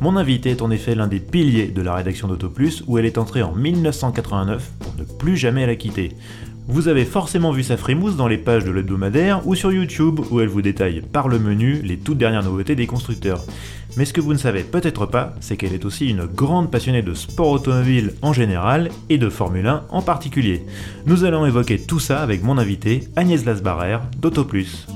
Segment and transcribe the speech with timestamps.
[0.00, 3.18] Mon invité est en effet l'un des piliers de la rédaction d'AutoPlus où elle est
[3.18, 6.12] entrée en 1989 pour ne plus jamais la quitter.
[6.68, 10.40] Vous avez forcément vu sa frimousse dans les pages de l'hebdomadaire ou sur YouTube où
[10.40, 13.44] elle vous détaille par le menu les toutes dernières nouveautés des constructeurs.
[13.96, 17.02] Mais ce que vous ne savez peut-être pas, c'est qu'elle est aussi une grande passionnée
[17.02, 20.66] de sport automobile en général et de Formule 1 en particulier.
[21.06, 24.86] Nous allons évoquer tout ça avec mon invité Agnès Lasbarère d'AutoPlus.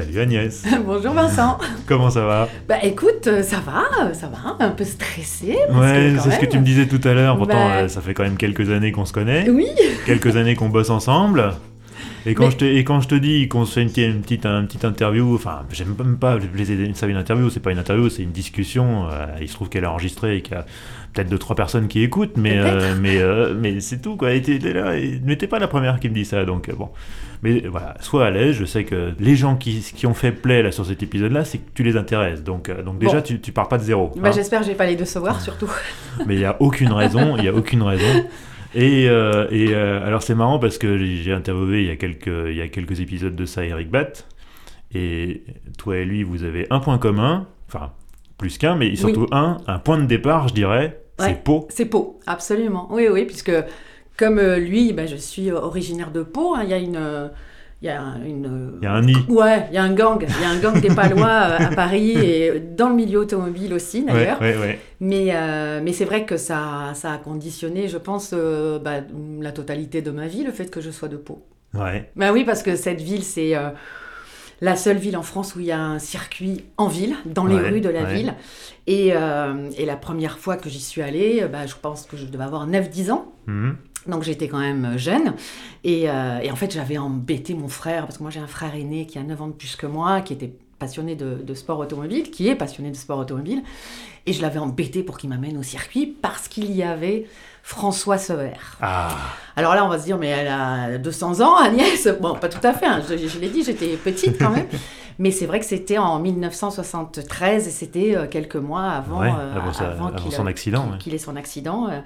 [0.00, 0.64] Salut Agnès.
[0.86, 1.58] Bonjour Vincent.
[1.86, 2.48] Comment ça va?
[2.68, 5.56] Bah écoute, euh, ça va, ça va, un peu stressé.
[5.72, 7.36] Ouais, c'est ce que tu me disais tout à l'heure.
[7.36, 9.50] Pourtant, bah euh, ça fait quand même quelques années qu'on se connaît.
[9.50, 9.66] Oui.
[10.06, 11.52] Quelques années qu'on bosse ensemble.
[12.28, 14.44] Et quand, je te, et quand je te dis qu'on se fait une, une, petite,
[14.44, 16.38] une petite interview, enfin, j'aime même pas
[16.94, 19.08] ça une interview, c'est pas une interview, c'est une discussion.
[19.10, 20.66] Euh, il se trouve qu'elle est enregistrée et qu'il y a
[21.14, 24.32] peut-être deux, trois personnes qui écoutent, mais, euh, mais, euh, mais c'est tout, quoi.
[24.32, 24.92] Et là,
[25.24, 26.90] mais t'es pas la première qui me dit ça, donc bon.
[27.42, 30.62] Mais voilà, sois à l'aise, je sais que les gens qui, qui ont fait play
[30.62, 32.42] là, sur cet épisode-là, c'est que tu les intéresses.
[32.42, 34.12] Donc, donc déjà, tu, tu pars pas de zéro.
[34.16, 34.32] Bah, hein.
[34.32, 35.70] J'espère que j'ai pas les décevoir, surtout.
[36.26, 38.04] mais il y a aucune raison, il y a aucune raison.
[38.74, 42.26] Et, euh, et euh, alors c'est marrant parce que j'ai interviewé il y, a quelques,
[42.26, 44.26] il y a quelques épisodes de ça Eric Batt.
[44.94, 45.42] Et
[45.76, 47.92] toi et lui, vous avez un point commun, enfin
[48.38, 51.66] plus qu'un, mais surtout un, un point de départ, je dirais, c'est Pau.
[51.70, 52.88] C'est Pau, absolument.
[52.90, 53.52] Oui, oui, puisque
[54.16, 57.30] comme euh, lui, ben, je suis originaire de Pau, hein, il y a une
[57.80, 58.78] il y a une.
[58.80, 59.14] Il y a un nid.
[59.28, 60.24] Ouais, il y a un gang.
[60.28, 63.72] Il y a un gang des Palois euh, à Paris et dans le milieu automobile
[63.72, 64.40] aussi d'ailleurs.
[64.40, 68.80] Ouais, ouais, mais euh, mais c'est vrai que ça, ça a conditionné, je pense, euh,
[68.80, 69.00] bah,
[69.40, 71.46] la totalité de ma vie, le fait que je sois de Pau.
[71.72, 72.10] Ouais.
[72.16, 73.52] Bah oui, parce que cette ville, c'est
[74.60, 77.58] la seule ville en France où il y a un circuit en ville, dans les
[77.58, 78.34] rues de la ville.
[78.88, 82.44] Et, et, la première fois que j'y suis allée, bah, je pense que je devais
[82.44, 83.32] avoir 9-10 ans.
[83.46, 83.72] Mmh.
[84.06, 85.34] Donc j'étais quand même jeune.
[85.86, 89.06] Euh, et, en fait, j'avais embêté mon frère, parce que moi j'ai un frère aîné
[89.06, 92.48] qui a 9 ans de plus que moi, qui était passionné de, sport automobile, qui
[92.48, 93.62] est passionné de sport automobile.
[94.26, 97.26] Et je l'avais embêté pour qu'il m'amène au circuit parce qu'il y avait
[97.62, 98.52] François Sever.
[98.80, 99.16] Ah.
[99.56, 102.08] Alors là, on va se dire, mais elle a 200 ans, Agnès?
[102.20, 103.02] Bon, pas tout à fait, hein.
[103.08, 104.68] je, l'ai dit, j'étais petite quand même.
[105.18, 109.72] mais c'est vrai que c'était en 1973 et c'était euh, quelques mois avant, avant,
[110.30, 110.96] son accident.
[110.98, 111.88] Qu'il ait son accident.
[111.88, 112.00] Euh,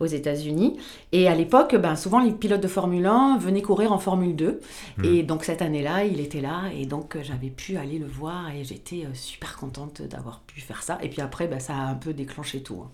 [0.00, 0.78] aux États-Unis.
[1.12, 4.60] Et à l'époque, ben, souvent les pilotes de Formule 1 venaient courir en Formule 2.
[4.98, 5.04] Hmm.
[5.04, 8.50] Et donc cette année-là, il était là et donc euh, j'avais pu aller le voir
[8.50, 10.98] et j'étais euh, super contente d'avoir pu faire ça.
[11.02, 12.82] Et puis après, ben, ça a un peu déclenché tout.
[12.84, 12.90] Hein.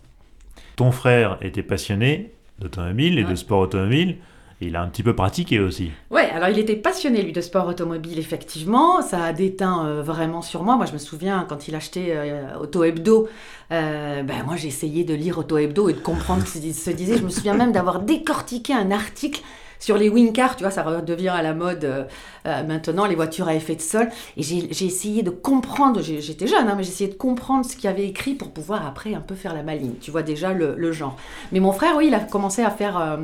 [0.76, 4.18] Ton frère était passionné d'automobile et de sport automobile
[4.64, 5.90] il a un petit peu pratiqué aussi.
[6.10, 10.42] Ouais, alors il était passionné lui de sport automobile effectivement, ça a déteint euh, vraiment
[10.42, 10.76] sur moi.
[10.76, 13.28] Moi je me souviens quand il achetait euh, Auto Hebdo,
[13.72, 16.90] euh, ben moi j'ai essayé de lire Auto Hebdo et de comprendre ce qu'il se
[16.90, 17.18] disait.
[17.18, 19.42] Je me souviens même d'avoir décortiqué un article
[19.80, 22.08] sur les wing cars, tu vois, ça redevient à la mode
[22.44, 24.08] maintenant, les voitures à effet de sol.
[24.38, 27.90] Et j'ai essayé de comprendre, j'étais jeune, hein, mais j'ai essayé de comprendre ce qu'il
[27.90, 29.96] avait écrit pour pouvoir après un peu faire la maligne.
[30.00, 31.18] Tu vois déjà le, genre.
[31.52, 33.16] Mais mon frère, oui, il a commencé à faire euh,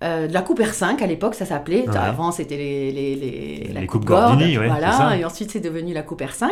[0.00, 1.84] de la Coupe R5 à l'époque, ça s'appelait.
[1.88, 5.16] Avant, c'était les, les, les, la Coupe Gordini, voilà.
[5.16, 6.50] Et ensuite, c'est devenu la Coupe R5.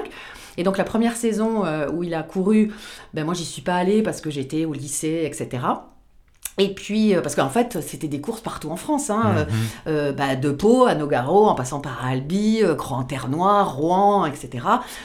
[0.59, 2.73] Et donc, la première saison euh, où il a couru,
[3.15, 5.63] ben, moi, j'y suis pas allée parce que j'étais au lycée, etc.
[6.59, 9.57] Et puis, euh, parce qu'en fait, c'était des courses partout en France, hein, mhm.
[9.87, 14.65] euh, bah, de Pau à Nogaro, en passant par Albi, euh, Grand-Terre-Noir, Rouen, etc.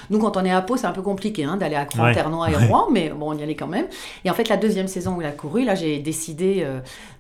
[0.10, 2.66] Nous, quand on est à Pau, c'est un peu compliqué hein, d'aller à Grand-Terre-Noir et
[2.66, 3.86] Rouen, mais bon, on y allait quand même.
[4.26, 6.66] Et en fait, la deuxième saison où il a couru, là, j'ai décidé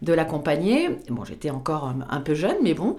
[0.01, 0.89] de l'accompagner.
[1.09, 2.97] Bon, j'étais encore un, peu jeune, mais bon,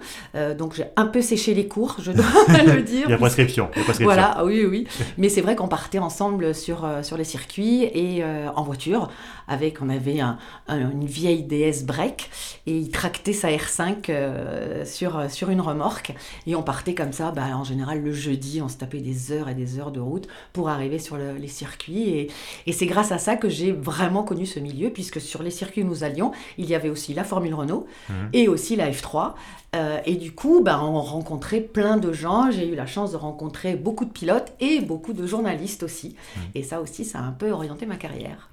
[0.57, 3.05] donc j'ai un peu séché les cours, je dois le dire.
[3.07, 3.69] il y a prescription.
[3.75, 4.05] Il y a prescription.
[4.05, 4.87] Voilà, oui, oui.
[5.17, 8.23] Mais c'est vrai qu'on partait ensemble sur, sur les circuits et
[8.55, 9.09] en voiture,
[9.47, 10.37] avec, on avait un,
[10.69, 12.29] une vie vieille DS break
[12.67, 16.13] et il tractait sa R5 euh, sur, euh, sur une remorque
[16.45, 19.49] et on partait comme ça, bah, en général le jeudi, on se tapait des heures
[19.49, 22.31] et des heures de route pour arriver sur les circuits et,
[22.67, 25.81] et c'est grâce à ça que j'ai vraiment connu ce milieu puisque sur les circuits
[25.81, 28.13] où nous allions, il y avait aussi la Formule Renault mmh.
[28.33, 29.33] et aussi la F3
[29.75, 32.49] euh, et du coup, bah, on rencontrait plein de gens.
[32.51, 36.09] J'ai eu la chance de rencontrer beaucoup de pilotes et beaucoup de journalistes aussi.
[36.15, 36.39] Mmh.
[36.55, 38.49] Et ça aussi, ça a un peu orienté ma carrière.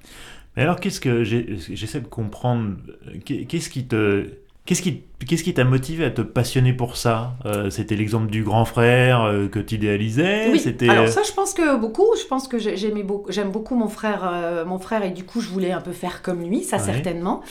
[0.57, 2.77] Mais alors, qu'est-ce que j'essaie de comprendre
[3.25, 4.27] Qu'est-ce qui te
[4.65, 7.35] Qu'est-ce qui Qu'est-ce qui t'a motivé à te passionner pour ça?
[7.47, 10.59] Euh, C'était l'exemple du grand frère euh, que tu idéalisais Oui.
[10.61, 12.07] C'était Alors ça, je pense que beaucoup.
[12.21, 15.25] Je pense que j'ai- j'aimais beaucoup, j'aime beaucoup mon frère, euh, mon frère, et du
[15.25, 16.83] coup, je voulais un peu faire comme lui, ça Ouais.
[16.85, 17.43] certainement.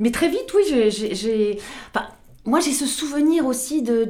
[0.00, 1.58] Mais très vite, oui, j'ai- j'ai, j'ai-
[1.94, 2.06] enfin,
[2.46, 4.04] moi, j'ai ce souvenir aussi de,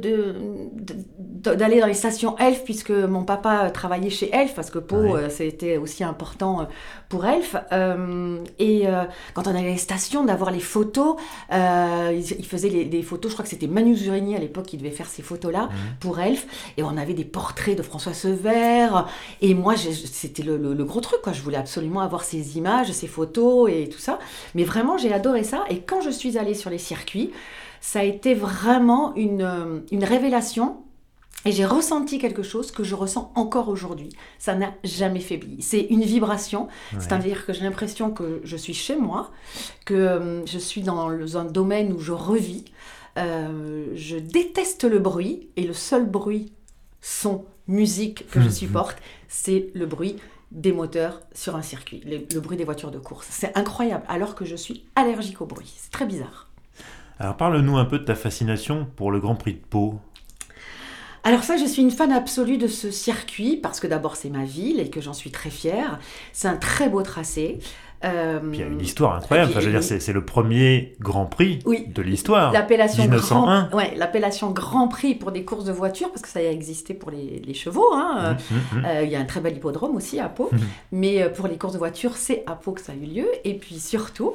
[1.54, 5.12] d'aller dans les stations Elf, puisque mon papa travaillait chez Elf, parce que Pau, Ouais.
[5.24, 6.64] euh, c'était aussi important euh,
[7.08, 7.54] pour Elf.
[7.72, 9.04] Euh, et euh,
[9.34, 11.16] quand on allait à les stations, d'avoir les photos,
[11.52, 14.90] il, faisait les, des photos, je crois que c'était Manu Zurini à l'époque qui devait
[14.90, 15.68] faire ces photos-là
[16.00, 16.46] pour Elf,
[16.76, 18.88] et on avait des portraits de François Sever,
[19.42, 21.32] et moi, c'était le, le- le gros truc, quoi.
[21.32, 24.18] Je voulais absolument avoir ces images, ces photos et tout ça.
[24.54, 27.30] Mais vraiment, j'ai adoré ça, et quand je suis allée sur les circuits,
[27.84, 30.78] ça a été vraiment une, euh, une révélation.
[31.44, 34.08] Et j'ai ressenti quelque chose que je ressens encore aujourd'hui.
[34.38, 35.60] Ça n'a jamais faibli.
[35.60, 36.62] C'est une vibration.
[36.64, 37.00] Ouais.
[37.00, 39.30] C'est-à-dire que j'ai l'impression que je suis chez moi,
[39.84, 42.64] que euh, je suis dans un domaine où je revis.
[43.18, 46.52] Euh, je déteste le bruit et le seul bruit,
[47.02, 48.52] son, musique que je Mhm.
[48.52, 48.96] supporte,
[49.28, 50.16] c'est le bruit
[50.52, 53.26] des moteurs sur un circuit, le, le bruit des voitures de course.
[53.30, 55.70] C'est incroyable, alors que je suis allergique au bruit.
[55.76, 56.48] C'est très bizarre.
[57.20, 59.94] Alors parle-nous un peu de ta fascination pour le Grand Prix de Pau.
[61.26, 64.44] Alors ça, je suis une fan absolue de ce circuit, parce que d'abord c'est ma
[64.44, 65.98] ville et que j'en suis très fière.
[66.32, 67.60] C'est un très beau tracé.
[68.04, 69.48] Euh, Puis il y a une histoire incroyable.
[69.48, 69.86] Puis, Enfin, je veux dire, oui.
[69.86, 71.86] c'est c'est le premier Grand Prix Oui.
[71.86, 72.52] de l'histoire.
[72.52, 73.68] L'appellation 1901.
[73.68, 76.92] grand, ouais, l'appellation Grand Prix pour des courses de voitures, parce que ça a existé
[76.92, 77.94] pour les, les chevaux.
[77.94, 78.36] hein.
[78.50, 78.84] Hum, hum, hum.
[78.84, 80.50] Euh, Il y a un très bel hippodrome aussi à Pau,
[80.92, 83.28] mais euh, pour les courses de voitures, c'est à Pau que ça a eu lieu.
[83.44, 84.34] Et puis surtout,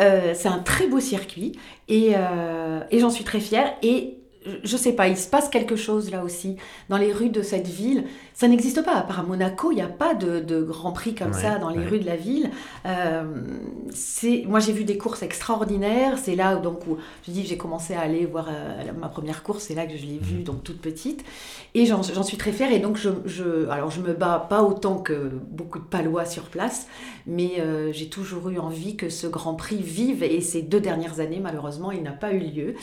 [0.00, 1.52] euh, c'est un très beau circuit
[1.88, 3.74] et, euh, et j'en suis très fière.
[3.82, 4.15] Et
[4.46, 6.56] je- je sais pas, il se passe quelque chose là aussi
[6.88, 8.04] dans les rues de cette ville.
[8.34, 8.94] Ça n'existe pas.
[8.96, 11.58] À part à Monaco, il n'y a pas de, de Grand Prix comme Ouais, ça
[11.58, 11.86] dans les ouais.
[11.86, 12.50] rues de la ville.
[12.84, 13.22] Euh,
[14.46, 16.18] moi, j'ai vu des courses extraordinaires.
[16.18, 16.96] C'est là donc où
[17.26, 19.64] je dis j'ai commencé à aller voir euh, ma première course.
[19.64, 21.24] C'est là que je l'ai vue, donc toute petite.
[21.74, 22.72] Et j'en, j'en suis très fière.
[22.72, 26.44] Et donc, je, je, alors, je me bats pas autant que beaucoup de Palois sur
[26.44, 26.86] place,
[27.26, 30.22] mais euh, j'ai toujours eu envie que ce Grand Prix vive.
[30.22, 32.74] Et ces deux dernières années, malheureusement, il n'a pas eu lieu.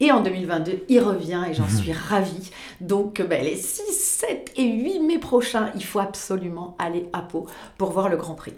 [0.00, 2.50] Et en 2022, il revient et j'en suis ravie.
[2.80, 7.46] Donc, ben, les 6, 7 et 8 mai prochains, il faut absolument aller à Pau
[7.78, 8.54] pour voir le Grand Prix.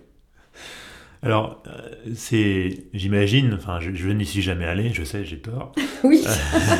[1.24, 5.72] Alors, euh, c'est, j'imagine, enfin, je, je n'y suis jamais allé, je sais, j'ai peur.
[6.04, 6.24] Oui.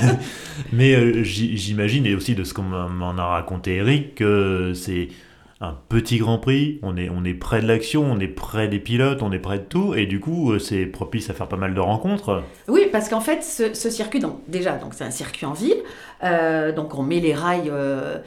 [0.72, 5.10] Mais euh, j'imagine, et aussi de ce qu'on m'en a raconté Eric, que c'est
[5.62, 8.80] un petit Grand Prix, on est, on est près de l'action, on est près des
[8.80, 11.56] pilotes, on est près de tout, et du coup, euh, c'est propice à faire pas
[11.56, 12.42] mal de rencontres.
[12.66, 15.76] Oui, parce qu'en fait, ce, circuit, donc déjà, donc c'est un circuit en ville.
[16.24, 18.18] euh, donc on met les rails euh,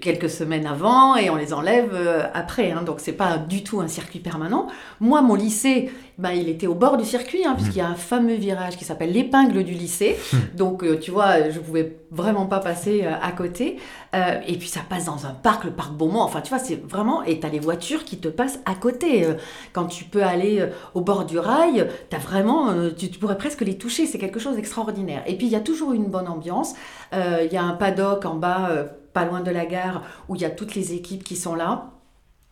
[0.00, 1.94] quelques semaines avant et on les enlève
[2.32, 2.72] après.
[2.72, 4.66] hein, donc c'est pas du tout un circuit permanent.
[5.00, 7.94] Moi, mon lycée, ben, il était au bord du circuit, hein, puisqu'il y a un
[7.94, 10.18] fameux virage qui s'appelle l'épingle du lycée.
[10.56, 13.78] donc euh, tu vois, je pouvais vraiment pas passer euh, à côté.
[14.16, 16.22] Euh, et puis ça passe dans un parc, le parc Beaumont.
[16.22, 17.22] Enfin, tu vois, c'est vraiment.
[17.22, 19.28] Et t'as les voitures qui te passent à côté.
[19.72, 22.74] Quand tu peux aller au bord du rail, t'as vraiment.
[22.96, 24.06] tu, pourrais presque les toucher.
[24.06, 25.22] C'est quelque chose d'extraordinaire.
[25.26, 26.74] Et puis il y a toujours une bonne ambiance.
[27.12, 28.70] Il y a un paddock en bas,
[29.12, 31.90] pas loin de la gare, où il y a toutes les équipes qui sont là.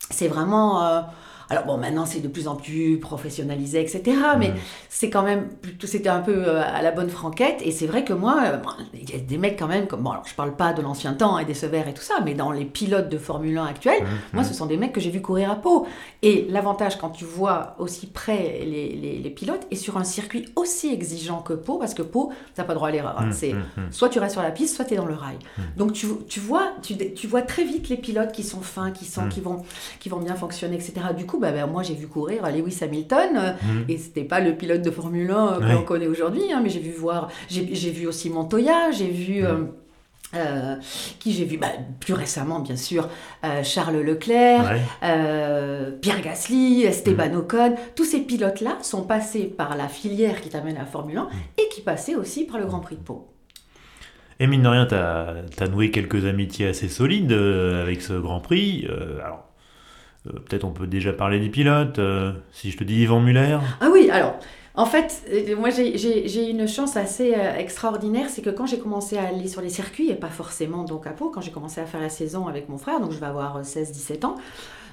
[0.09, 1.03] C'est vraiment.
[1.49, 4.01] Alors bon, maintenant c'est de plus en plus professionnalisé, etc.
[4.37, 4.55] Mais Mhm.
[4.89, 5.49] c'est quand même
[5.83, 7.61] c'était un peu euh, à la bonne franquette.
[7.63, 8.57] Et c'est vrai que moi, euh,
[8.93, 11.13] il y a des mecs quand même, comme bon, alors je parle pas de l'ancien
[11.13, 14.01] temps et des sévères et tout ça, mais dans les pilotes de Formule 1 actuels,
[14.03, 14.09] Mhm.
[14.33, 15.87] moi ce sont des mecs que j'ai vu courir à Pau.
[16.21, 20.45] Et l'avantage quand tu vois aussi près les, les- les pilotes et sur un circuit
[20.55, 23.15] aussi exigeant que Pau, parce que Pau, t'as pas droit à l'erreur.
[23.19, 23.31] hein.
[23.31, 23.53] C'est
[23.91, 25.37] soit tu restes sur la piste, soit tu es dans le rail.
[25.77, 29.05] Donc tu, tu vois, tu, tu vois très vite les pilotes qui sont fins, qui,
[29.05, 29.29] sont, Mm.
[29.29, 29.63] qui, vont,
[29.99, 30.93] qui vont bien fonctionner, etc.
[31.15, 33.85] Du coup, bah, bah, moi j'ai vu courir Lewis Hamilton, Mhm.
[33.89, 35.73] et c'était pas le pilote de Formule 1 euh, que Ouais.
[35.73, 39.45] l'on connaît aujourd'hui, hein, mais j'ai vu voir, j'ai vu aussi Montoya, j'ai vu.
[39.45, 39.63] euh,
[40.35, 40.75] euh,
[41.19, 41.67] qui j'ai vu bah,
[42.01, 43.07] plus récemment, bien sûr,
[43.45, 44.81] euh, Charles Leclerc, Ouais.
[45.03, 50.75] euh, Pierre Gasly, Esteban Ocon, tous ces pilotes-là sont passés par la filière qui t'amène
[50.75, 53.29] à la Formule 1 et qui passaient aussi par le Grand Prix de Pau.
[54.41, 58.85] Et mine de rien, t'as as noué quelques amitiés assez solides avec ce Grand Prix.
[59.23, 59.46] Alors,
[60.27, 61.99] euh, peut-être on peut déjà parler des pilotes.
[61.99, 63.57] euh, si je te dis Yvan Muller.
[63.81, 64.35] Ah oui, alors,
[64.75, 69.27] en fait, euh, moi j'ai- une chance assez extraordinaire, c'est que quand j'ai commencé à
[69.27, 72.01] aller sur les circuits, et pas forcément donc à Pau, quand j'ai commencé à faire
[72.01, 74.35] la saison avec mon frère, donc je vais avoir 16-17 ans,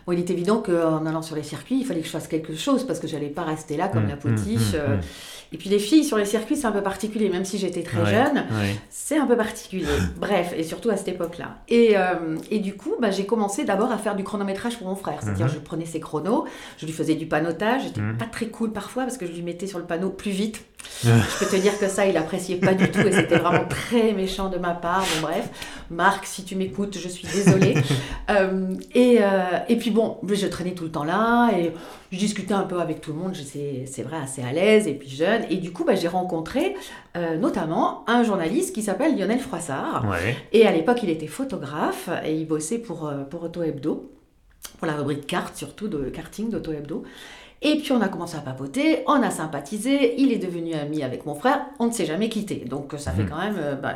[0.07, 2.55] bon, il était évident qu'en allant sur les circuits, il fallait que je fasse quelque
[2.55, 4.75] chose, parce que j'allais pas rester là comme Hum, la potiche.
[4.75, 5.01] hum, euh, hum.
[5.55, 8.01] Et puis les filles sur les circuits, c'est un peu particulier, même si j'étais très
[8.03, 8.39] Ouais, jeune.
[8.39, 8.75] ouais.
[8.91, 9.87] C'est un peu particulier.
[10.19, 11.59] Bref, et surtout à cette époque-là.
[11.69, 14.97] Et, euh, et du coup, bah, j'ai commencé d'abord à faire du chronométrage pour mon
[14.97, 15.19] frère.
[15.23, 15.53] C'est-à-dire, Mhm.
[15.55, 16.45] je prenais ses chronos,
[16.79, 17.83] je lui faisais du panotage.
[17.85, 18.17] J'étais Mhm.
[18.19, 20.65] pas très cool parfois parce que je lui mettais sur le panneau plus vite
[21.03, 24.13] Je peux te dire que ça, il appréciait pas du tout et c'était vraiment très
[24.13, 25.05] méchant de ma part.
[25.17, 25.49] Bon, bref,
[25.91, 27.75] Marc, si tu m'écoutes, je suis désolée.
[28.31, 31.73] Euh, et, euh, et, puis bon, je traînais tout le temps là et
[32.11, 33.35] je discutais un peu avec tout le monde.
[33.37, 35.43] C'est vrai, assez à l'aise et puis jeune.
[35.51, 36.75] Et du coup, bah, j'ai rencontré
[37.17, 40.07] euh, notamment un journaliste qui s'appelle Lionel Froissart.
[40.53, 44.11] Et à l'époque, il était photographe et il bossait pour, pour Auto Hebdo,
[44.79, 47.05] pour la rubrique carte surtout, de karting d'Auto Hebdo.
[47.65, 51.25] Et puis on a commencé à papoter, on a sympathisé, il est devenu ami avec
[51.25, 52.57] mon frère, on ne s'est jamais quitté.
[52.57, 53.31] Donc ça fait mhm.
[53.31, 53.95] quand même euh, bah,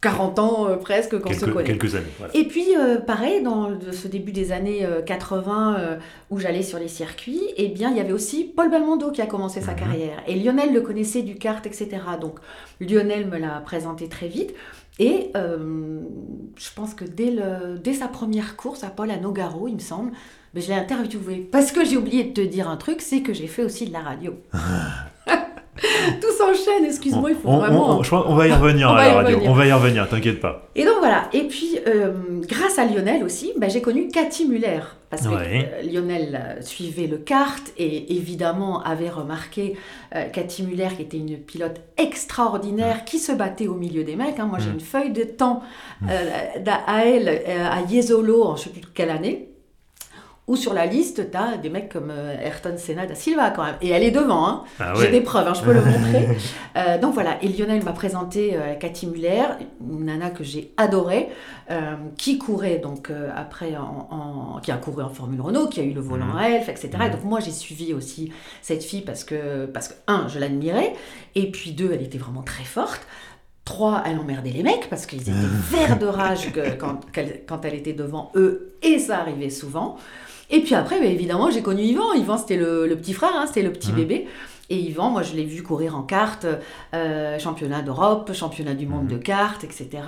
[0.00, 1.64] 40 ans euh, presque qu'on se connaît.
[1.64, 2.06] Quelques années.
[2.32, 5.98] Et puis euh, pareil, dans ce début des années 80
[6.30, 9.26] où j'allais sur les circuits, eh bien il y avait aussi Paul Belmondo qui a
[9.26, 9.78] commencé sa mhm.
[9.78, 10.22] carrière.
[10.28, 11.88] Et Lionel le connaissait du kart, etc.
[12.20, 12.38] Donc
[12.80, 14.54] Lionel me l'a présenté très vite.
[15.00, 19.74] Et je pense que dès, le, dès sa première course à Paul à Nogaro, il
[19.74, 20.12] me semble,
[20.54, 21.48] mais je l'ai interviewé.
[21.50, 23.92] Parce que j'ai oublié de te dire un truc, c'est que j'ai fait aussi de
[23.92, 24.34] la radio.
[26.20, 28.00] Tout s'enchaîne, excuse-moi, il faut vraiment.
[28.00, 30.68] On, va y revenir à la radio, on va y revenir, t'inquiète pas.
[30.76, 34.80] Et donc voilà, et puis euh, grâce à Lionel aussi, bah, j'ai connu Cathy Muller.
[35.10, 39.76] Parce que euh, Lionel euh, suivait le kart et évidemment avait remarqué
[40.32, 44.40] Cathy Muller qui était une pilote extraordinaire qui se battait au milieu des mecs.
[44.40, 44.46] Hein.
[44.46, 44.74] Moi j'ai mm.
[44.74, 45.62] une feuille de temps
[46.08, 49.53] à elle à Yesolo en je ne sais plus quelle année
[50.46, 53.64] ou sur la liste, tu as des mecs comme euh, Ayrton Senna da Silva quand
[53.64, 53.76] même.
[53.80, 54.64] Et elle est devant, hein.
[54.78, 56.28] Ah j'ai des preuves, hein, je peux le montrer.
[56.76, 59.44] Euh, donc voilà, et Lionel m'a présenté euh, Cathy Muller,
[59.80, 61.28] une nana que j'ai adorée,
[62.18, 66.00] qui courait donc après, en, qui a couru en Formule Renault, qui a eu le
[66.02, 66.36] volant mmh.
[66.36, 66.90] à Elf, etc.
[67.06, 70.92] Et donc moi j'ai suivi aussi cette fille parce que, parce que un, je l'admirais,
[71.34, 73.00] et puis deux, elle était vraiment très forte.
[73.64, 75.30] Trois, elle emmerdait les mecs parce qu'ils étaient
[75.70, 77.00] verts de rage quand,
[77.46, 79.96] quand elle était devant eux, et ça arrivait souvent.
[80.50, 82.12] Et puis après, bah, évidemment, j'ai connu Yvan.
[82.14, 83.96] Yvan, c'était le, petit frère, hein, c'était le petit mmh.
[83.96, 84.28] bébé.
[84.70, 86.46] Et Yvan, moi, je l'ai vu courir en carte,
[86.94, 89.08] euh, championnat d'Europe, championnat du monde mmh.
[89.08, 90.02] de cartes, etc.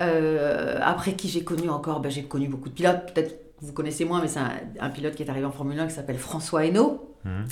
[0.00, 3.12] Euh, après qui j'ai connu encore, bah, j'ai connu beaucoup de pilotes.
[3.12, 4.40] Peut-être vous connaissez moins, mais c'est
[4.80, 7.16] un, pilote qui est arrivé en Formule 1 qui s'appelle François Hainaut.
[7.24, 7.42] Mmh.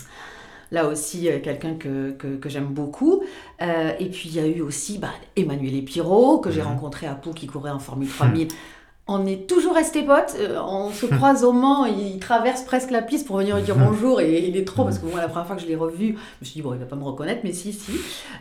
[0.70, 3.22] Là aussi, euh, quelqu'un que, que, j'aime beaucoup.
[3.60, 7.32] et puis, il y a eu aussi bah, Emmanuel Epiro, que j'ai rencontré à Pau,
[7.32, 8.48] qui courait en Formule 3000
[9.10, 10.36] on est toujours restés potes.
[10.38, 13.76] Euh, on se croise au Mans, il traverse presque la piste pour venir lui dire
[13.78, 16.08] bonjour et il est trop parce que moi la première fois que je l'ai revu,
[16.08, 17.92] je me suis dit bon il va pas me reconnaître mais si si.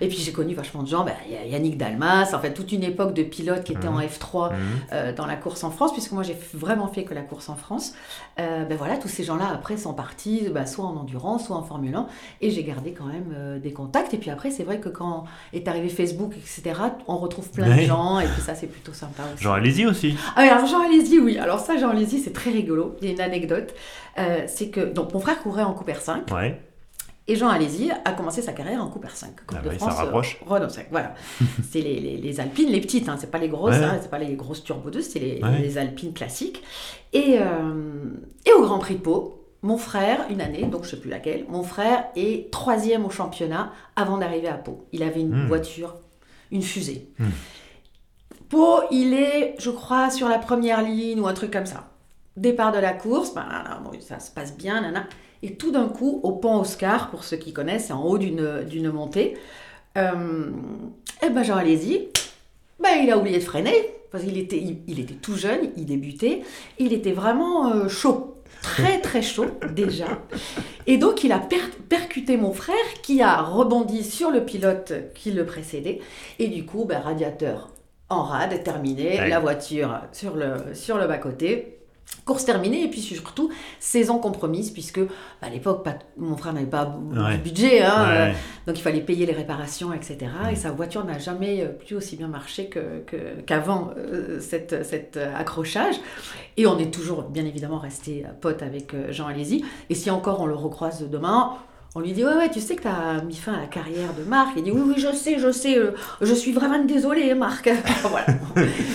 [0.01, 1.15] Et puis j'ai connu vachement de gens, ben,
[1.47, 4.03] Yannick Dalmas, en fait toute une époque de pilotes qui étaient en mmh.
[4.03, 4.55] F3 mmh.
[4.91, 7.55] euh, dans la course en France puisque moi j'ai vraiment fait que la course en
[7.55, 7.93] France.
[8.39, 11.63] Euh, ben voilà tous ces gens-là après sont partis ben, soit en endurance soit en
[11.63, 12.07] Formule 1
[12.41, 15.67] et j'ai gardé quand même des contacts et puis après c'est vrai que quand est
[15.67, 19.43] arrivé Facebook etc on retrouve plein de gens et puis ça c'est plutôt sympa aussi.
[19.43, 20.15] Jean Alési aussi.
[20.36, 21.38] Ah, alors Jean Alési, oui.
[21.38, 22.96] Alors ça, Jean Alési, c'est très rigolo.
[23.02, 23.74] Il y a une anecdote.
[24.18, 26.32] Euh, c'est que donc mon frère courait en Cooper 5.
[26.32, 26.60] Ouais.
[27.30, 29.36] Et Jean Alési a commencé sa carrière en Cooper 5.
[29.46, 30.40] Coupe ah de France, ça rapproche.
[30.42, 31.14] Euh, Renault 5, voilà.
[31.70, 34.34] c'est les, les, Alpines, les petites, hein, c'est pas les grosses, hein, c'est pas les
[34.36, 36.64] grosses Turbo 2, c'est les, les, Alpines classiques.
[37.12, 38.12] Et, euh,
[38.46, 41.46] et au Grand Prix de Pau, mon frère, une année, donc je sais plus laquelle,
[41.50, 44.88] mon frère est troisième au championnat avant d'arriver à Pau.
[44.94, 45.48] Il avait une hmm.
[45.48, 45.96] voiture,
[46.52, 47.10] une fusée.
[47.20, 47.26] Hmm.
[48.50, 51.89] Pau, il est, je crois, sur la première ligne ou un truc comme ça.
[52.38, 53.54] Départ de la course, ben,
[54.00, 55.06] ça se passe bien, nana.
[55.44, 58.92] Et tout d'un coup, au pont Oscar, pour ceux qui connaissent, c'est en haut d'une
[58.92, 59.38] montée,
[59.98, 60.51] euh,
[61.25, 62.10] et ben Jean Alési,
[62.80, 66.44] ben, il a oublié de freiner, parce qu'il était, il, était tout jeune, il débutait,
[66.80, 70.08] il était vraiment euh, chaud très très chaud déjà.
[70.88, 71.39] Et donc il a
[71.89, 76.00] percuté mon frère qui a rebondi sur le pilote qui le précédait.
[76.39, 77.70] Et du coup, ben, radiateur
[78.10, 81.78] en rade, terminé, la voiture sur le, sur le bas-côté.
[82.26, 85.00] Course terminée et puis surtout saison compromise puisque
[85.42, 85.86] à l'époque
[86.18, 88.32] mon frère n'avait pas de budget hein, euh,
[88.66, 92.16] donc il fallait payer les réparations etc et sa voiture n'a jamais euh, plus aussi
[92.16, 92.70] bien marché
[93.46, 95.96] qu'avant que, euh, cette, cet accrochage.
[96.56, 99.64] Et on est toujours bien évidemment resté pote avec Jean Alési.
[99.90, 101.58] Et si encore on le recroise demain
[101.96, 104.13] on lui dit ouais ouais tu sais que tu as mis fin à la carrière
[104.17, 104.51] de Marc.
[104.58, 105.91] Il dit oui oui je sais je sais euh,
[106.22, 107.70] je suis vraiment désolé Marc.
[108.03, 108.25] voilà.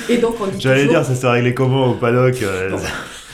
[0.09, 2.77] Et donc on dit J'allais dire ça s'est réglé comment au paddock euh,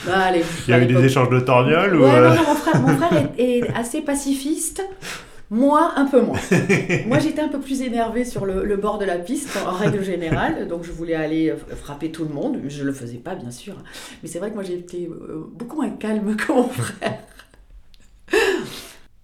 [0.05, 2.35] bah, allez, Il y a eu des échanges de torgnoles ou euh...
[2.35, 4.81] non, mon frère, mon frère est, assez pacifiste.
[5.51, 6.37] Moi, un peu moins.
[7.07, 10.67] Moi, j'étais un peu plus énervée sur le, bord de la piste, en règle générale.
[10.67, 12.59] Donc, je voulais aller euh, frapper tout le monde.
[12.67, 13.73] Je ne le faisais pas, bien sûr.
[14.21, 15.09] Mais c'est vrai que moi, j'ai été
[15.53, 17.17] beaucoup moins calme que mon frère.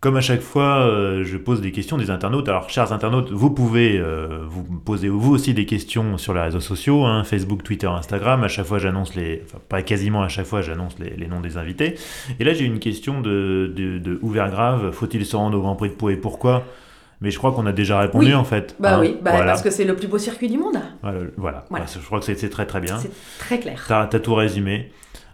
[0.02, 2.48] Comme à chaque fois, euh, je pose des questions des internautes.
[2.48, 6.60] Alors, chers internautes, vous pouvez euh, vous poser vous aussi des questions sur les réseaux
[6.60, 8.44] sociaux, hein, Facebook, Twitter, Instagram.
[8.44, 11.58] À chaque fois, j'annonce les, enfin pas quasiment à chaque fois, j'annonce les, noms des
[11.58, 11.96] invités.
[12.40, 14.92] Et là, j'ai une question de, de, de Grave.
[14.92, 16.66] Faut-il se rendre au Grand Prix de Pau et pourquoi?
[17.22, 18.34] Mais je crois qu'on a déjà répondu Oui.
[18.36, 18.76] en fait.
[18.80, 19.00] Bah hein?
[19.02, 19.54] oui, bah, voilà.
[19.54, 20.78] parce que c'est le plus beau circuit du monde.
[21.02, 21.66] Voilà, voilà.
[21.70, 21.86] Voilà.
[21.88, 22.98] Je crois que c'est c'est très très bien.
[23.00, 23.84] C'est très clair.
[23.88, 24.92] T'as as tout résumé.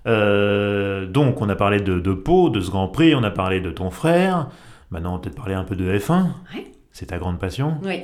[0.08, 3.62] Euh, donc, on a parlé de, de Pau, de ce Grand Prix, on a parlé
[3.62, 4.50] de ton frère.
[4.89, 6.24] Maintenant, on va peut-être parler un peu de F1.
[6.55, 6.72] Ouais.
[6.91, 7.77] C'est ta grande passion.
[7.84, 8.03] Oui.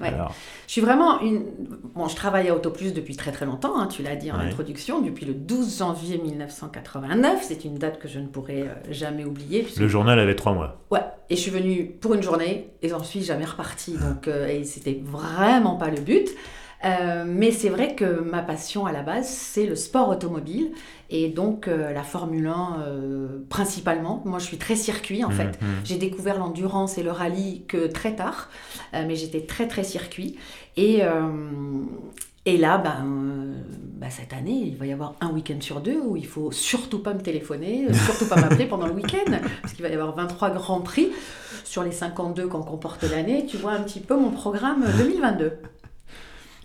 [0.00, 0.08] Ouais.
[0.14, 0.32] Alors,
[0.68, 1.42] Je suis vraiment une.
[1.96, 4.44] Bon, je travaille à Autoplus depuis très très longtemps, hein, tu l'as dit en Ouais.
[4.44, 7.40] introduction, depuis le 12 janvier 1989.
[7.42, 9.62] C'est une date que je ne pourrai euh, jamais oublier.
[9.62, 10.76] puisque- le journal avait trois mois.
[10.92, 13.96] Ouais, et je suis venue pour une journée et j'en suis jamais repartie.
[14.00, 16.28] Donc, euh, et c'était vraiment pas le but.
[16.84, 20.70] Euh, mais c'est vrai que ma passion à la base, c'est le sport automobile
[21.10, 24.22] et donc euh, la Formule 1 euh, principalement.
[24.24, 25.60] Moi, je suis très circuit en fait.
[25.60, 25.68] Mhm.
[25.84, 28.48] J'ai découvert l'endurance et le rallye que très tard,
[28.92, 30.36] mais j'étais très très circuit.
[30.76, 31.02] Et,
[32.46, 33.04] et là, ben,
[33.96, 37.00] ben, cette année, il va y avoir un week-end sur deux où il faut surtout
[37.00, 40.50] pas me téléphoner, surtout pas m'appeler pendant le week-end, parce qu'il va y avoir 23
[40.50, 41.08] grands prix
[41.64, 43.44] sur les 52 qu'en comporte l'année.
[43.46, 45.52] Tu vois un petit peu mon programme 2022.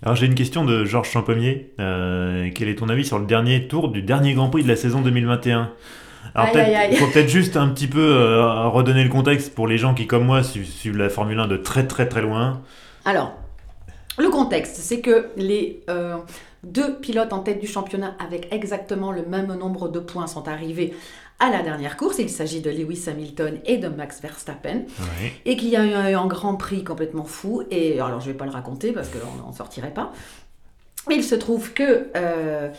[0.04, 1.74] Alors, j'ai une question de Georges Champommier.
[1.80, 4.76] Euh, quel est ton avis sur le dernier tour du dernier Grand Prix de la
[4.76, 5.72] saison 2021
[6.36, 9.94] alors peut-être, faut peut-être juste un petit peu euh, redonner le contexte pour les gens
[9.94, 12.62] qui, comme moi, su- suivent la Formule 1 de très très très loin.
[13.06, 13.34] Alors,
[14.18, 16.16] le contexte, c'est que les euh,
[16.64, 20.94] deux pilotes en tête du championnat avec exactement le même nombre de points sont arrivés
[21.44, 22.20] à la dernière course.
[22.20, 24.84] Il s'agit de Lewis Hamilton et de Max Verstappen.
[25.46, 27.64] Et qu'il y a eu un, un grand prix complètement fou.
[27.70, 30.14] Et alors, je vais pas le raconter parce qu'on n'en sortirait pas.
[31.10, 32.70] Mais il se trouve que euh,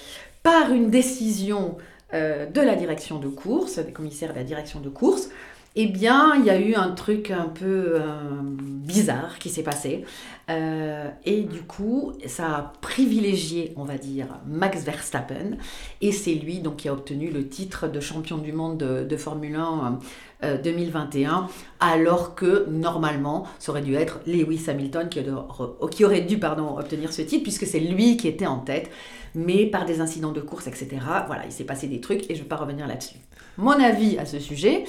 [0.42, 1.76] par une décision
[2.14, 5.28] euh, de la direction de course, des commissaires de la direction de course,
[5.76, 8.00] eh bien, il y a eu un truc un peu euh,
[8.42, 10.04] bizarre qui s'est passé.
[10.50, 15.56] Euh, et du coup, ça a privilégié, on va dire, Max Verstappen.
[16.00, 19.56] Et c'est lui donc, qui a obtenu le titre de champion du monde de, Formule
[19.56, 19.98] 1
[20.44, 21.48] euh, 2021,
[21.80, 26.78] alors que normalement, ça aurait dû être Lewis Hamilton qui, aurait- qui aurait dû pardon,
[26.78, 28.90] obtenir ce titre, puisque c'est lui qui était en tête.
[29.34, 30.88] Mais par des incidents de course, etc.,
[31.26, 33.16] voilà, il s'est passé des trucs et je ne vais pas revenir là-dessus.
[33.56, 34.84] Mon avis à ce sujet,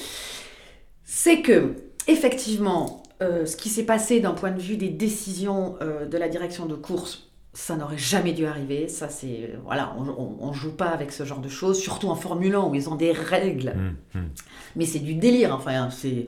[1.06, 1.76] c'est que,
[2.08, 6.28] effectivement, euh, ce qui s'est passé d'un point de vue des décisions euh, de la
[6.28, 8.90] direction de course, ça n'aurait jamais dû arriver.
[8.90, 9.52] Ça, c'est.
[9.64, 12.76] Voilà, on ne joue pas avec ce genre de choses, surtout en Formule 1 où
[12.76, 13.70] ils ont des règles.
[13.70, 14.30] Hum, hum.
[14.76, 16.28] Mais c'est du délire, enfin, c'est.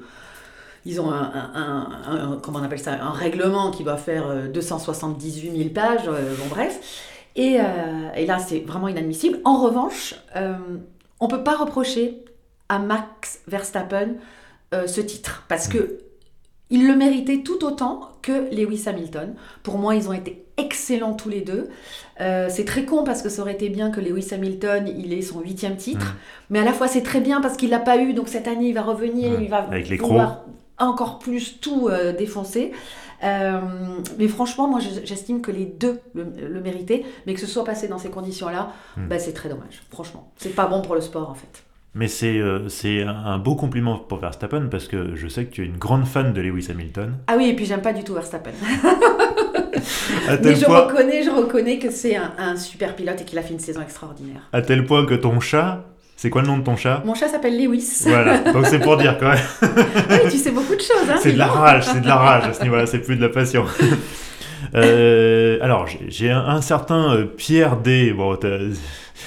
[0.85, 4.27] Ils ont un, un- un- un- comment on appelle ça, un règlement qui va faire
[4.27, 6.79] euh, 278 000 pages, euh, bon bref.
[7.35, 9.39] Et, euh, et là, c'est vraiment inadmissible.
[9.43, 10.53] En revanche, euh,
[11.19, 12.23] on peut pas reprocher
[12.69, 14.13] à Max Verstappen
[14.73, 15.99] euh, ce titre, parce que
[16.69, 19.35] il le méritait tout autant que Lewis Hamilton.
[19.63, 21.69] Pour moi, ils ont été excellents tous les deux.
[22.19, 25.21] Euh, c'est très con parce que ça aurait été bien que Lewis Hamilton, il ait
[25.21, 26.07] son huitième titre.
[26.07, 26.17] Mm.
[26.49, 28.13] Mais à la fois, c'est très bien parce qu'il l'a pas eu.
[28.13, 29.43] Donc cette année, il va revenir, Mm.
[29.43, 30.43] il va Avec les vouloir
[30.77, 32.73] encore plus tout euh, défoncer.
[33.23, 33.59] Euh,
[34.19, 37.05] mais franchement, moi, je- j'estime que les deux le, le méritaient.
[37.25, 39.07] Mais que ce soit passé dans ces conditions-là, Mm.
[39.07, 39.83] bah, c'est très dommage.
[39.89, 41.63] Franchement, c'est pas bon pour le sport en fait.
[41.95, 45.63] Mais c'est euh, c'est un beau compliment pour Verstappen parce que je sais que tu
[45.63, 47.17] es une grande fan de Lewis Hamilton.
[47.27, 48.51] Ah oui, et puis j'aime pas du tout Verstappen.
[50.43, 53.41] Mais je point, reconnais, je reconnais que c'est un, un super pilote et qu'il a
[53.41, 54.41] fait une saison extraordinaire.
[54.53, 57.01] à tel point que ton chat, c'est quoi le nom de ton chat?
[57.05, 58.03] Mon chat s'appelle Lewis.
[58.05, 59.39] Voilà, donc c'est pour dire quand même.
[60.09, 61.09] oui, tu sais beaucoup de choses.
[61.09, 63.21] Hein, C'est de la rage, c'est de la rage à ce niveau-là, c'est plus de
[63.21, 63.65] la passion.
[64.75, 68.13] Euh, alors, j'ai- un, un certain euh, Pierre D.
[68.13, 68.37] Bon,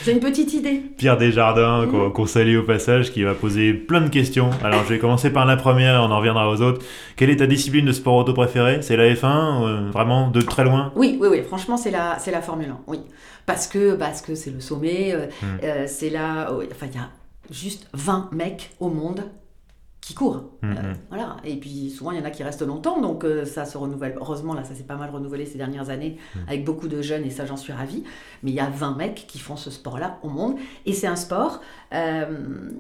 [0.05, 0.83] J'ai une petite idée.
[0.97, 2.13] Pierre Desjardins, Mhm.
[2.13, 4.51] qu'on salue au passage, qui va poser plein de questions.
[4.65, 6.83] Alors, je vais commencer par la première et on en reviendra aux autres.
[7.17, 8.83] Quelle est ta discipline de sport auto préférée?
[8.83, 10.93] C'est la F1 euh, Vraiment de très loin?
[10.97, 11.43] Oui, oui, oui.
[11.47, 12.79] Franchement, c'est la, c'est la Formule 1.
[12.87, 13.01] Oui,
[13.47, 15.13] parce que, parce que c'est le sommet.
[15.13, 15.87] euh, Hmm.
[15.87, 16.51] c'est là.
[16.53, 17.09] Enfin, il y a
[17.51, 19.23] juste 20 mecs au monde
[20.01, 20.45] qui courent.
[20.63, 20.77] Mhm.
[20.77, 21.37] Euh, voilà.
[21.45, 24.15] Et puis souvent, il y en a qui restent longtemps, donc euh, ça se renouvelle.
[24.21, 26.43] Heureusement, là, ça s'est pas mal renouvelé ces dernières années Mhm.
[26.49, 28.05] avec beaucoup de jeunes, et ça, j'en suis ravie.
[28.43, 31.17] Mais il y a 20 mecs qui font ce sport-là au monde, et c'est un
[31.17, 31.61] sport.
[31.93, 32.71] euh,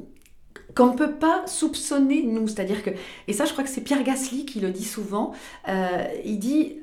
[0.76, 2.46] qu'on ne peut pas soupçonner, nous.
[2.46, 2.90] C'est-à-dire que,
[3.26, 5.32] et ça, je crois que c'est Pierre Gasly qui le dit souvent,
[6.24, 6.76] il dit,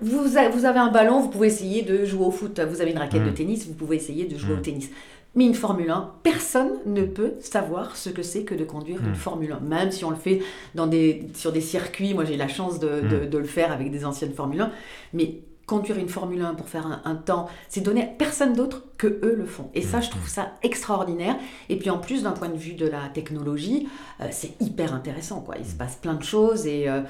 [0.00, 3.24] vous, avez un ballon, vous pouvez essayer de jouer au foot, vous avez une raquette
[3.24, 4.88] de tennis, vous pouvez essayer de jouer au tennis.
[5.36, 9.14] Mais une Formule 1, personne ne peut savoir ce que c'est que de conduire une
[9.14, 9.60] Formule 1.
[9.60, 10.42] Même si on le fait
[10.74, 13.30] dans des, sur des circuits, moi j'ai eu la chance de, de- Mm.
[13.30, 14.72] de le faire avec des anciennes Formule 1,
[15.12, 18.82] mais conduire une Formule 1 pour faire un, un temps, c'est donné à personne d'autre
[18.98, 19.70] que eux le font.
[19.72, 21.36] Et ça, je trouve ça extraordinaire.
[21.68, 23.86] Et puis en plus, d'un point de vue de la technologie,
[24.20, 25.42] euh, c'est hyper intéressant.
[25.42, 25.54] Quoi.
[25.60, 27.02] Il se passe plein de choses et, euh,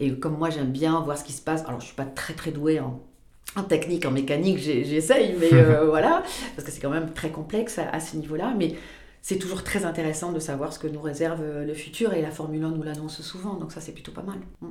[0.00, 2.34] et comme moi j'aime bien voir ce qui se passe, alors je suis pas très
[2.34, 3.00] très douée en,
[3.56, 6.22] en technique, en mécanique, j'essaye, mais euh, voilà,
[6.54, 8.54] parce que c'est quand même très complexe à, à ce niveau-là.
[8.56, 8.74] Mais
[9.22, 12.64] c'est toujours très intéressant de savoir ce que nous réserve le futur et la Formule
[12.64, 14.38] 1 nous l'annonce souvent, donc ça c'est plutôt pas mal.
[14.60, 14.68] Mm.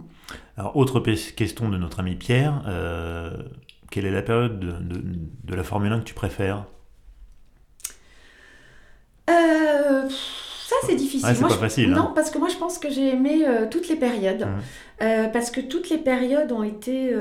[0.57, 2.63] Alors, autre question de notre ami Pierre,
[3.91, 4.73] quelle est la période de,
[5.43, 6.65] de, la Formule 1 que tu préfères?
[10.67, 11.30] Ça, c'est difficile.
[11.34, 11.91] c'est pas facile.
[11.91, 12.12] Non, hein.
[12.13, 14.45] parce que moi, je pense que j'ai aimé toutes les périodes.
[14.99, 15.32] Mmh.
[15.32, 17.15] parce que toutes les périodes ont été,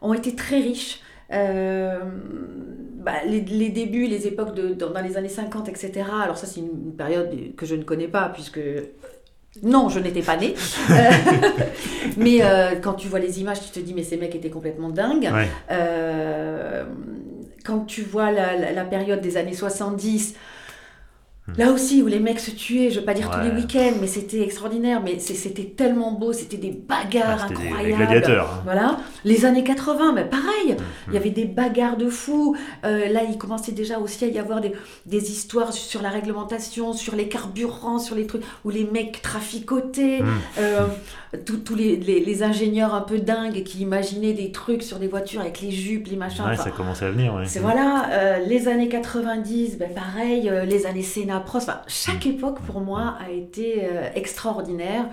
[0.00, 1.00] ont été très riches.
[1.32, 2.00] Euh,
[2.96, 6.06] bah, les, débuts, les époques de, dans, les années 50, etc.
[6.22, 8.60] Alors ça, c'est une période que je ne connais pas, puisque...
[9.64, 10.54] Non, je n'étais pas née.
[10.90, 10.94] Euh,
[12.16, 14.90] mais euh, quand tu vois les images, tu te dis, mais ces mecs étaient complètement
[14.90, 15.28] dingues.
[17.64, 20.34] quand tu vois la, la, période des années 70,
[21.58, 23.96] Là aussi, où les mecs se tuaient, je ne veux pas dire tous les week-ends,
[24.00, 27.88] mais c'était extraordinaire, mais c'était tellement beau, c'était des bagarres ah, incroyables.
[27.88, 28.50] Des, gladiateurs.
[28.52, 28.60] Hein.
[28.64, 28.98] Voilà.
[29.24, 30.76] Les années 80, mais pareil, mm,
[31.08, 32.56] il y avait des bagarres de fous.
[32.84, 34.72] Euh, là, il commençait déjà aussi à y avoir des,
[35.06, 40.20] des, histoires sur la réglementation, sur les carburants, sur les trucs où les mecs traficotaient.
[40.20, 40.28] Mm.
[40.58, 40.86] Euh,
[41.46, 45.60] tous les, les, ingénieurs un peu dingues qui imaginaient des trucs sur des voitures avec
[45.60, 46.44] les jupes, les machins.
[46.44, 47.40] Ouais, ça commençait à venir.
[47.44, 51.39] C'est voilà, euh, les années 90, ben pareil, les années Sénat
[51.86, 52.30] chaque mm.
[52.30, 55.06] époque pour moi a été euh, extraordinaire.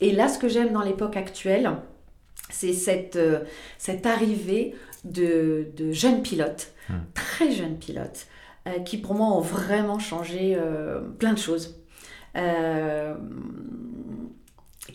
[0.00, 1.70] Et là, ce que j'aime dans l'époque actuelle,
[2.50, 3.40] c'est cette, euh,
[3.78, 4.74] cette arrivée
[5.04, 6.94] de, de, jeunes pilotes, mm.
[7.14, 8.26] très jeunes pilotes,
[8.66, 10.58] euh, qui pour moi ont vraiment changé
[11.18, 11.76] plein de choses.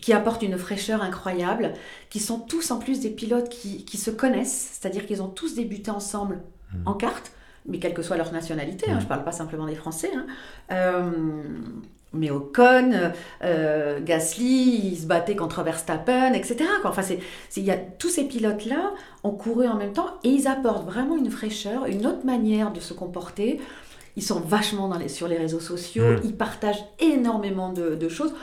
[0.00, 1.74] qui apportent une fraîcheur incroyable,
[2.10, 5.54] qui sont tous en plus des pilotes qui, qui se connaissent, c'est-à-dire qu'ils ont tous
[5.54, 6.88] débuté ensemble mm.
[6.88, 7.32] en carte,
[7.66, 10.10] mais quelle que soit leur nationalité, hein, je ne parle pas simplement des Français.
[10.14, 10.26] Hein.
[10.72, 11.10] Euh,
[12.14, 12.92] mais Ocon,
[13.42, 16.56] euh, Gasly, ils se battaient contre Verstappen, etc.
[16.82, 16.90] Quoi.
[16.90, 17.20] Enfin, c'est,
[17.60, 18.92] y a, tous ces pilotes-là
[19.24, 22.80] ont couru en même temps et ils apportent vraiment une fraîcheur, une autre manière de
[22.80, 23.60] se comporter.
[24.16, 26.20] Ils sont vachement dans les, sur les réseaux sociaux, mmh.
[26.24, 28.34] ils partagent énormément de, choses.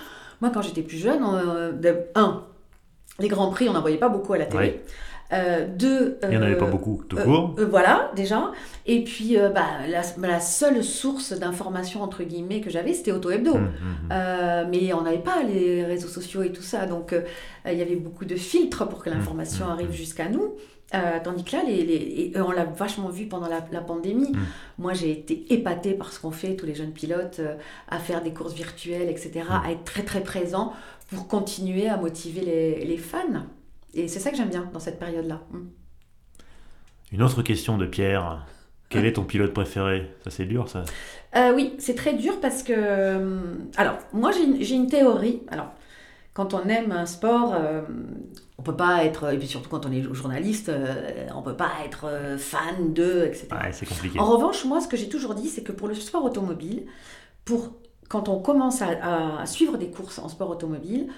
[0.41, 2.43] Moi, quand j'étais plus jeune, euh, un,
[3.19, 4.81] les Grands Prix, on n'en voyait pas beaucoup à la télé.
[5.31, 7.55] Euh, deux, Il n'y en avait pas euh, beaucoup, tout court.
[7.59, 8.51] Euh, voilà, déjà.
[8.85, 13.53] Et puis, bah, la, seule source d'information, entre guillemets, que j'avais, c'était Auto Hebdo.
[13.53, 14.69] Hum, hum, hum.
[14.71, 16.85] mais on n'avait pas les réseaux sociaux et tout ça.
[16.85, 17.15] Donc,
[17.65, 20.55] il y avait beaucoup de filtres pour que l'information arrive jusqu'à nous.
[21.23, 24.31] tandis que là, les, les, on l'a vachement vu pendant la, pandémie.
[24.79, 27.39] Moi, j'ai été épatée par ce qu'on fait, tous les jeunes pilotes,
[27.87, 30.73] à faire des courses virtuelles, etc., à être très, très présents
[31.11, 33.43] pour continuer à motiver les, les fans.
[33.93, 35.41] Et c'est ça que j'aime bien dans cette période-là.
[35.51, 35.67] Mm.
[37.11, 38.45] Une autre question de Pierre.
[38.89, 40.11] Quel est ton pilote préféré?
[40.23, 40.83] Ça, c'est dur, ça
[41.35, 42.73] euh, Oui, c'est très dur parce que.
[42.75, 43.39] Euh,
[43.77, 45.43] alors, moi, j'ai une, théorie.
[45.49, 45.71] Alors,
[46.33, 47.81] quand on aime un sport, euh,
[48.57, 49.31] on peut pas être.
[49.31, 50.71] Et puis surtout quand on est journaliste,
[51.35, 52.07] on peut pas être
[52.39, 53.47] fan de, etc.
[53.51, 54.19] Ouais, c'est compliqué.
[54.19, 56.85] En revanche, moi, ce que j'ai toujours dit, c'est que pour le sport automobile,
[57.45, 57.75] pour
[58.07, 61.09] quand on commence à, à suivre des courses en sport automobile,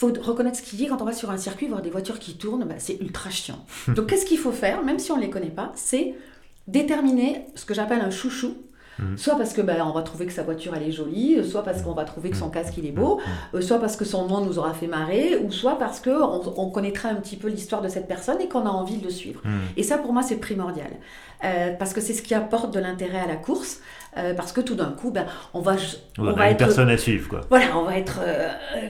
[0.00, 2.34] faut reconnaître ce qu'il est quand on va sur un circuit, voir des voitures qui
[2.38, 3.66] tournent, bah, c'est ultra chiant.
[3.88, 6.14] Donc qu'est-ce qu'il faut faire, même si on ne les connaît pas, c'est
[6.66, 8.56] déterminer ce que j'appelle un chouchou.
[9.00, 9.18] Mhm.
[9.18, 11.82] Soit parce que bah, on va trouver que sa voiture elle est jolie, soit parce
[11.82, 12.52] qu'on va trouver que son mhm.
[12.52, 13.58] casque il est beau, mhm.
[13.58, 16.70] euh, soit parce que son nom nous aura fait marrer, ou soit parce que on,
[16.70, 19.42] connaîtra un petit peu l'histoire de cette personne et qu'on a envie de le suivre.
[19.76, 20.90] Et ça pour moi c'est primordial,
[21.44, 23.80] euh, parce que c'est ce qui apporte de l'intérêt à la course.
[24.16, 25.76] Euh, parce que tout d'un coup, ben, on va,
[26.18, 27.42] on, va une personne à suivre, quoi.
[27.48, 28.18] Voilà, on va être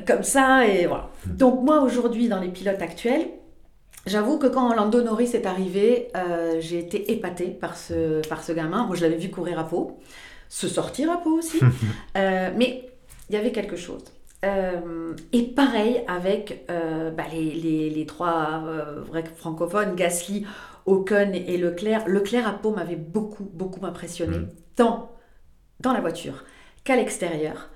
[0.06, 1.10] comme ça et voilà.
[1.26, 3.28] Donc moi aujourd'hui, dans les pilotes actuels,
[4.06, 8.52] J'avoue que quand Lando Norris est arrivé, euh, j'ai été épatée par ce, par ce
[8.52, 8.86] gamin.
[8.86, 9.98] Moi, je l'avais vu courir à peau,
[10.48, 11.60] se sortir à peau aussi.
[12.14, 12.90] mais
[13.28, 14.02] il y avait quelque chose.
[14.42, 18.64] et pareil avec bah, les, les, les, trois
[19.06, 20.46] vrais francophones, Gasly,
[20.86, 22.08] Ocon et Leclerc.
[22.08, 24.38] Leclerc à peau m'avait beaucoup, beaucoup impressionné.
[24.38, 24.48] Hmm
[24.80, 25.10] tant
[25.80, 26.44] dans la voiture
[26.84, 27.68] qu'à l'extérieur.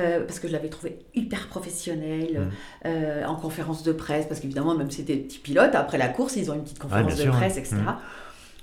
[0.00, 2.86] Euh, parce que je l'avais trouvé hyper professionnel mmh.
[2.86, 6.08] euh, en conférence de presse, parce qu'évidemment, même si c'était des petits pilotes, après la
[6.08, 7.76] course, ils ont une petite conférence de presse, etc.
[7.76, 7.96] Mmh.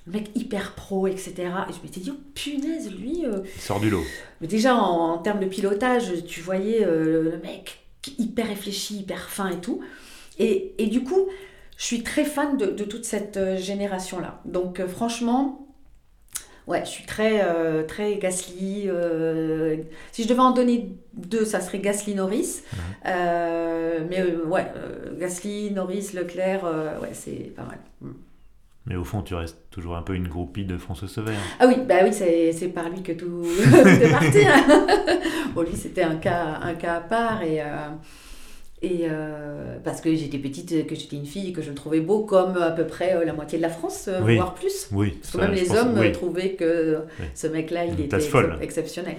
[0.07, 1.33] Le mec hyper pro, etc.
[1.37, 3.25] Et je m'étais dit, oh punaise, lui.
[3.25, 4.03] Euh, Il sort du lot.
[4.39, 7.79] Mais déjà, en, termes de pilotage, tu voyais le mec
[8.19, 9.81] hyper réfléchi, hyper fin et tout.
[10.37, 11.27] Et, et du coup,
[11.77, 14.41] je suis très fan de, de toute cette génération-là.
[14.45, 15.64] Donc, franchement,
[16.67, 18.85] Ouais, je suis très, euh, très Gasly.
[18.87, 19.77] Euh,
[20.11, 22.61] si je devais en donner deux, ça serait Gasly Norris.
[22.73, 22.79] Mhm.
[23.07, 24.65] Euh, mais ouais,
[25.19, 26.63] Gasly, Norris, Leclerc,
[27.01, 27.77] ouais, c'est pas mal.
[28.01, 28.11] Mm.
[28.87, 31.33] Mais au fond, tu restes toujours un peu une groupie de François Sever.
[31.59, 33.43] Ah oui, bah oui, c'est par lui que tout,
[34.01, 34.45] est parti.
[34.45, 34.87] Hein.
[35.55, 37.61] bon, lui, c'était un cas, un cas à part et.
[38.85, 42.19] Et euh, parce que j'étais petite, que j'étais une fille, que je le trouvais beau
[42.19, 44.89] comme à peu près euh, la moitié de la France, euh, voire plus.
[44.91, 46.99] Oui, parce que même les hommes trouvaient que
[47.33, 48.17] ce mec-là, il était
[48.61, 49.15] exceptionnel.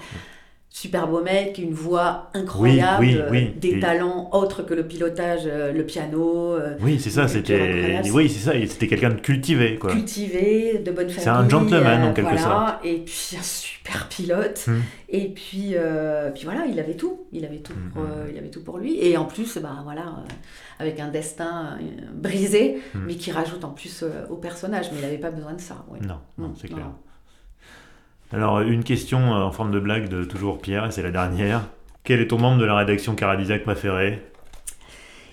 [0.78, 3.54] Super beau mec, une voix incroyable, Oui, oui, euh, oui.
[3.58, 7.98] des Et- talents autres que le pilotage, euh, le piano, euh, Oui, c'est ça, c'était.
[8.12, 9.90] Oui, c'est ça, c'était quelqu'un de cultivé, quoi.
[9.90, 11.22] cultivé, de bonne famille.
[11.24, 14.64] C'est un gentleman, en quelque voilà, Et puis un super pilote.
[14.66, 14.80] Hmm.
[15.08, 17.26] Et puis, euh, puis voilà, il avait tout.
[17.32, 18.08] Il avait tout, pour, Mhm.
[18.10, 18.98] euh, il avait tout pour lui.
[19.02, 20.24] Et en plus, bah, voilà,
[20.78, 21.78] avec un destin
[22.12, 22.98] brisé, Hmm.
[23.06, 24.90] mais qui rajoute en plus au personnage.
[24.92, 25.86] Mais il n'avait pas besoin de ça.
[25.90, 26.00] ouais.
[26.02, 26.80] Non, non, Non, c'est clair.
[26.80, 26.92] non.
[28.32, 31.62] Alors, une question euh, en forme de blague de toujours Pierre, et c'est la dernière.
[32.04, 34.20] Quel est ton membre de la rédaction Caradisiac préféré?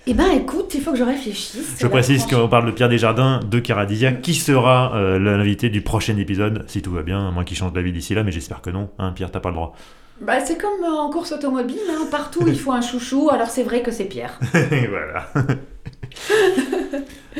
[0.05, 1.77] Eh ben, écoute, il faut que je réfléchisse.
[1.79, 6.17] Je précise qu'on parle de Pierre Desjardins de Caradisiac, qui sera euh, l'invité du prochain
[6.17, 8.69] épisode, si tout va bien, à moins qu'il change d'avis d'ici là, mais j'espère que
[8.69, 8.89] non.
[8.99, 9.75] Hein, Pierre, t'as pas le droit.
[10.21, 13.63] Bah, c'est comme euh, en course automobile, hein, partout il faut un chouchou, alors c'est
[13.63, 14.39] vrai que c'est Pierre.
[14.89, 15.27] Voilà.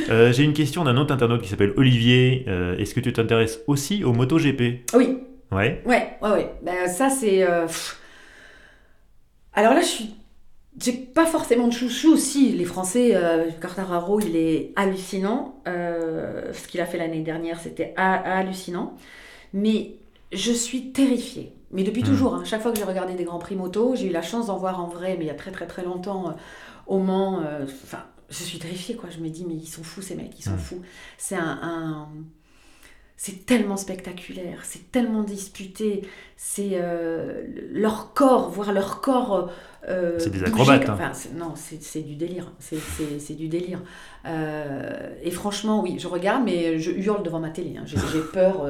[0.10, 2.44] Euh, J'ai une question d'un autre internaute qui s'appelle Olivier.
[2.48, 4.90] Euh, Est-ce que tu t'intéresses aussi au MotoGP?
[4.96, 5.20] Oui,
[5.54, 5.82] Ouais.
[5.86, 6.54] ouais, ouais, ouais.
[6.64, 7.44] Ben, ça c'est.
[7.44, 7.68] euh.
[9.54, 10.16] Alors là, je suis.
[10.82, 12.52] J'ai pas forcément de chouchou aussi.
[12.54, 15.62] Les Français, euh, Quartararo, il est hallucinant.
[15.68, 18.96] Euh, ce qu'il a fait l'année dernière, c'était ha- hallucinant.
[19.54, 19.98] Mais
[20.32, 21.54] je suis terrifiée.
[21.70, 22.06] Mais depuis Mm.
[22.08, 22.44] toujours, hein.
[22.44, 24.80] chaque fois que j'ai regardé des Grands Prix moto, j'ai eu la chance d'en voir
[24.80, 26.34] en vrai, mais il y a très très très longtemps, euh,
[26.88, 27.44] au Mans.
[27.84, 29.10] Enfin, je suis terrifiée, quoi.
[29.12, 30.58] Je me dis, mais ils sont fous ces mecs, ils sont Mm.
[30.60, 30.82] fous.
[31.20, 32.08] C'est un- un
[33.26, 36.02] c'est tellement spectaculaire, c'est tellement disputé,
[36.36, 39.50] c'est euh, leur corps, voir leur corps.
[39.88, 40.98] euh, C'est des acrobates, hein.
[41.00, 43.82] Enfin, non, c'est c'est du délire, c'est- c'est c'est du délire.
[44.26, 47.78] Euh, et franchement, oui, je regarde, mais je hurle devant ma télé.
[47.78, 47.84] hein.
[47.86, 47.98] J'ai
[48.34, 48.66] peur,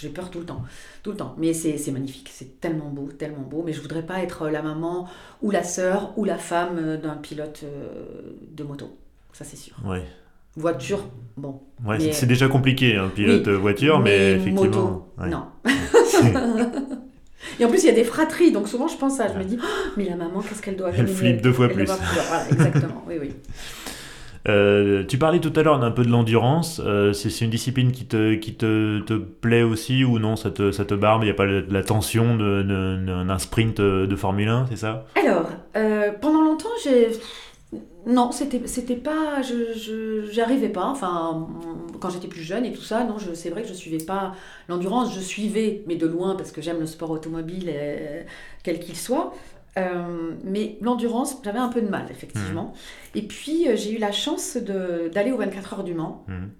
[0.00, 0.62] j'ai peur tout le temps,
[1.02, 1.34] tout le temps.
[1.36, 3.62] Mais c'est c'est magnifique, c'est tellement beau, tellement beau.
[3.66, 5.08] Mais je voudrais pas être la maman
[5.42, 7.64] ou la sœur ou la femme d'un pilote
[8.58, 8.96] de moto,
[9.34, 9.76] ça c'est sûr.
[9.84, 10.04] Ouais.
[10.56, 11.04] Voiture,
[11.36, 11.60] bon.
[11.84, 14.64] Ouais, Mais- c'est- déjà compliqué, un pilote Oui, voiture, mais, effectivement.
[14.64, 15.28] moto, ouais.
[15.28, 15.44] non.
[17.58, 19.44] Et en plus, il y a des fratries, donc souvent je pense à, je me
[19.44, 21.84] dis, Oh, mais la maman, qu'est-ce qu'elle doit Elle vivre flippe deux fois Elle plus.
[21.86, 23.30] Voilà, exactement, oui, oui.
[24.48, 26.80] Euh, tu parlais tout à l'heure d'un peu de l'endurance.
[26.82, 30.34] Euh, c'est une discipline qui te, qui te, te plaît aussi ou non?
[30.34, 31.22] Ça te, ça te barbe?
[31.22, 35.04] Il n'y a pas le- la tension d'un sprint de Formule 1, c'est ça?
[35.14, 37.08] Alors, euh, pendant longtemps, j'ai.
[38.06, 39.42] Non, c'était c'était pas.
[39.42, 40.86] Je je- j'arrivais pas.
[40.86, 41.48] Enfin,
[42.00, 44.34] quand j'étais plus jeune et tout ça, non, je- c'est vrai que je suivais pas
[44.68, 45.14] l'endurance.
[45.14, 48.22] Je suivais, mais de loin, parce que j'aime le sport automobile, euh,
[48.64, 49.32] quel qu'il soit.
[49.78, 52.72] Euh, mais l'endurance, j'avais un peu de mal, effectivement.
[53.14, 56.24] Et puis, euh, j'ai eu la chance de- d'aller aux 24 heures du Mans.
[56.26, 56.50] Mhm.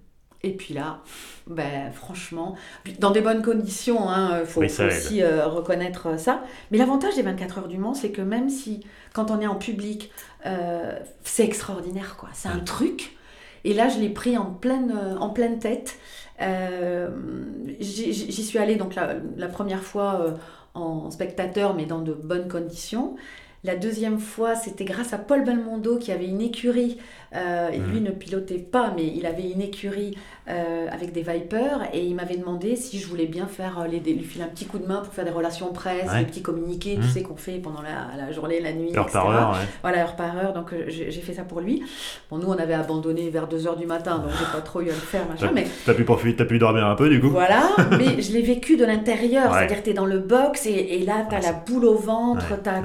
[0.43, 1.01] Et puis là,
[1.45, 2.55] ben, franchement,
[2.99, 4.07] dans des bonnes conditions,
[4.39, 6.43] il faut, Oui, ça faut aussi euh, reconnaître ça.
[6.71, 9.55] Mais l'avantage des 24 heures du Mans, c'est que même si, quand on est en
[9.55, 10.11] public,
[10.47, 12.29] euh, c'est extraordinaire, quoi.
[12.33, 13.15] C'est un truc.
[13.63, 15.99] Et là, je l'ai pris en pleine, en pleine tête.
[16.41, 17.09] Euh,
[17.79, 20.33] J'y suis allée donc la, la première fois
[20.73, 23.15] en spectateur, mais dans de bonnes conditions.
[23.63, 26.97] La deuxième fois, c'était grâce à Paul Belmondo qui avait une écurie.
[27.33, 28.03] euh, et lui Mhm.
[28.07, 30.17] ne pilotait pas, mais il avait une écurie
[30.49, 31.79] euh, avec des Vipers.
[31.93, 34.65] Et il m'avait demandé si je voulais bien faire euh, les, lui filer un petit
[34.65, 36.19] coup de main pour faire des relations presse, Ouais.
[36.19, 37.03] des petits communiqués, Mhm.
[37.03, 38.89] tu sais, qu'on fait pendant la, la journée, la nuit.
[38.93, 39.19] Heure etc.
[39.19, 39.65] par heure, ouais.
[39.81, 40.51] Voilà, heure par heure.
[40.51, 41.81] Donc j'ai fait ça pour lui.
[42.29, 44.93] Bon, nous, on avait abandonné vers 2h du matin, donc j'ai pas trop eu à
[44.93, 45.45] le faire, machin.
[45.47, 45.51] Ouais.
[45.55, 47.63] Mais T'as pu profiter, t'as pu dormir un peu du coup voilà,
[47.97, 49.49] mais je l'ai vécu de l'intérieur.
[49.53, 49.59] Ouais.
[49.59, 51.85] C'est-à-dire que tu es dans le box et, et là, tu as Ouais, la boule
[51.85, 52.61] au ventre.
[52.61, 52.81] T'as-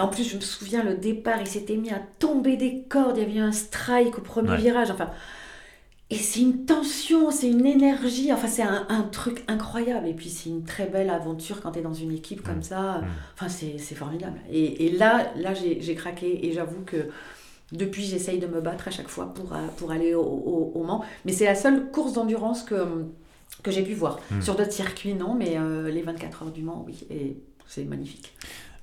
[0.00, 3.16] en plus, je me souviens, le départ, il s'était mis à tomber des cordes.
[3.16, 4.56] Il y avait eu un strike au premier Ouais.
[4.58, 4.90] virage.
[4.90, 5.10] Enfin,
[6.10, 8.32] et c'est une tension, c'est une énergie.
[8.32, 10.08] Enfin, c'est un, un truc incroyable.
[10.08, 12.62] Et puis, c'est une très belle aventure quand tu es dans une équipe comme Mm.
[12.62, 12.98] ça.
[13.02, 13.06] Mm.
[13.34, 14.40] Enfin, c'est formidable.
[14.50, 16.46] Et, et là, là j'ai craqué.
[16.46, 17.08] Et j'avoue que
[17.72, 20.82] depuis, j'essaye de me battre à chaque fois pour, euh, pour aller au, au, au
[20.84, 21.04] Mans.
[21.26, 23.04] Mais c'est la seule course d'endurance que,
[23.62, 24.18] que j'ai pu voir.
[24.30, 24.40] Mm.
[24.40, 25.34] Sur d'autres circuits, non.
[25.34, 27.04] Mais euh, les 24 heures du Mans, oui.
[27.10, 28.32] Et c'est magnifique.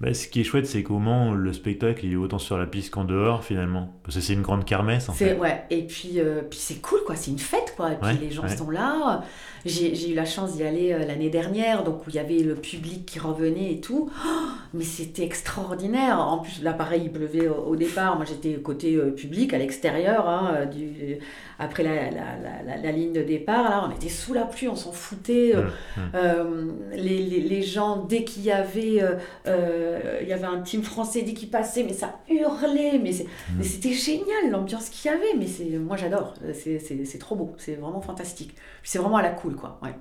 [0.02, 2.66] Bah, ce qui est chouette, c'est qu'au Mans, le spectacle il est autant sur la
[2.66, 3.94] piste qu'en dehors finalement.
[4.04, 5.36] Parce que c'est une grande kermesse en fait.
[5.38, 7.94] ouais, et puis, euh, puis c'est cool quoi, c'est une fête quoi.
[7.94, 8.56] Et puis Ouais, les gens ouais.
[8.58, 9.24] sont là.
[9.66, 12.56] J'ai eu la chance d'y aller euh, l'année dernière, donc où il y avait le
[12.56, 14.10] public qui revenait et tout.
[14.26, 14.30] Oh,
[14.74, 16.20] mais c'était extraordinaire.
[16.20, 18.16] En plus, là pareil, il pleuvait au, au départ.
[18.16, 21.18] Moi j'étais côté euh, public, à l'extérieur, hein, euh, du,
[21.58, 23.64] après la, la, la, la- ligne de départ.
[23.70, 25.54] Là, on était sous la pluie, on s'en foutait.
[25.56, 25.64] Euh,
[25.98, 26.12] Mm, mm.
[26.16, 29.02] euh, les, les, les gens, dès qu'il y avait,
[29.46, 33.12] il y avait un team français, dès qu'il passait, mais ça hurlait, mais
[33.58, 38.02] mais c'était génial l'ambiance qu'il y avait, mais moi j'adore, c'est trop beau, c'est vraiment
[38.02, 38.56] fantastique.
[38.86, 39.80] C'est vraiment à la cool, quoi.
[39.84, 39.94] Ouais.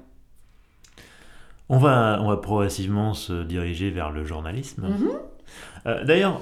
[1.68, 4.86] On, va, on va progressivement se diriger vers le journalisme.
[4.88, 5.10] Mhm.
[5.86, 6.40] Euh, D'ailleurs,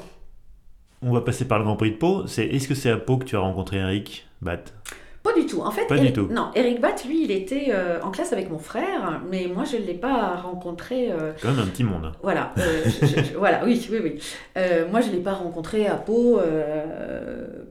[1.01, 2.27] on va passer par le Grand Prix de Pau.
[2.27, 4.59] C'est Est-ce que c'est à Pau que tu as rencontré Eric Bat
[5.23, 5.61] Pas du tout.
[5.61, 6.27] En fait, Pas du tout.
[6.31, 9.77] non, Eric Batt, lui, il était euh, en classe avec mon frère, mais moi, je
[9.77, 11.13] ne l'ai pas rencontré.
[11.13, 12.13] euh, Quand même un petit monde.
[12.23, 14.19] voilà, euh, je- je- je- voilà, oui, oui, oui.
[14.91, 16.41] Moi, je ne l'ai pas rencontré à Pau,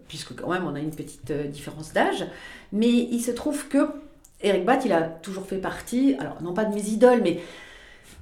[0.07, 2.25] puisque quand même, on a une petite différence d'âge.
[2.71, 3.89] Mais il se trouve que
[4.43, 7.39] Eric Batt, il a toujours fait partie, alors non pas de mes idoles, mais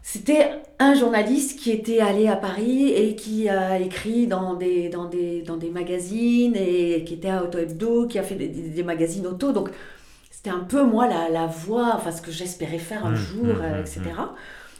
[0.02, 5.06] c'était un journaliste qui était allé à Paris et qui a écrit dans des, dans
[5.06, 9.28] des, dans des magazines et qui était à Auto Hebdo, qui a fait des, magazines
[9.28, 9.52] auto.
[9.52, 9.70] Donc,
[10.32, 13.58] c'était un peu, moi, la, la voix, enfin, ce que j'espérais faire un Mmh, jour,
[13.58, 14.02] mmh, euh, mmh, etc.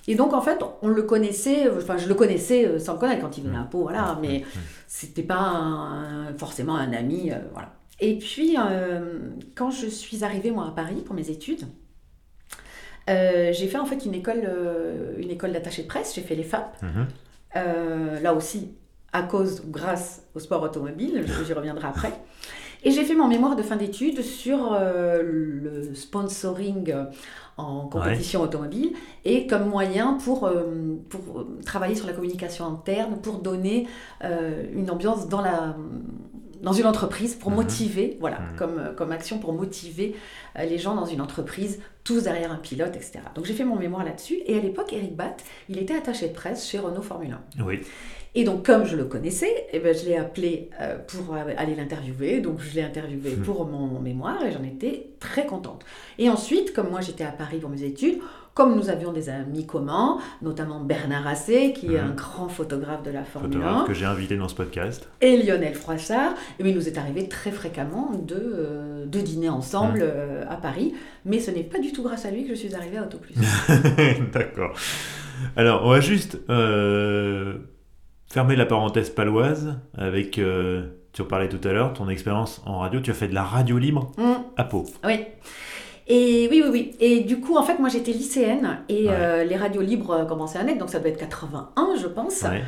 [0.08, 3.22] Et donc, en fait, on le connaissait, enfin, je le connaissais euh, sans le connaître
[3.22, 4.44] quand il venait à Pau, voilà, mais
[4.88, 7.74] c'était pas un- forcément un ami, euh, voilà.
[8.02, 9.20] Et puis, euh,
[9.56, 11.66] quand je suis arrivée, moi, à Paris pour mes études,
[13.10, 16.36] euh, j'ai fait en fait une école, euh, une école d'attaché de presse, j'ai fait
[16.36, 17.08] les FAP, Mhm.
[18.24, 18.70] là aussi
[19.12, 22.14] à cause ou grâce au sport automobile, j'y reviendrai après.
[22.84, 26.94] Et j'ai fait mon mémoire de fin d'études sur le sponsoring
[27.60, 28.94] en compétition automobile
[29.26, 30.64] et comme moyen pour, euh,
[31.10, 33.88] pour travailler sur la communication interne, pour donner
[34.24, 35.76] euh, une ambiance dans, la,
[36.62, 37.58] dans une entreprise, pour Mhm.
[37.58, 38.56] motiver, voilà, Mhm.
[38.58, 40.16] comme, comme action pour motiver
[40.58, 43.20] euh, les gens dans une entreprise, tous derrière un pilote, etc.
[43.36, 46.34] Donc j'ai fait mon mémoire là-dessus et à l'époque, Eric Batt, il était attaché de
[46.34, 47.64] presse chez Renault Formule 1.
[47.66, 47.80] Oui.
[48.36, 51.74] Et donc, comme je le connaissais, eh ben, je l'ai appelé euh, pour euh, aller
[51.76, 52.42] l'interviewer.
[52.42, 53.44] Donc, je l'ai interviewé Mhm.
[53.44, 55.84] pour mon mémoire et j'en étais très contente.
[56.20, 58.20] Et ensuite, comme moi j'étais à Paris pour mes études,
[58.60, 63.10] comme nous avions des amis communs, notamment Bernard Assé, qui est un grand photographe de
[63.12, 65.08] la Formule Photographe 1, que j'ai invité dans ce podcast.
[65.22, 70.00] et Lionel Froissart, bien, il nous est arrivé très fréquemment de, euh, de dîner ensemble
[70.00, 70.04] Mhm.
[70.12, 70.94] euh, à Paris.
[71.24, 73.34] Mais ce n'est pas du tout grâce à lui que je suis arrivée à Autoplus.
[74.34, 74.74] D'accord.
[75.56, 77.60] Alors, on va juste euh,
[78.30, 80.32] fermer la parenthèse paloise avec,
[81.14, 83.00] tu en parlais tout à l'heure, ton expérience en radio.
[83.00, 84.34] Tu as fait de la radio libre Mm.
[84.58, 84.84] à Pau.
[85.06, 85.26] Oui.
[86.12, 86.96] Et oui, oui, oui.
[87.00, 89.14] Et du coup, en fait, moi, j'étais lycéenne et Ouais.
[89.14, 92.42] euh, les radios libres euh, commençaient à naître, donc ça devait être 81, je pense.
[92.42, 92.64] Ouais.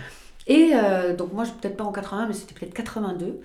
[0.48, 3.40] Et euh, donc moi, je- peut-être pas en 81, mais c'était peut-être 82.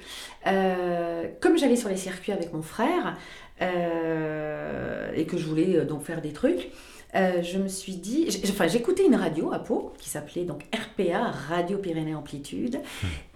[0.47, 3.17] Euh, comme j'allais sur les circuits avec mon frère
[3.63, 6.71] euh, et que je voulais donc faire des trucs,
[7.17, 11.31] euh, je me suis dit, enfin j'écoutais une radio à Pau qui s'appelait donc RPA,
[11.49, 12.79] Radio Pyrénées Amplitude.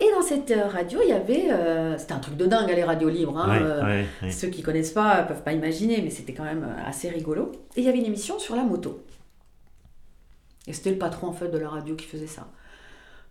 [0.00, 2.74] Et dans cette euh, radio, il y avait, euh, c'était un truc de dingue, hein,
[2.74, 3.38] les radios libres.
[3.38, 4.30] hein, Ouais, euh, ouais, ouais.
[4.30, 7.52] ceux qui connaissent pas peuvent pas imaginer, mais c'était quand même assez rigolo.
[7.76, 9.02] Et il y avait une émission sur la moto.
[10.66, 12.48] Et c'était le patron en fait de la radio qui faisait ça.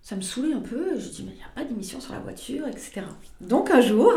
[0.01, 0.97] Ça me saoulait un peu.
[0.97, 3.01] Je dis mais il n'y a pas d'émission sur la voiture, etc.
[3.41, 4.13] Donc un jour,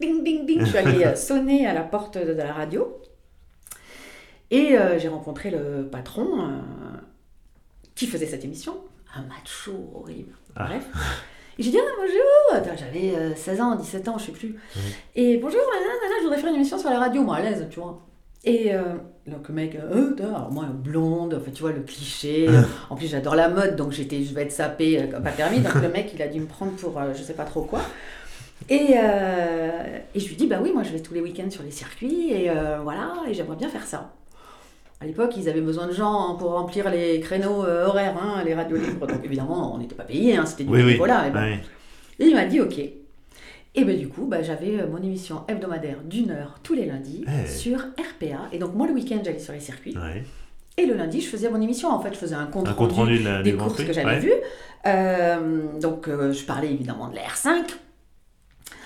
[0.00, 3.00] ding ding ding, je suis allée sonner à la porte de la radio.
[4.50, 6.58] Et euh, j'ai rencontré le patron euh,
[7.94, 8.76] qui faisait cette émission.
[9.14, 10.32] Un macho horrible.
[10.56, 10.66] Ah.
[10.66, 10.86] Bref.
[11.58, 14.54] Et j'ai dit, ah, bonjour, j'avais euh, 16 ans, 17 ans, je sais plus.
[15.16, 17.80] Et bonjour, nanana, je voudrais faire une émission sur la radio, moi à l'aise, tu
[17.80, 18.00] vois.
[18.44, 18.94] Et euh,
[19.26, 22.48] donc le mec, euh, alors moi blonde, en fait, tu vois le cliché.
[22.90, 25.58] en plus j'adore la mode, donc j'étais, je vais être sapée, euh, pas permis.
[25.58, 27.80] Donc le mec, il a dû me prendre pour euh, je sais pas trop quoi.
[28.68, 31.62] Et, euh, et je lui dis, bah oui, moi je vais tous les week-ends sur
[31.62, 34.12] les circuits, et euh, voilà, et j'aimerais bien faire ça.
[35.00, 38.54] À l'époque, ils avaient besoin de gens pour remplir les créneaux euh, horaires, hein, les
[38.54, 39.06] radios libres.
[39.06, 41.04] Donc évidemment, on n'était pas payé, hein, c'était du Oui, et bon.
[41.04, 41.60] Ouais.
[42.18, 42.78] Et il m'a dit ok.
[43.74, 47.24] Et ben du coup, bah, j'avais euh, mon émission hebdomadaire d'une heure tous les lundis
[47.28, 47.46] Eh.
[47.48, 48.48] sur RPA.
[48.52, 49.96] Et donc moi le week-end j'allais sur les circuits.
[49.96, 50.24] Ouais.
[50.76, 51.90] Et le lundi je faisais mon émission.
[51.90, 53.92] En fait je faisais un compte, Un compte rendu rendu de la, des courses que
[53.92, 54.18] j'avais Ouais.
[54.18, 54.32] vues.
[54.86, 57.66] Euh, donc euh, je parlais évidemment de la R5.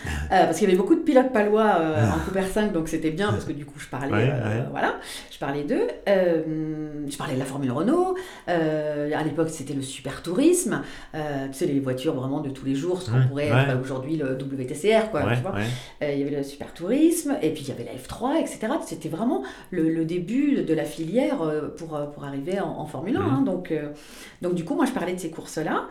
[0.06, 3.10] Euh, parce qu'il y avait beaucoup de pilotes palois euh, en Coupe R5, donc c'était
[3.10, 4.64] bien parce que du coup je parlais, Ouais, euh, ouais.
[4.70, 4.96] voilà,
[5.30, 5.86] je parlais d'eux.
[6.06, 8.16] Je parlais de la Formule Renault.
[8.46, 10.82] À l'époque c'était le super tourisme,
[11.14, 11.18] tu
[11.52, 15.10] sais les voitures vraiment de tous les jours, ce qu'on pourrait être aujourd'hui le WTCR,
[15.10, 15.54] quoi, tu vois.
[16.02, 18.72] il y avait le super tourisme, et puis il y avait la F3, etc.
[18.86, 21.38] C'était vraiment le, le début de la filière
[21.76, 23.20] pour, pour arriver en, en Formule 1.
[23.20, 23.28] Mhm.
[23.34, 23.42] hein.
[23.42, 23.72] donc,
[24.42, 25.86] donc du coup, moi, je parlais de ces courses-là.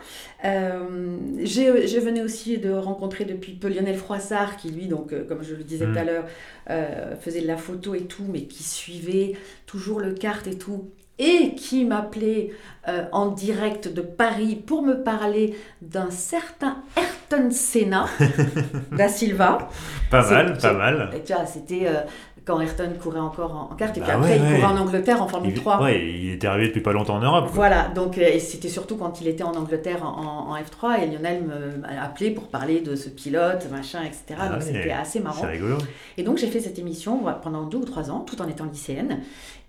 [0.46, 5.24] Euh, j'ai- je venais aussi de rencontrer depuis peu Lionel Froissart, qui lui, donc, euh,
[5.28, 5.94] comme je le disais Mhm.
[5.94, 6.26] tout à l'heure,
[6.70, 9.34] euh, faisait de la photo et tout, mais qui suivait
[9.66, 10.90] toujours le kart et tout.
[11.20, 12.50] Et qui m'appelait
[12.88, 18.06] euh, en direct de Paris pour me parler d'un certain Ayrton Senna
[18.92, 19.70] da Silva.
[20.10, 21.12] Pas mal, pas mal.
[21.16, 22.00] Et tu vois, c'était euh,
[22.46, 24.60] quand Ayrton courait encore en, kart, et puis Bah après ouais, il ouais.
[24.60, 25.82] courait en Angleterre en Formule Il, 3.
[25.84, 27.46] ouais, il était arrivé depuis pas longtemps en Europe.
[27.46, 27.54] quoi.
[27.54, 30.10] Voilà, donc euh, c'était surtout quand il était en Angleterre en,
[30.50, 34.24] en- en F3 et Lionel m'a appelé pour parler de ce pilote, machin, etc.
[34.40, 35.42] Ah donc c'était assez marrant.
[35.42, 35.78] C'est rigolo.
[36.18, 39.20] Et donc j'ai fait cette émission pendant deux ou trois ans, tout en étant lycéenne.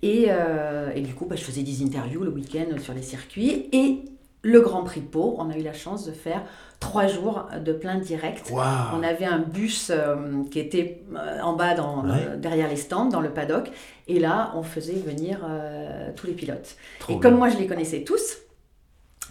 [0.02, 3.68] Et, euh, et du coup, bah, je faisais des interviews le week-end sur les circuits.
[3.72, 3.98] Et
[4.42, 5.36] le Grand Prix de Pau.
[5.38, 6.42] On a eu la chance de faire
[6.82, 8.50] trois jours de plein direct.
[8.52, 12.10] On avait un bus euh, qui était euh, en bas, dans, Ouais.
[12.28, 13.70] euh, derrière les stands, dans le paddock.
[14.08, 16.76] Et là, on faisait venir euh, tous les pilotes.
[16.98, 17.22] Trop et bien.
[17.30, 18.38] comme moi, je les connaissais tous,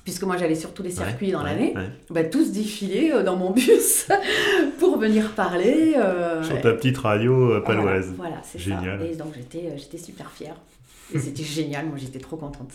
[0.03, 1.89] puisque moi, j'allais sur tous les circuits Ouais, dans ouais, l'année, ouais.
[2.09, 4.07] bah, tous défilaient euh, dans mon bus
[4.79, 5.93] pour venir parler.
[5.97, 8.13] euh, Sur ta petite radio euh, paloise.
[8.15, 9.05] Voilà, voilà, c'est ça.
[9.05, 10.55] Et donc, j'étais j'étais super fière.
[11.13, 12.71] Et c'était génial, moi, j'étais trop contente.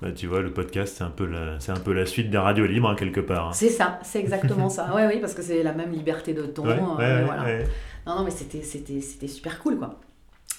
[0.00, 1.58] Bah, tu vois, le podcast, c'est un, peu la...
[1.60, 3.48] c'est un peu la suite des radios libres, hein, quelque part.
[3.48, 3.52] hein.
[3.52, 4.92] C'est ça, c'est exactement ça.
[4.94, 6.64] Oui, oui, parce que c'est la même liberté de ton.
[6.66, 7.42] Ouais, euh, ouais, voilà.
[7.44, 7.64] ouais.
[8.06, 9.98] Non, non, mais c'était, c'était, c'était super cool, quoi.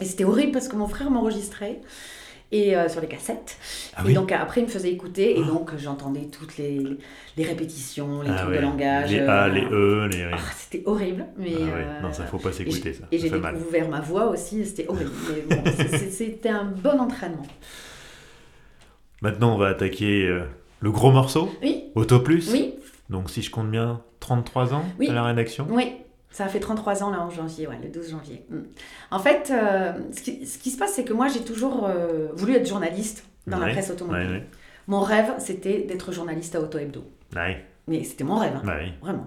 [0.02, 1.80] Et c'était horrible parce que mon frère m'enregistrait
[2.52, 3.58] et, euh, sur les cassettes.
[3.96, 6.82] Ah et oui donc après, il me faisait écouter et donc j'entendais toutes les,
[7.38, 8.58] les répétitions, les Ah trucs ouais.
[8.58, 9.12] de langage.
[9.12, 10.24] Les euh, A, les E, les...
[10.34, 11.26] ah, c'était horrible.
[11.38, 11.86] Mais, Ah ouais.
[12.02, 13.04] Non, ça faut pas s'écouter, ça.
[13.12, 13.56] Et Ça j'ai mal.
[13.58, 15.12] découvert ma voix aussi, c'était horrible.
[15.50, 15.64] Mais bon,
[16.10, 17.46] c'était un bon entraînement.
[19.22, 20.44] Maintenant, on va attaquer euh,
[20.80, 22.52] le gros morceau, Oui, Auto Plus.
[22.52, 22.76] oui,
[23.10, 25.08] Donc, si je compte bien, 33 ans Oui.
[25.10, 25.68] à la rédaction.
[25.70, 25.94] oui.
[26.32, 28.46] Ça a fait 33 ans là en janvier, ouais, le 12 janvier.
[28.52, 28.58] Mm.
[29.10, 32.28] En fait, euh, ce, qui, ce qui se passe, c'est que moi j'ai toujours euh,
[32.36, 34.30] voulu être journaliste dans la presse automobile.
[34.30, 34.48] Ouais.
[34.86, 37.04] Mon rêve, c'était d'être journaliste à Auto Hebdo.
[37.88, 38.62] Mais c'était mon rêve, hein,
[39.02, 39.26] vraiment.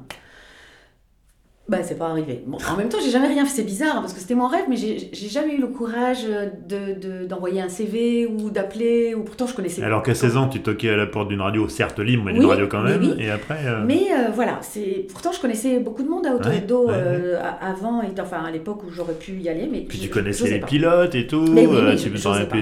[1.68, 2.42] Bah, c'est pas arrivé.
[2.44, 3.52] Bon, en même temps, j'ai jamais rien fait.
[3.56, 7.24] C'est bizarre parce que c'était mon rêve, mais j'ai jamais eu le courage de de-
[7.26, 9.14] d'envoyer un CV ou d'appeler.
[9.14, 9.80] Ou pourtant, je connaissais.
[9.82, 12.42] Alors qu'à 16 ans, tu toquais à la porte d'une radio, certes libre, mais d'une
[12.42, 13.00] Oui, radio quand même.
[13.00, 13.14] oui.
[13.18, 13.60] Et après.
[13.64, 16.92] euh, Mais euh, voilà, c'est pourtant je connaissais beaucoup de monde à Auto Ouais, ouais,
[16.94, 20.50] euh, avant, et, enfin à l'époque où j'aurais pu y aller, mais Puis tu connaissais
[20.50, 20.66] les pas.
[20.66, 21.46] pilotes et tout.
[21.48, 22.56] Mais oui, euh, mais tu j'osais pas.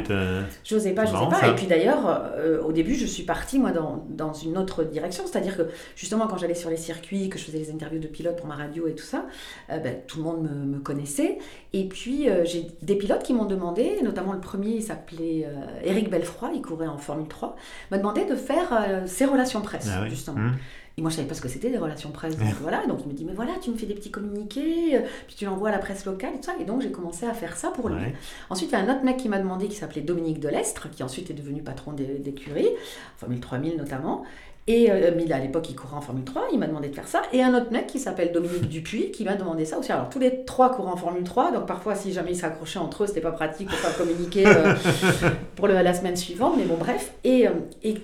[0.62, 1.30] J'osais pas, marrant.
[1.48, 5.24] Et puis d'ailleurs, euh, au début, je suis partie moi dans, dans une autre direction,
[5.26, 5.62] c'est-à-dire que
[5.96, 8.57] justement quand j'allais sur les circuits, que je faisais les interviews de pilotes pour ma
[8.57, 9.26] radio et tout ça,
[9.70, 11.38] euh, ben, tout le monde me, me connaissait.
[11.72, 15.80] Et puis euh, j'ai des pilotes qui m'ont demandé, notamment le premier, il s'appelait euh,
[15.84, 17.57] Eric Belfroy, il courait en Formule 3,
[17.91, 20.11] m'a demandé de faire ses relations presse Ah oui.
[20.11, 20.36] justement.
[20.38, 20.53] Hum.
[20.99, 22.36] Et moi, je savais pas ce que c'était des relations presse.
[22.36, 25.36] Donc voilà, donc il me dit, mais voilà, tu me fais des petits communiqués, puis
[25.36, 26.55] tu l'envoies à la presse locale et tout ça.
[26.61, 27.95] Et donc j'ai commencé à faire ça pour lui.
[27.97, 28.14] Ouais.
[28.51, 31.03] Ensuite, il y a un autre mec qui m'a demandé, qui s'appelait Dominique Delestre, qui
[31.03, 32.68] ensuite est devenu patron des- d'écurie,
[33.16, 34.24] Formule 3000 notamment.
[34.73, 37.23] Et euh, à l'époque, il courait en Formule 3, il m'a demandé de faire ça.
[37.33, 39.91] Et un autre mec qui s'appelle Dominique Dupuis, qui m'a demandé ça aussi.
[39.91, 42.79] Alors, tous les trois courent en Formule 3, donc parfois, si jamais ils se raccrochaient
[42.79, 44.75] entre eux, c'était pas pratique pour pas communiquer euh,
[45.57, 46.55] pour le- la semaine suivante.
[46.57, 47.12] Mais bon, bref.
[47.25, 47.53] Et, euh,
[47.83, 47.97] et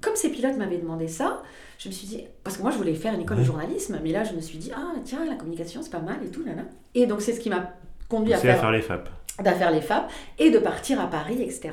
[0.00, 1.42] comme ces pilotes m'avaient demandé ça,
[1.78, 4.12] je me suis dit, parce que moi je voulais faire une école de journalisme, mais
[4.12, 6.62] là je me suis dit, ah tiens, la communication c'est pas mal et tout, nana.
[6.94, 7.72] Et donc c'est ce qui m'a
[8.08, 9.08] conduit à C'est à faire faire les FAP.
[9.42, 10.08] D'affaire les FAP
[10.38, 11.70] et de partir à Paris, etc.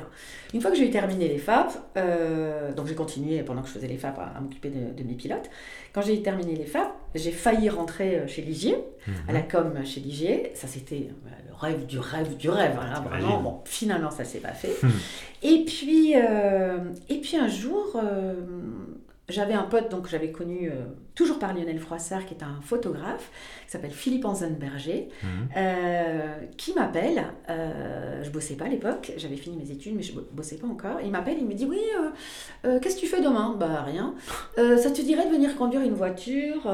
[0.52, 3.72] Une fois que j'ai eu terminé les FAP, euh, donc j'ai continué pendant que je
[3.74, 5.48] faisais les FAP à, à m'occuper de, de mes pilotes.
[5.92, 8.76] Quand j'ai terminé les FAP, j'ai failli rentrer euh, chez Ligier,
[9.28, 10.50] à la com chez Ligier.
[10.54, 12.78] Ça, c'était euh, le rêve du rêve du rêve.
[12.80, 14.74] hein, vraiment, bon, finalement, ça s'est pas fait.
[14.84, 14.90] Hmm.
[15.42, 18.34] et, puis, euh, et puis un jour, euh,
[19.28, 20.70] j'avais un pote donc j'avais connu
[21.14, 23.30] toujours par Lionel Froissart, qui est un photographe,
[23.66, 25.48] qui s'appelle Philippe Anzenberger, Hum.
[25.56, 27.24] euh, qui m'appelle.
[27.50, 30.66] euh, je bossais pas à l'époque, j'avais fini mes études, mais je bo- bossais pas
[30.66, 30.98] encore.
[31.04, 32.08] Il m'appelle, il me dit Oui, euh,
[32.66, 33.54] euh, qu'est-ce que tu fais demain?
[33.58, 34.14] Bah rien.
[34.56, 36.66] Ça te dirait de venir conduire une voiture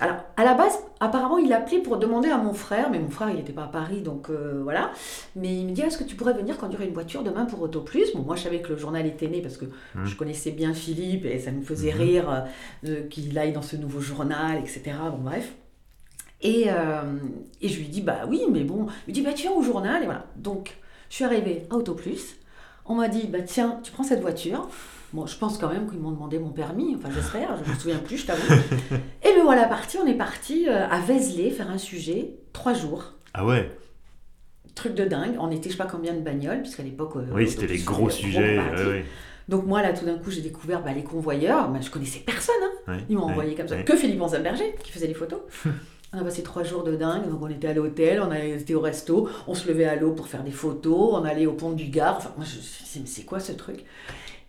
[0.00, 3.30] Alors, à la base, apparemment, il appelait pour demander à mon frère, mais mon frère,
[3.30, 4.90] il n'était pas à Paris, donc voilà.
[5.36, 7.80] Mais il me dit Est-ce que tu pourrais venir conduire une voiture demain pour Auto
[7.80, 8.12] Plus?
[8.14, 10.06] Bon, moi, je savais que le journal était né parce que Mhm.
[10.06, 11.98] je connaissais bien Philippe et ça me faisait Mhm.
[12.00, 12.44] rire
[13.10, 14.82] qu'il aille dans ce nouveau journal, etc.
[15.10, 15.52] Bon, bref.
[16.40, 17.02] Et, euh,
[17.60, 18.86] et je lui dis, bah oui, mais bon.
[19.06, 20.26] Il me dit, bah tu viens au journal, et voilà.
[20.36, 20.76] Donc,
[21.08, 22.36] je suis arrivée à Auto Plus.
[22.84, 24.68] On m'a dit, bah tiens, tu prends cette voiture.
[25.12, 27.98] Bon, je pense quand même qu'ils m'ont demandé mon permis, enfin j'espère, je me souviens
[27.98, 28.54] plus, je t'avoue.
[29.22, 33.12] et me voilà parti, on est parti euh, à Vézelay faire un sujet, trois jours.
[33.34, 33.70] Ah ouais,
[34.74, 37.16] Truc de dingue, on était je sais pas combien de bagnoles, puisqu'à l'époque.
[37.16, 38.58] euh, oui, c'était les gros sujets.
[38.58, 39.04] ouais, ouais.
[39.52, 42.54] Donc moi là tout d'un coup j'ai découvert bah, les convoyeurs, bah, je connaissais personne,
[42.88, 42.96] hein.
[43.10, 43.82] Ils m'ont envoyé comme ça.
[43.82, 45.40] Que Philippe Anzamberger qui faisait les photos.
[46.14, 47.28] on a passé trois jours de dingue.
[47.28, 50.26] Donc on était à l'hôtel, on était au resto, on se levait à l'eau pour
[50.26, 52.16] faire des photos, on allait au pont du Gard.
[52.16, 53.84] Enfin, moi je me suis dit, mais c'est quoi ce truc?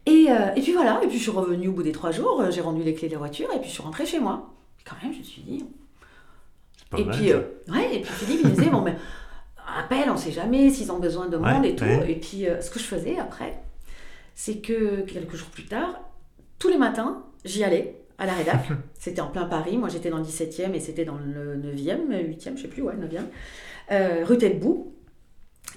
[0.05, 2.39] Et, euh, et puis voilà, et puis je suis revenue au bout des trois jours,
[2.41, 4.53] euh, j'ai rendu les clés de la voiture et puis je suis rentrée chez moi.
[4.79, 5.65] Et quand même, je me suis dit.
[6.89, 8.95] Pas et, mal, puis, euh, ouais, et puis Philippe il me disait, bon, mais
[9.77, 11.83] appelle, on sait jamais s'ils ont besoin de monde Ouais, et tout.
[11.83, 12.11] ouais.
[12.11, 13.61] Et puis euh, ce que je faisais après,
[14.35, 15.99] c'est que quelques jours plus tard,
[16.59, 18.67] tous les matins, j'y allais à la rédac.
[18.99, 19.77] c'était en plein Paris.
[19.77, 22.93] Moi, j'étais dans le 17e et c'était dans le 9e, 8e, je sais plus, ouais,
[22.95, 23.21] 9e,
[23.91, 24.93] euh, rue Tête-Bout.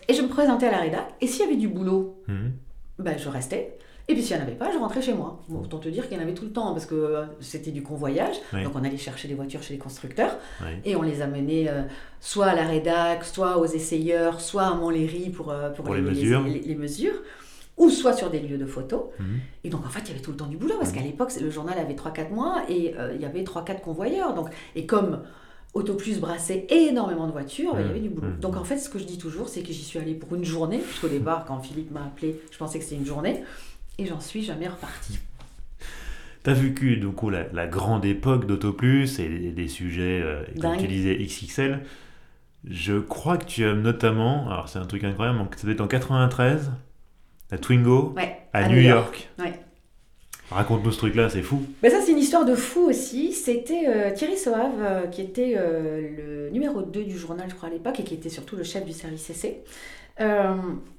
[0.08, 1.14] Et je me présentais à la rédac.
[1.20, 2.52] Et s'il y avait du boulot, Hum.
[2.98, 3.76] ben, je restais.
[4.08, 5.42] Et puis s'il n'y en avait pas, je rentrais chez moi.
[5.48, 7.72] Bon, autant te dire qu'il y en avait tout le temps, parce que euh, c'était
[7.72, 8.36] du convoyage.
[8.52, 8.62] Oui.
[8.62, 10.38] Donc on allait chercher des voitures chez les constructeurs.
[10.84, 11.82] Et on les amenait euh,
[12.20, 16.02] soit à la rédac, soit aux essayeurs, soit à Montlhéry pour, euh, pour, Pour les
[16.02, 16.42] mesures.
[16.44, 17.20] les- les mesures.
[17.76, 19.02] Ou soit sur des lieux de photos.
[19.18, 19.26] Mhm.
[19.64, 20.96] Et donc, en fait, il y avait tout le temps du boulot, parce Mhm.
[20.96, 24.34] qu'à l'époque, le journal avait 3-4 mois, et euh, il y avait 3-4 convoyeurs.
[24.34, 25.22] Donc, et comme
[25.74, 28.28] Autoplus brassait énormément de voitures, bah, il y avait du boulot.
[28.28, 28.40] Mhm.
[28.40, 30.44] Donc, en fait, ce que je dis toujours, c'est que j'y suis allée pour une
[30.44, 33.42] journée, puisqu'au départ, quand Philippe m'a appelé, je pensais que c'était une journée,
[33.98, 35.18] et j'en suis jamais repartie.
[36.44, 40.80] T'as vécu du coup la, la grande époque d'Autoplus et des, sujets, euh, comme Dingue.
[40.80, 41.80] tu disais, XXL.
[42.64, 46.70] Je crois que tu as notamment, alors c'est un truc incroyable, donc c'était en 93,
[47.50, 49.28] la Twingo Ouais, à, New York.
[49.38, 49.52] Ouais.
[50.50, 51.62] Raconte-nous ce truc-là, c'est fou.
[51.82, 53.32] Mais ça, c'est une histoire de fou aussi.
[53.32, 56.08] C'était euh, Thierry Soave, euh, qui était euh,
[56.46, 58.84] le numéro 2 du journal, je crois, à l'époque, et qui était surtout le chef
[58.84, 59.64] du service essai.
[60.20, 60.54] Euh,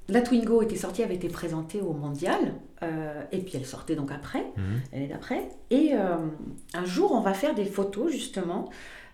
[0.10, 4.12] la Twingo était sortie, avait été présentée au Mondial, euh, et puis elle sortait donc
[4.12, 4.82] après, Mhm.
[4.92, 5.48] l'année d'après.
[5.72, 6.18] Et euh,
[6.74, 8.70] un jour, on va faire des photos, justement.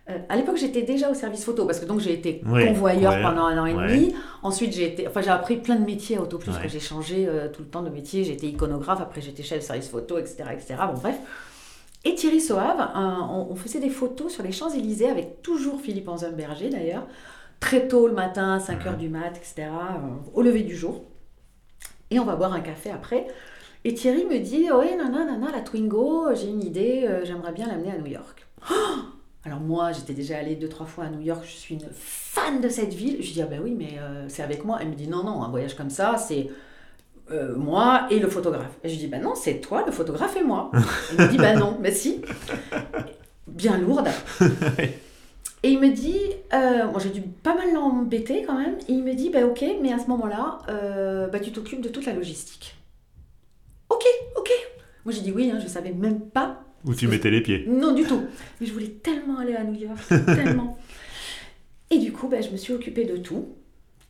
[0.09, 3.13] Euh, à l'époque, j'étais déjà au service photo, parce que donc j'ai été Ouais, convoyeur
[3.13, 3.87] ouais, pendant un an et ouais.
[3.87, 4.13] demi.
[4.41, 6.61] Ensuite, j'ai été, enfin, j'ai appris plein de métiers à Autoplus, Ouais.
[6.63, 8.23] que j'ai changé euh, tout le temps de métier.
[8.25, 10.75] J'étais iconographe, après j'étais chef de service photo, etc., etc.
[10.93, 11.15] Bon, bref.
[12.03, 16.09] Et Thierry Soave, un- on, on faisait des photos sur les Champs-Élysées avec toujours Philippe
[16.09, 17.07] Anzemberger d'ailleurs,
[17.61, 19.69] très tôt le matin, 5 heures du mat, etc., euh,
[20.33, 21.05] au lever du jour.
[22.11, 23.25] Et on va boire un café après.
[23.85, 27.67] Et Thierry me dit Oui, nana, nana, la Twingo, j'ai une idée, euh, j'aimerais bien
[27.67, 28.45] l'amener à New York.
[28.69, 28.73] Oh
[29.45, 32.61] Alors moi, j'étais déjà allée deux, trois fois à New York, je suis une fan
[32.61, 33.17] de cette ville.
[33.19, 34.77] Je lui dis Ah ben oui, mais euh, c'est avec moi.
[34.81, 36.49] Elle me dit Non, non, un voyage comme ça, c'est
[37.31, 38.77] euh, moi et le photographe.
[38.83, 40.71] Et je lui dis Ben non, c'est toi, le photographe et moi.
[41.11, 42.21] Elle me dit Ben non, mais si.
[43.47, 44.07] Bien lourde.
[45.65, 46.19] Et il me dit,
[46.53, 49.63] euh, moi j'ai dû pas mal l'embêter quand même, et il me dit, bah ok,
[49.81, 52.75] mais à ce moment-là, euh, bah, tu t'occupes de toute la logistique.
[53.89, 54.03] Ok,
[54.35, 54.51] ok.
[55.05, 57.65] Moi j'ai dit oui, hein, je savais même pas, Où tu mettais les pieds.
[57.67, 58.21] non du tout.
[58.59, 60.77] Mais je voulais tellement aller à New York, tellement.
[61.89, 63.49] Et du coup, bah, je me suis occupée de tout.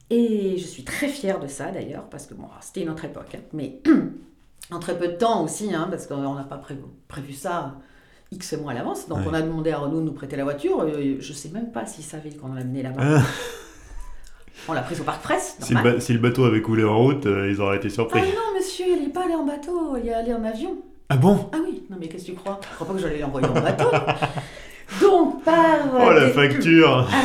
[0.10, 3.36] Et je suis très fière de ça d'ailleurs, parce que bon, c'était une autre époque,
[3.36, 3.80] hein, mais
[4.72, 7.76] en très peu de temps aussi, hein, parce qu'on n'a pas prévu, prévu ça
[8.32, 9.08] X mois à l'avance.
[9.08, 9.26] Donc Ouais.
[9.30, 10.82] on a demandé à Renault de nous prêter la voiture.
[10.82, 13.02] euh, je sais même pas s'ils savaient qu'on l'a amené là-bas.
[13.20, 13.24] Ah,
[14.70, 17.50] On l'a prise au parc presse, si, le si bateau avait coulé en route, euh,
[17.52, 18.22] ils auraient été Ah surpris.
[18.22, 20.78] non, monsieur, il n'est pas allé en bateau, il est allé en avion.
[21.10, 21.50] Ah bon?
[21.54, 22.60] Ah oui, non mais qu'est-ce que tu crois?
[22.70, 23.90] Je crois pas que j'allais l'envoyer en bateau.
[25.02, 25.78] Donc par...
[25.94, 27.22] Oh la facture Ah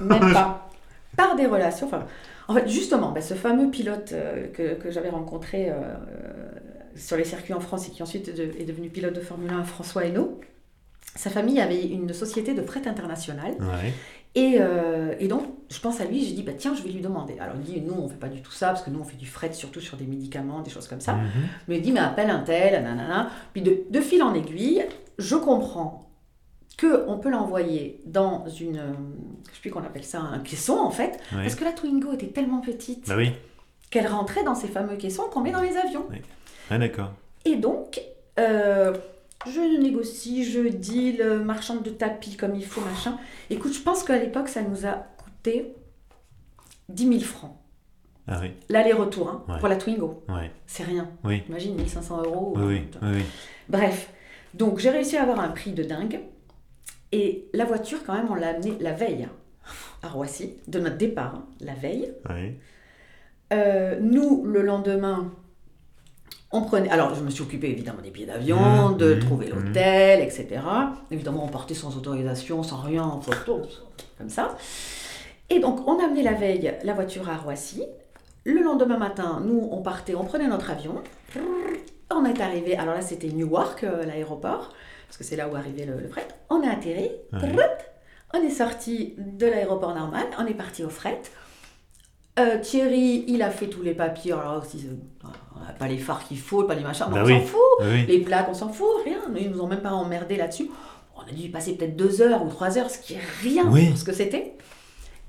[0.00, 0.68] non, même pas.
[1.16, 1.86] Par des relations.
[1.86, 2.04] Enfin,
[2.48, 6.32] en fait, justement, bah, ce fameux pilote euh, que, que j'avais rencontré euh, euh,
[6.96, 9.64] sur les circuits en France et qui ensuite de- est devenu pilote de Formule 1,
[9.64, 10.40] François Hainaut,
[11.14, 13.52] sa famille avait une société de fret international.
[13.60, 13.92] Ouais.
[14.36, 17.00] Et, euh, et donc, je pense à lui, j'ai dit, bah, tiens, je vais lui
[17.00, 17.38] demander.
[17.38, 19.16] Alors, il dit, nous, on fait pas du tout ça, parce que nous, on fait
[19.16, 21.14] du fret surtout sur des médicaments, des choses comme ça.
[21.14, 21.30] Mhm.
[21.68, 23.30] Mais il dit, mais appelle un tel, nanana.
[23.52, 24.84] Puis de, de fil en aiguille,
[25.18, 26.10] je comprends
[26.80, 28.92] qu'on peut l'envoyer dans une, euh,
[29.48, 32.26] je sais plus qu'on appelle ça, un caisson en fait, parce que la Twingo était
[32.26, 33.30] tellement petite Bah oui.
[33.90, 36.04] qu'elle rentrait dans ces fameux caissons qu'on met dans les avions.
[36.70, 37.12] Ah d'accord.
[37.44, 38.00] Et donc,
[38.40, 38.92] euh,
[39.46, 43.18] je négocie, je deal, euh, marchande de tapis comme il faut, machin.
[43.50, 45.74] Écoute, je pense qu'à l'époque, ça nous a coûté
[46.88, 47.56] 10 000 francs.
[48.26, 48.52] Ah oui.
[48.70, 49.58] L'aller-retour, hein, Ouais.
[49.58, 50.24] pour la Twingo.
[50.28, 50.50] Ouais.
[50.66, 51.10] C'est rien.
[51.24, 51.42] Oui.
[51.48, 52.54] Imagine, 1500 euros.
[52.56, 53.22] Oui, oui.
[53.68, 54.10] Bref,
[54.54, 56.20] donc j'ai réussi à avoir un prix de dingue.
[57.12, 59.28] Et la voiture, quand même, on l'a amenée la veille
[60.02, 62.12] à Roissy, de notre départ, hein, la veille.
[63.52, 65.32] Euh, nous, le lendemain,
[66.54, 66.88] on prenait.
[66.88, 69.50] Alors, je me suis occupée évidemment des billets d'avion, Mmh, de mmh, trouver mmh.
[69.50, 70.46] l'hôtel, etc.
[71.10, 73.20] Évidemment, on partait sans autorisation, sans rien,
[74.18, 74.56] comme ça.
[75.50, 77.82] Et donc, on a amené la veille la voiture à Roissy.
[78.44, 81.02] Le lendemain matin, nous, on partait, on prenait notre avion.
[82.10, 84.72] On est arrivé, alors là, c'était Newark, euh, l'aéroport,
[85.08, 86.28] parce que c'est là où arrivait le, le fret.
[86.50, 87.10] On a atterri,
[88.32, 91.20] on est sorti de l'aéroport normal, on est parti au fret.
[92.38, 94.32] Euh, Thierry, il a fait tous les papiers.
[94.32, 97.34] Alors euh, on n'a pas les phares qu'il faut, pas les machins, Bah on oui.
[97.34, 97.60] s'en fout.
[97.80, 98.06] Oui, oui.
[98.08, 99.18] Les plaques, on s'en fout, rien.
[99.38, 100.68] Ils nous ont même pas emmerdé là-dessus.
[101.16, 103.64] On a dû y passer peut-être deux heures ou trois heures, ce qui est rien
[103.70, 103.86] Oui.
[103.90, 104.54] pour ce que c'était.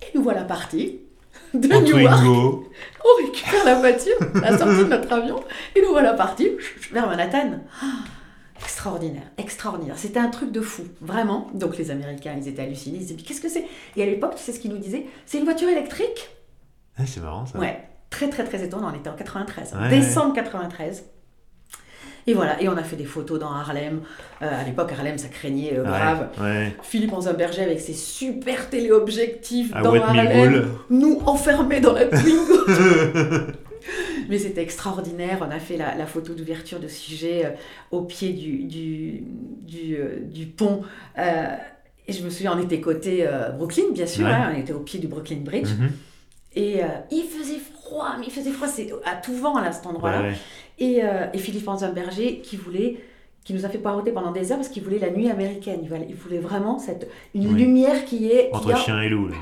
[0.02, 1.00] Et nous voilà partis
[1.54, 2.22] de En Newark.
[2.24, 2.70] Twingo.
[3.06, 5.40] On récupère la voiture, la sortie de notre avion,
[5.76, 6.50] et nous voilà partis
[6.92, 7.60] vers Manhattan.
[7.84, 7.86] Ah,
[8.60, 9.98] Extraordinaire, extraordinaire.
[9.98, 11.50] C'était un truc de fou, vraiment.
[11.54, 12.98] Donc les Américains, ils étaient hallucinés.
[12.98, 13.66] Ils disaient, mais qu'est-ce que c'est?
[13.96, 15.06] Et à l'époque, tu sais ce qu'ils nous disaient?
[15.28, 16.30] C'est une voiture électrique?
[16.98, 17.60] Ah, c'est marrant ça.
[17.60, 17.78] Ouais,
[18.10, 18.92] très très très étonnant.
[18.94, 19.84] On était en 93, hein.
[19.84, 21.04] Ouais, décembre 93.
[22.28, 24.02] Et voilà, et on a fait des photos dans Harlem.
[24.42, 26.30] Euh, à l'époque, Harlem, ça craignait euh, Ouais, grave.
[26.42, 26.76] Ouais.
[26.82, 32.66] Philippe Anzemberger avec ses super téléobjectifs À dans Harlem, nous enfermés dans la Twingo.
[34.30, 35.46] Mais c'était extraordinaire.
[35.48, 37.50] On a fait la, la photo d'ouverture de sujet euh,
[37.92, 39.22] au pied du, du,
[39.62, 40.82] du, du pont.
[42.08, 44.26] Et je me souviens, on était côté Brooklyn, bien sûr.
[44.26, 44.32] Ouais.
[44.32, 45.70] hein, on était au pied du Brooklyn Bridge.
[45.78, 45.92] Mhm.
[46.56, 49.86] Et euh, il faisait froid, mais il faisait froid, c'est à tout vent là, cet
[49.86, 50.22] endroit-là.
[50.22, 50.36] Ouais, ouais.
[50.80, 52.98] Et, euh, et Philippe Berger qui voulait,
[53.44, 55.80] qui nous a fait poireauter pendant des heures parce qu'il voulait la nuit américaine.
[55.84, 57.54] Il voulait, il voulait vraiment cette, une Oui.
[57.62, 58.50] lumière qui est.
[58.50, 59.28] qui Entre a- chien et loup.
[59.28, 59.36] là.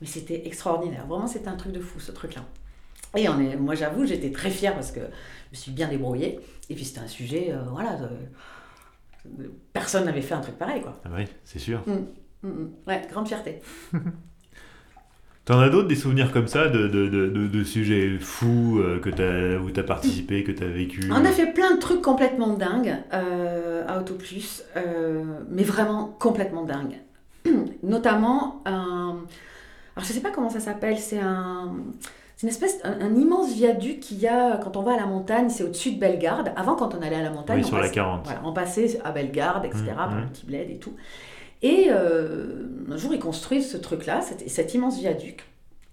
[0.00, 1.06] Mais c'était extraordinaire.
[1.06, 2.42] Vraiment, c'était un truc de fou, ce truc-là.
[3.16, 6.40] Et on est, moi, j'avoue, j'étais très fière parce que je me suis bien débrouillée.
[6.70, 7.96] Et puis, c'était un sujet, euh, voilà.
[7.96, 10.98] de- Personne n'avait fait un truc pareil, quoi.
[11.04, 11.82] Ah oui, c'est sûr.
[11.86, 12.70] Mm, mm.
[12.86, 13.60] Ouais, grande fierté.
[15.46, 19.00] T'en as d'autres des souvenirs comme ça de, de, de, de- de sujets fous euh,
[19.00, 22.54] que t'as, où t'as participé, que t'as vécu On a fait plein de trucs complètement
[22.54, 26.98] dingues euh, à Autoplus, euh, mais vraiment complètement dingues.
[27.82, 29.16] Notamment un.
[29.96, 31.72] Alors, je sais pas comment ça s'appelle, c'est un.
[32.36, 35.04] C'est une espèce, un, un immense viaduc qu'il y a quand on va à la
[35.06, 36.52] montagne, c'est au-dessus de Bellegarde.
[36.56, 38.20] Avant, quand on allait à la montagne, Oui, on sur la passait- 40.
[38.24, 40.20] Voilà, on passait à Bellegarde, etc., Mhm, par mhm.
[40.22, 40.94] le petit bled et tout.
[41.62, 45.44] Et euh, un jour, ils construisent ce truc-là, cet, immense viaduc.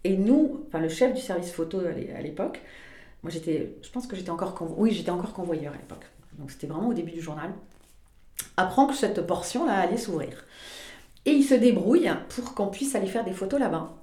[0.04, 2.62] Et nous, enfin, le chef du service photo à l'é- à l'époque,
[3.24, 6.06] moi j'étais, je pense que j'étais encore convoyeur à l'époque.
[6.38, 7.52] Donc c'était vraiment au début du journal.
[8.56, 10.46] Apprend que cette portion-là allait s'ouvrir.
[11.26, 13.94] Et il se débrouille pour qu'on puisse aller faire des photos là-bas.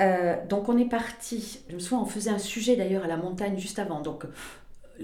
[0.00, 3.16] Euh, donc on est parti, je me souviens, on faisait un sujet d'ailleurs à la
[3.16, 4.00] montagne juste avant.
[4.00, 4.24] Donc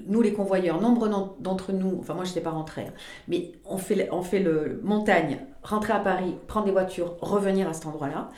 [0.06, 2.92] nous les convoyeurs, nombre d'en- d'entre nous, enfin moi je n'étais pas rentrée, hein,
[3.28, 8.28] mais on fait, le- montagne, rentrer à Paris, prendre des voitures, revenir à cet endroit-là.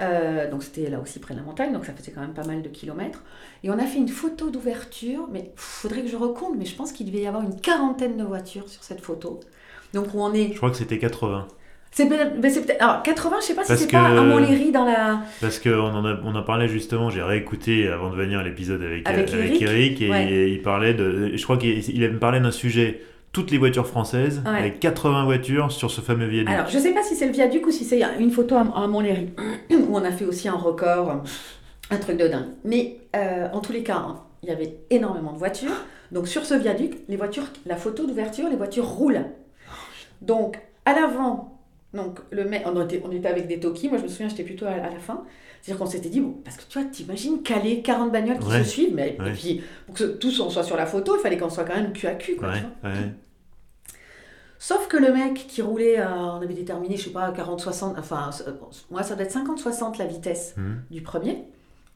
[0.00, 2.44] Euh, donc c'était là aussi près de la montagne, donc ça faisait quand même pas
[2.44, 3.24] mal de kilomètres.
[3.64, 6.92] Et on a fait une photo d'ouverture, mais faudrait que je recompte, mais je pense
[6.92, 9.40] qu'il devait y avoir une quarantaine de voitures sur cette photo.
[9.94, 10.52] Donc où on est...
[10.52, 11.48] Je crois que c'était 80.
[11.90, 12.80] C'est peut-être...
[12.80, 15.20] Alors 80, je sais pas si c'est que- pas à Montlhéry dans la...
[15.40, 19.08] Parce qu'on en, a- on en parlait justement, j'ai réécouté avant de venir l'épisode avec,
[19.08, 19.62] Avec euh, Eric.
[19.62, 20.50] Eric, et Ouais.
[20.52, 21.32] il parlait de.
[21.34, 23.00] Je crois qu'il il me parlait d'un sujet,
[23.32, 24.58] toutes les voitures françaises, Ouais.
[24.58, 26.50] avec 80 voitures sur ce fameux viaduc.
[26.52, 28.86] Alors, je sais pas si c'est le viaduc ou si c'est une photo à, à
[28.86, 29.30] Montlhéry,
[29.70, 31.22] où on a fait aussi un record,
[31.90, 32.46] un truc de dingue.
[32.64, 35.72] Mais euh, en tous les cas, hein, il y avait énormément de voitures.
[36.12, 39.24] Donc, sur ce viaduc, les voitures, la photo d'ouverture, les voitures roulent.
[40.22, 41.57] Donc, à l'avant,
[41.94, 44.42] donc le mec, on était, on était avec des Toki, moi je me souviens, j'étais
[44.44, 45.24] plutôt à, à la fin.
[45.62, 48.62] C'est-à-dire qu'on s'était dit, bon, parce que tu vois, t'imagines caler 40 bagnoles qui Ouais.
[48.62, 49.30] se suivent, mais Ouais.
[49.30, 51.74] et puis pour que tous on soit sur la photo, il fallait qu'on soit quand
[51.74, 52.36] même cul à cul.
[52.36, 52.90] Quoi, tu vois.
[54.60, 58.30] Sauf que le mec qui roulait, à- on avait déterminé, je sais pas, 40-60, enfin,
[58.46, 58.52] euh,
[58.90, 60.82] moi ça doit être 50-60 la vitesse Mhm.
[60.90, 61.44] du premier.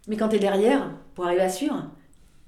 [0.08, 1.90] Mais quand t'es derrière, pour arriver à suivre,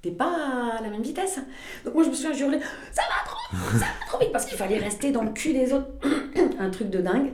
[0.04, 1.38] t'es pas à la même vitesse.
[1.84, 2.60] Donc moi je me souviens, je hurlais,
[2.92, 5.72] ça va trop, ça va trop vite, parce qu'il fallait rester dans le cul des
[5.72, 5.88] autres.
[6.60, 7.32] Un truc de dingue.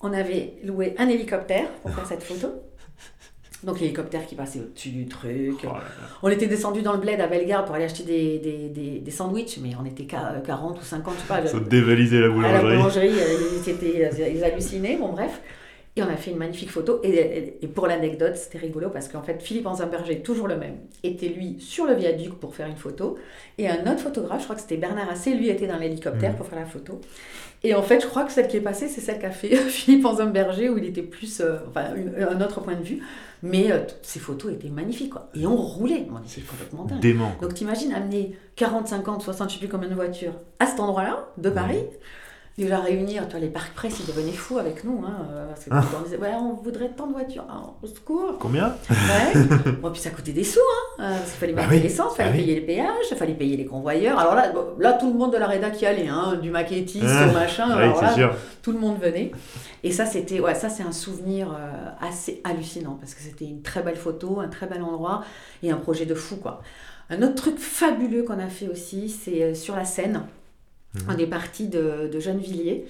[0.00, 2.48] On avait loué un hélicoptère pour faire cette photo.
[3.62, 5.54] Donc l'hélicoptère qui passait au-dessus du truc.
[5.62, 5.80] Oh là là.
[6.22, 9.10] On était descendu dans le bled à Bellegarde pour aller acheter des, des, des, des
[9.10, 11.46] sandwichs, mais on était qu'à 40 ou 50, je sais pas.
[11.46, 12.76] Ça dévalisait la À la boulangerie.
[12.76, 15.40] boulangerie, euh, ils, étaient, euh, ils hallucinaient, bon bref.
[15.96, 16.98] Et on a fait une magnifique photo.
[17.04, 21.56] Et, pour l'anecdote, c'était rigolo parce qu'en fait, Philippe Anzamberger, toujours le même, était lui
[21.60, 23.16] sur le viaduc pour faire une photo.
[23.58, 26.36] Et un autre photographe, je crois que c'était Bernard Assé, lui était dans l'hélicoptère Mhm.
[26.36, 27.00] pour faire la photo.
[27.62, 30.04] Et en fait, je crois que celle qui est passée, c'est celle qu'a fait Philippe
[30.04, 32.98] Anzamberger, où il était plus, euh, enfin, une- un autre point de vue.
[33.44, 35.28] Mais euh, ces photos étaient magnifiques, quoi.
[35.34, 36.06] Et on roulait.
[36.12, 37.00] On était complètement dingue.
[37.00, 37.30] Dément.
[37.40, 41.28] Donc t'imagines amener 40, 50, 60, je sais plus combien de voitures à cet endroit-là,
[41.38, 41.78] de Paris.
[42.56, 45.02] Déjà réunir, toi, les parcs presse, ils devenaient fous avec nous.
[45.04, 45.82] Hein, euh, parce que Ah.
[45.98, 47.44] on disait, ouais, on voudrait tant de voitures.
[47.50, 48.36] Ah, au secours.
[48.38, 49.42] Combien Ouais.
[49.82, 51.80] bon, puis ça coûtait des sous, hein, euh, parce qu'il fallait Bah mettre oui.
[51.80, 52.42] l'essence, il fallait Bah oui.
[52.44, 54.20] payer les péages, il fallait payer les convoyeurs.
[54.20, 57.04] Alors là, bon, là, tout le monde de la rédac y allait, hein, du maquettiste
[57.08, 57.28] Ah.
[57.28, 57.66] au machin.
[57.76, 58.34] Oui, alors là, sûr.
[58.62, 59.32] tout le monde venait.
[59.82, 63.62] Et ça, c'était, ouais, ça, c'est un souvenir euh, assez hallucinant parce que c'était une
[63.62, 65.24] très belle photo, un très bel endroit
[65.64, 66.62] et un projet de fou, quoi.
[67.10, 70.22] Un autre truc fabuleux qu'on a fait aussi, c'est sur la Seine.
[70.94, 71.02] Mhm.
[71.08, 72.86] On est parti de, de Gennevilliers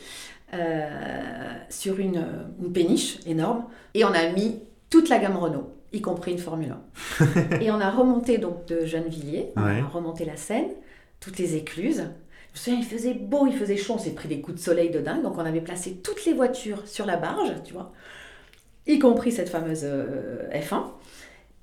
[0.53, 2.25] euh, sur une,
[2.63, 6.75] une péniche énorme et on a mis toute la gamme Renault, y compris une Formule
[7.21, 7.61] 1.
[7.61, 10.71] et on a remonté donc de Gennevilliers, on a remonté la Seine,
[11.21, 12.05] toutes les écluses.
[12.53, 14.63] Je me souviens, il faisait beau, il faisait chaud, on s'est pris des coups de
[14.63, 17.93] soleil de dingue, donc on avait placé toutes les voitures sur la barge, tu vois,
[18.87, 20.85] y compris cette fameuse euh, F1.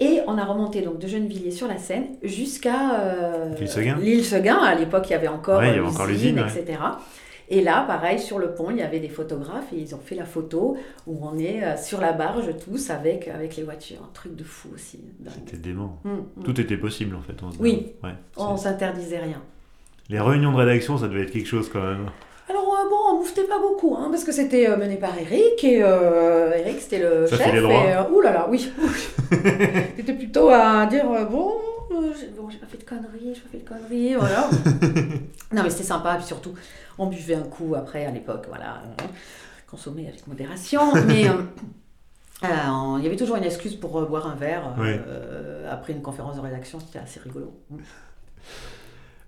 [0.01, 3.53] Et on a remonté donc de Gennevilliers sur la Seine jusqu'à euh,
[4.01, 4.57] L'île Seguin.
[4.57, 6.47] À l'époque, il y avait encore Ouais, euh, l'usine, ouais.
[6.47, 6.79] etc.
[7.49, 10.15] Et là, pareil, sur le pont, il y avait des photographes et ils ont fait
[10.15, 10.75] la photo
[11.05, 14.01] où on est euh, sur la barge tous avec, avec les voitures.
[14.01, 15.01] Un truc de fou aussi.
[15.27, 15.99] C'était dément.
[16.03, 16.43] Mm, mm.
[16.45, 17.35] Tout était possible en fait.
[17.43, 17.91] on Oui.
[18.03, 19.41] Ouais, On s'interdisait rien.
[20.09, 22.07] Les réunions de rédaction, ça devait être quelque chose quand même.
[22.51, 25.63] Alors euh, bon, on mouftait pas beaucoup, hein, parce que c'était euh, mené par Eric,
[25.63, 27.45] et euh, Eric c'était le Ça chef.
[27.45, 28.69] fait les et, ouh là là, oui.
[29.95, 31.53] c'était plutôt à dire, bon,
[32.19, 34.49] j'ai bon, j'ai pas fait de conneries, j'ai pas fait de conneries, voilà.
[35.53, 36.53] non mais c'était sympa, et puis surtout,
[36.97, 38.81] on buvait un coup après à l'époque, voilà.
[38.99, 41.27] On consommait avec modération, mais...
[42.43, 44.91] il y avait toujours une excuse pour boire un verre Oui.
[45.69, 47.53] après une conférence de rédaction, c'était assez rigolo.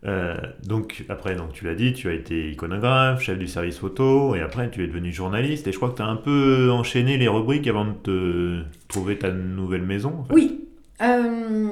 [0.06, 0.36] Euh,
[0.66, 4.42] donc après, donc, tu l'as dit, tu as été iconographe, chef du service photo, et
[4.42, 7.28] après tu es devenu journaliste, et je crois que tu as un peu enchaîné les
[7.28, 10.26] rubriques avant de te trouver ta nouvelle maison.
[10.32, 10.66] Oui.
[11.02, 11.68] Euh,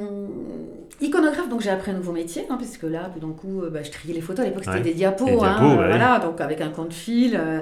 [1.01, 3.69] iconographe, donc j'ai appris un nouveau métier, hein, parce que là, tout d'un coup, euh,
[3.69, 4.45] bah, je triais les photos.
[4.45, 4.83] À l'époque, c'était Ouais.
[4.83, 5.25] des diapos.
[5.25, 7.61] Les hein, diapos, euh, voilà, donc avec un compte fil, euh,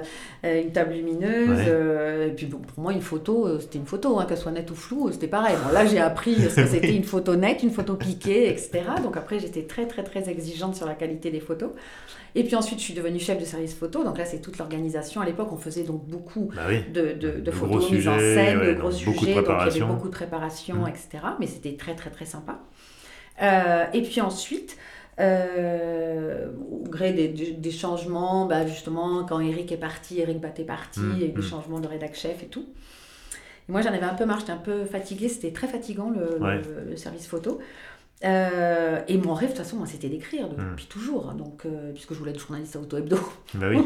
[0.62, 1.48] une table lumineuse.
[1.58, 1.64] Ouais.
[1.68, 4.52] euh, et puis bon, pour moi, une photo, euh, c'était une photo, hein, qu'elle soit
[4.52, 5.56] nette ou floue, c'était pareil.
[5.64, 8.82] Bon, là, j'ai appris ce que c'était une photo nette, une photo piquée, etc.
[9.02, 11.70] Donc après, j'étais très, très, très exigeante sur la qualité des photos.
[12.36, 14.04] Et puis ensuite, je suis devenue chef de service photo.
[14.04, 15.20] Donc là, c'est toute l'organisation.
[15.20, 16.80] À l'époque, on faisait donc beaucoup Bah oui.
[16.92, 19.78] de, de, de photos mises en scène, de gros donc beaucoup de sujets, donc il
[19.78, 20.88] y avait beaucoup de préparation, Mm.
[20.88, 21.08] etc.
[21.40, 22.60] Mais c'était très très très sympa.
[23.42, 24.76] Euh, et puis ensuite,
[25.18, 31.00] euh, au gré des, changements, bah, justement, quand Eric est parti, Eric Bat est parti,
[31.00, 31.42] Mm, il y a eu des mm.
[31.42, 32.66] changements de rédac chef et tout.
[33.68, 36.38] Et moi, j'en avais un peu marre, j'étais un peu fatiguée, c'était très fatigant le,
[36.38, 36.60] le- Ouais.
[36.90, 37.60] le service photo.
[38.22, 40.70] Euh, et mon rêve, de toute façon, moi, c'était d'écrire Mm.
[40.72, 43.16] depuis toujours, hein, donc, euh, puisque je voulais être journaliste à Auto Hebdo.
[43.54, 43.78] Bah oui.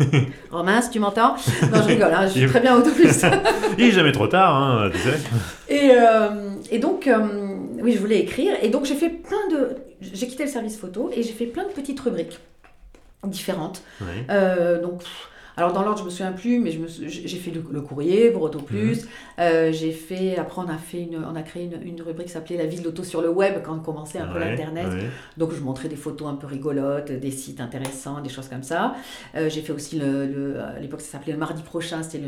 [0.50, 3.22] Romain, si tu m'entends Non, je rigole, hein, je suis très bien Auto Plus.
[3.78, 5.18] Il est jamais trop tard, hein, tu sais.
[5.70, 7.06] Et, euh, et donc,
[7.82, 8.54] oui, je voulais écrire.
[8.62, 9.76] Et donc, j'ai fait plein de.
[10.00, 12.38] J'ai quitté le service photo et j'ai fait plein de petites rubriques
[13.24, 13.82] différentes.
[14.00, 14.06] Oui.
[14.30, 17.80] Euh, donc, pff, alors dans l'ordre, je me souviens plus, mais j'ai fait le, le
[17.80, 19.06] courrier pour Auto Plus.
[19.38, 20.36] Euh, j'ai fait.
[20.38, 22.82] Après, on a fait une, on a créé une, une rubrique qui s'appelait La ville
[22.82, 24.86] d'auto sur le web quand on commençait un peu l'internet.
[24.88, 25.08] ouais.
[25.36, 28.94] Donc je montrais des photos un peu rigolotes, des sites intéressants, des choses comme ça.
[29.34, 32.20] Euh, j'ai fait aussi le, le- à l'époque ça s'appelait le mardi prochain, c'était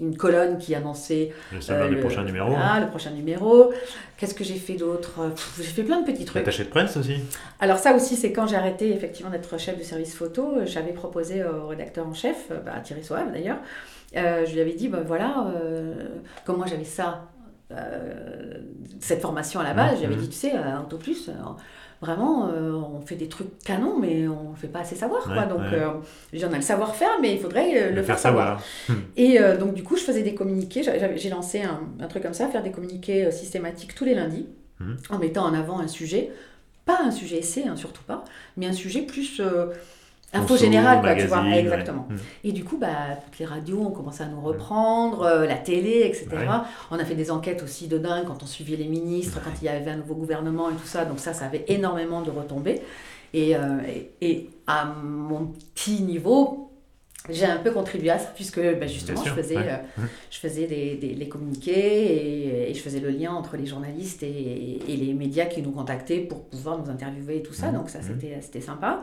[0.00, 1.32] une colonne qui annonçait
[1.70, 2.48] euh, le- prochains numéros.
[2.50, 3.70] voilà, le prochain numéro.
[4.16, 5.12] Qu'est-ce que j'ai fait d'autre?
[5.58, 6.42] J'ai fait plein de petits trucs.
[6.42, 7.16] Attaché de presse aussi?
[7.58, 11.42] Alors ça aussi, c'est quand j'ai arrêté effectivement d'être chef de service photo, j'avais proposé
[11.44, 13.58] au rédacteur en chef, euh, bah, Thierry Soave d'ailleurs,
[14.16, 15.94] euh, je lui avais dit, bah, voilà, euh,
[16.44, 17.22] comme moi j'avais ça,
[18.98, 20.02] cette formation à la base, Mhm.
[20.02, 21.30] j'avais dit, tu sais, à Auto Plus,
[22.00, 25.22] vraiment, on fait des trucs canons, mais on ne fait pas assez savoir.
[25.22, 25.46] quoi.
[25.46, 26.44] Donc, ouais.
[26.44, 28.60] on a le savoir-faire, mais il faudrait le, faire savoir.
[29.16, 30.82] Et euh, donc, du coup, je faisais des communiqués.
[31.14, 34.48] J'ai lancé un, un truc comme ça, faire des communiqués systématiques tous les lundis,
[35.10, 36.32] en mettant en avant un sujet.
[36.86, 38.24] Pas un sujet essai, hein, surtout pas,
[38.56, 39.66] mais un sujet plus euh,
[40.32, 41.42] info générale, quoi, tu vois.
[41.42, 41.58] ouais.
[41.60, 42.06] Exactement.
[42.10, 42.16] Mm.
[42.44, 42.88] Et du coup, bah,
[43.24, 46.26] toutes les radios ont commencé à nous reprendre, euh, la télé, etc.
[46.32, 46.46] Ouais.
[46.90, 49.64] On a fait des enquêtes aussi de dingue quand on suivait les ministres, quand il
[49.64, 51.04] y avait un nouveau gouvernement et tout ça.
[51.04, 52.80] Donc ça, ça avait énormément de retombées.
[53.34, 53.60] Et, euh,
[54.20, 56.66] et, et à mon petit niveau,
[57.28, 59.76] j'ai un peu contribué à ça, puisque bah, justement, je faisais, euh,
[60.30, 64.22] je faisais des, des- les communiqués et, et je faisais le lien entre les journalistes
[64.22, 67.68] et, et les médias qui nous contactaient pour pouvoir nous interviewer et tout ça.
[67.68, 67.74] Mhm.
[67.78, 69.02] Donc ça, c'était c'était sympa.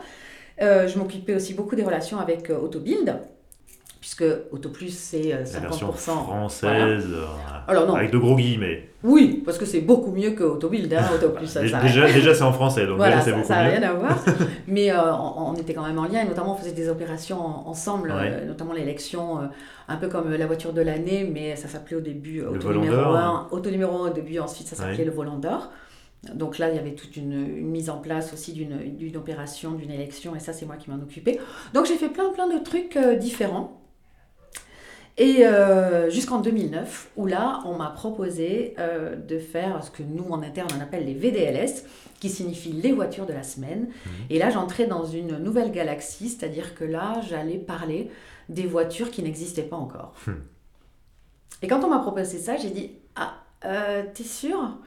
[0.62, 3.16] Euh, je m'occupais aussi beaucoup des relations avec euh, Autobuild,
[4.00, 5.54] puisque Autoplus, c'est euh, 50%.
[5.54, 6.00] La version voilà.
[6.24, 7.26] française, euh,
[7.68, 8.90] Alors non, avec de gros guillemets.
[9.04, 11.48] oui, parce que c'est beaucoup mieux que Autobuild, hein, Autoplus.
[11.48, 13.70] ça, Dé- ça- déjà, c'est en français, donc voilà, déjà c'est ça beaucoup n'a mieux.
[13.78, 14.18] rien à voir.
[14.68, 17.40] Mais euh, on, on était quand même en lien, et notamment on faisait des opérations
[17.40, 18.32] en- ensemble, Ouais.
[18.32, 19.42] euh, notamment l'élection, euh,
[19.90, 22.74] un peu comme la voiture de l'année, mais ça s'appelait au début euh, Le auto
[22.74, 23.16] numéro d'or.
[23.16, 25.06] 1, auto numéro 1 au début, ensuite ça s'appelait Ouais.
[25.06, 25.70] le volant d'or.
[26.34, 29.92] Donc là, il y avait toute une, une mise en place aussi d'une opération, d'une
[29.92, 31.40] élection, et ça, c'est moi qui m'en occupais.
[31.74, 33.82] Donc j'ai fait plein, plein de trucs euh, différents.
[35.20, 40.26] Et euh, jusqu'en 2009, où là, on m'a proposé euh, de faire ce que nous,
[40.30, 41.84] en interne, on appelle les VDLS,
[42.20, 43.90] qui signifie les voitures de la semaine.
[44.30, 48.12] Et là, j'entrais dans une nouvelle galaxie, c'est-à-dire que là, j'allais parler
[48.50, 50.14] des voitures qui n'existaient pas encore.
[50.28, 50.34] Hmm.
[51.64, 54.78] Et quand on m'a proposé ça, j'ai dit Ah, t'es sûr?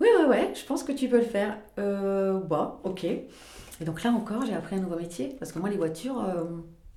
[0.00, 1.56] Oui, ouais, ouais, je pense que tu peux le faire.
[1.78, 3.04] Euh, bah, ok.
[3.04, 6.44] Et donc là encore, j'ai appris un nouveau métier, parce que moi, les voitures euh,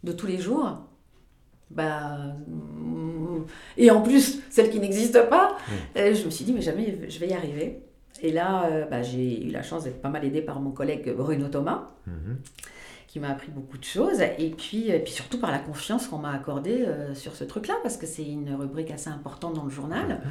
[0.04, 0.80] de tous les jours,
[1.70, 2.18] bah.
[2.48, 3.44] mm,
[3.78, 5.58] Et en plus, celles qui n'existent pas,
[5.98, 7.82] euh, je me suis dit, mais jamais je vais y arriver.
[8.22, 11.14] Et là, euh, bah, j'ai eu la chance d'être pas mal aidée par mon collègue
[11.16, 12.38] Bruno Thomas, Mhm.
[13.08, 16.20] qui m'a appris beaucoup de choses, et puis, et puis surtout par la confiance qu'on
[16.20, 19.70] m'a accordée euh, sur ce truc-là, parce que c'est une rubrique assez importante dans le
[19.70, 20.22] journal.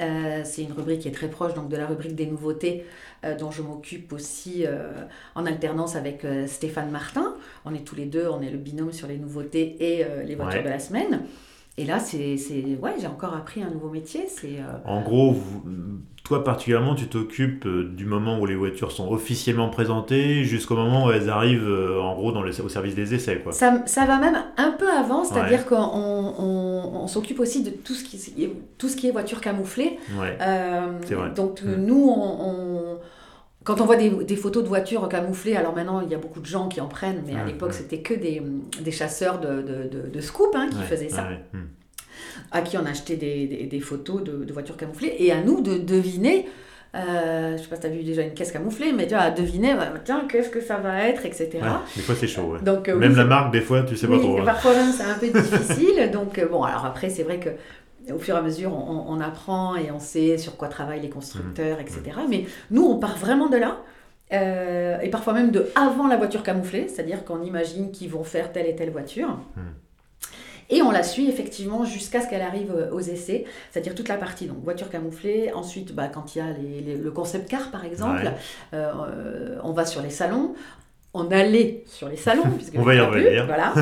[0.00, 2.84] Euh, c'est une rubrique qui est très proche donc, de la rubrique des nouveautés,
[3.24, 4.90] euh, dont je m'occupe aussi euh,
[5.36, 7.34] en alternance avec Stéphane Martin.
[7.64, 10.58] On est tous les deux, on est le binôme sur les nouveautés et les voitures
[10.60, 10.64] Ouais.
[10.64, 11.22] de la semaine.
[11.76, 14.26] Et là, c'est, c'est- ouais, j'ai encore appris un nouveau métier.
[14.28, 15.62] C'est, En gros, vous-
[16.24, 21.04] toi particulièrement, tu t'occupes euh, du moment où les voitures sont officiellement présentées jusqu'au moment
[21.06, 23.40] où elles arrivent euh, en gros dans le, au service des essais.
[23.40, 23.52] Quoi.
[23.52, 25.64] Ça, ça va même un peu avant, c'est-à-dire Ouais.
[25.68, 29.42] qu'on on, on s'occupe aussi de tout ce qui, est- tout ce qui est voiture
[29.42, 29.98] camouflée.
[30.18, 30.38] Ouais.
[30.40, 31.28] Euh, C'est vrai.
[31.36, 31.84] Donc euh, Mm.
[31.84, 32.98] nous, on, on-
[33.62, 36.40] quand on voit des, des photos de voitures camouflées, alors maintenant il y a beaucoup
[36.40, 38.42] de gens qui en prennent, mais à l'époque c'était que des,
[38.82, 41.28] des chasseurs de, de, de, de scoop hein, qui Ouais, faisaient ça.
[42.52, 45.40] À qui on a acheté des, des- des photos de, de voitures camouflées, et à
[45.42, 46.48] nous de deviner.
[46.96, 49.24] Euh, je sais pas si tu as vu déjà une caisse camouflée, mais tu vois,
[49.24, 51.50] à deviner, bah, tiens, qu'est-ce que ça va être, etc.
[51.54, 51.60] Ouais,
[51.96, 52.52] des fois c'est chaud.
[52.52, 52.60] ouais.
[52.62, 54.40] Donc, euh, Même oui, la marque, des fois, tu sais pas trop.
[54.44, 56.10] parfois même c'est un peu difficile.
[56.12, 57.48] donc euh, bon, alors après c'est vrai que
[58.12, 61.08] au fur et à mesure on, on apprend et on sait sur quoi travaillent les
[61.10, 62.00] constructeurs, etc.
[62.28, 63.78] Mais nous on part vraiment de là.
[64.32, 68.52] euh, et parfois même de avant la voiture camouflée, c'est-à-dire qu'on imagine qu'ils vont faire
[68.52, 69.30] telle et telle voiture.
[69.56, 69.72] Hmm.
[70.70, 74.16] Et on la suit effectivement jusqu'à ce qu'elle arrive euh, aux essais, c'est-à-dire toute la
[74.16, 75.52] partie donc voiture camouflée.
[75.52, 78.32] Ensuite, bah, quand il y a les- les- le concept car par exemple, Ouais.
[78.74, 80.54] euh, on va sur les salons.
[81.16, 83.46] On allait sur les salons, puisque On va y revenir.
[83.46, 83.72] Voilà.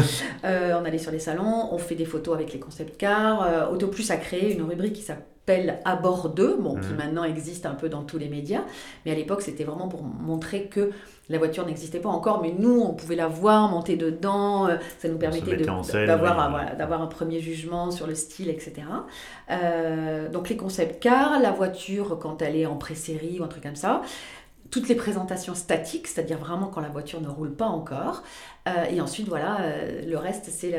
[0.45, 3.43] Euh, on allait sur les salons, on fait des photos avec les concept cars.
[3.43, 6.97] Euh, Autoplus a créé une rubrique qui s'appelle À bord 2, bon, qui Mhm.
[6.97, 8.61] maintenant existe un peu dans tous les médias.
[9.07, 10.91] Mais à l'époque, c'était vraiment pour montrer que
[11.33, 14.69] la voiture n'existait pas encore, mais nous, on pouvait la voir, monter dedans.
[14.69, 15.57] euh, Ça nous permettait
[16.07, 16.43] d'avoir oui.
[16.45, 18.73] un, voilà, d'avoir un premier jugement sur le style, etc.
[19.51, 23.63] Euh, donc les concept cars, la voiture quand elle est en pré-série ou un truc
[23.65, 24.03] comme ça
[24.73, 28.23] toutes les présentations statiques, c'est-à-dire vraiment quand la voiture ne roule pas encore.
[28.67, 30.75] Euh, et ensuite, voilà, euh, le reste, c'est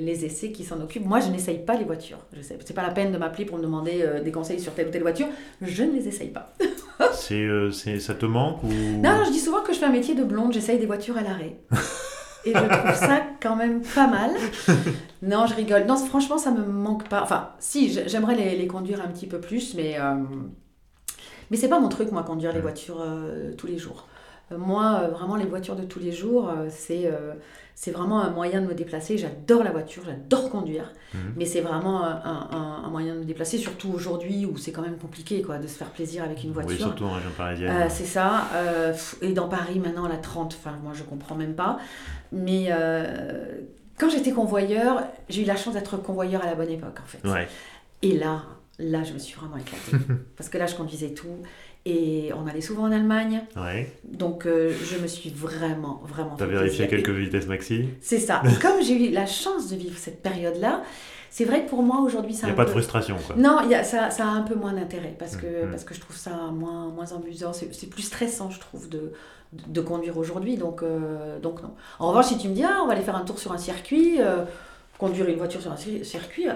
[0.00, 1.04] les essais qui s'en occupent.
[1.04, 2.18] Moi, je n'essaye pas les voitures.
[2.32, 4.72] Je sais, c'est pas la peine de m'appeler pour me demander euh, des conseils sur
[4.72, 5.26] telle ou telle voiture.
[5.60, 6.54] Je ne les essaye pas.
[7.12, 8.68] C'est, ça te manque ou?
[8.68, 11.16] Non, non, je dis souvent que je fais un métier de blonde, j'essaye des voitures
[11.16, 11.56] à l'arrêt.
[12.46, 14.30] Et je trouve ça quand même pas mal.
[15.22, 15.84] Non, je rigole.
[15.84, 17.22] Non, franchement, ça me manque pas.
[17.22, 19.98] Enfin, si, j'aimerais les, les conduire un petit peu plus, mais,
[21.50, 24.06] mais c'est pas mon truc, moi, conduire les voitures euh, tous les jours.
[24.52, 27.10] Euh, moi, euh, vraiment, les voitures de tous les jours, c'est
[27.76, 29.16] c'est vraiment un moyen de me déplacer.
[29.16, 31.32] J'adore la voiture, j'adore conduire, Mhm.
[31.36, 32.20] mais c'est vraiment un,
[32.52, 35.66] un- un moyen de me déplacer, surtout aujourd'hui où c'est quand même compliqué quoi, de
[35.66, 36.72] se faire plaisir avec une voiture.
[36.72, 37.70] Oui, surtout en région parisienne.
[37.74, 38.48] Euh, c'est ça.
[38.54, 38.92] euh,
[39.22, 41.78] et dans Paris, maintenant, la 30, enfin, moi, je comprends même pas.
[42.32, 43.60] Mais euh,
[43.98, 47.26] quand j'étais convoyeur, j'ai eu la chance d'être convoyeur à la bonne époque, en fait.
[47.26, 47.48] ouais.
[48.02, 48.42] Et là,
[48.80, 50.04] là, je me suis vraiment éclatée.
[50.36, 51.28] Parce que là, je conduisais tout.
[51.86, 53.42] Et on allait souvent en Allemagne.
[53.56, 53.90] ouais.
[54.04, 57.86] Donc, euh, je me suis vraiment, vraiment T'as vérifié quelques vitesses maxi?
[58.02, 58.42] C'est ça.
[58.44, 60.82] Et comme j'ai eu la chance de vivre cette période-là,
[61.30, 63.36] c'est vrai que pour moi, aujourd'hui, Il c'est n'y a pas de frustration, quoi.
[63.36, 65.70] Non, il y a, ça, ça a un peu moins d'intérêt parce que, Mhm.
[65.70, 67.52] parce que je trouve ça moins, moins amusant.
[67.54, 69.12] C'est plus stressant, je trouve, de,
[69.52, 70.56] de, de conduire aujourd'hui.
[70.58, 71.70] Donc, euh, donc non.
[71.98, 73.58] En revanche, si tu me dis, ah, on va aller faire un tour sur un
[73.58, 74.44] circuit, euh,
[74.98, 76.46] conduire une voiture sur un cir- circuit,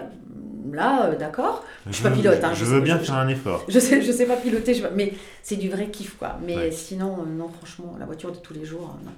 [0.73, 1.65] là, euh, d'accord.
[1.87, 3.65] Je suis pas pilote, hein, je je veux sais- bien je- faire un effort.
[3.69, 5.13] Je sais, je sais pas piloter, je- mais
[5.43, 6.39] c'est du vrai kiff, quoi.
[6.45, 6.71] Mais Ouais.
[6.71, 9.13] sinon, euh, non, franchement, la voiture de tous les jours, euh, non.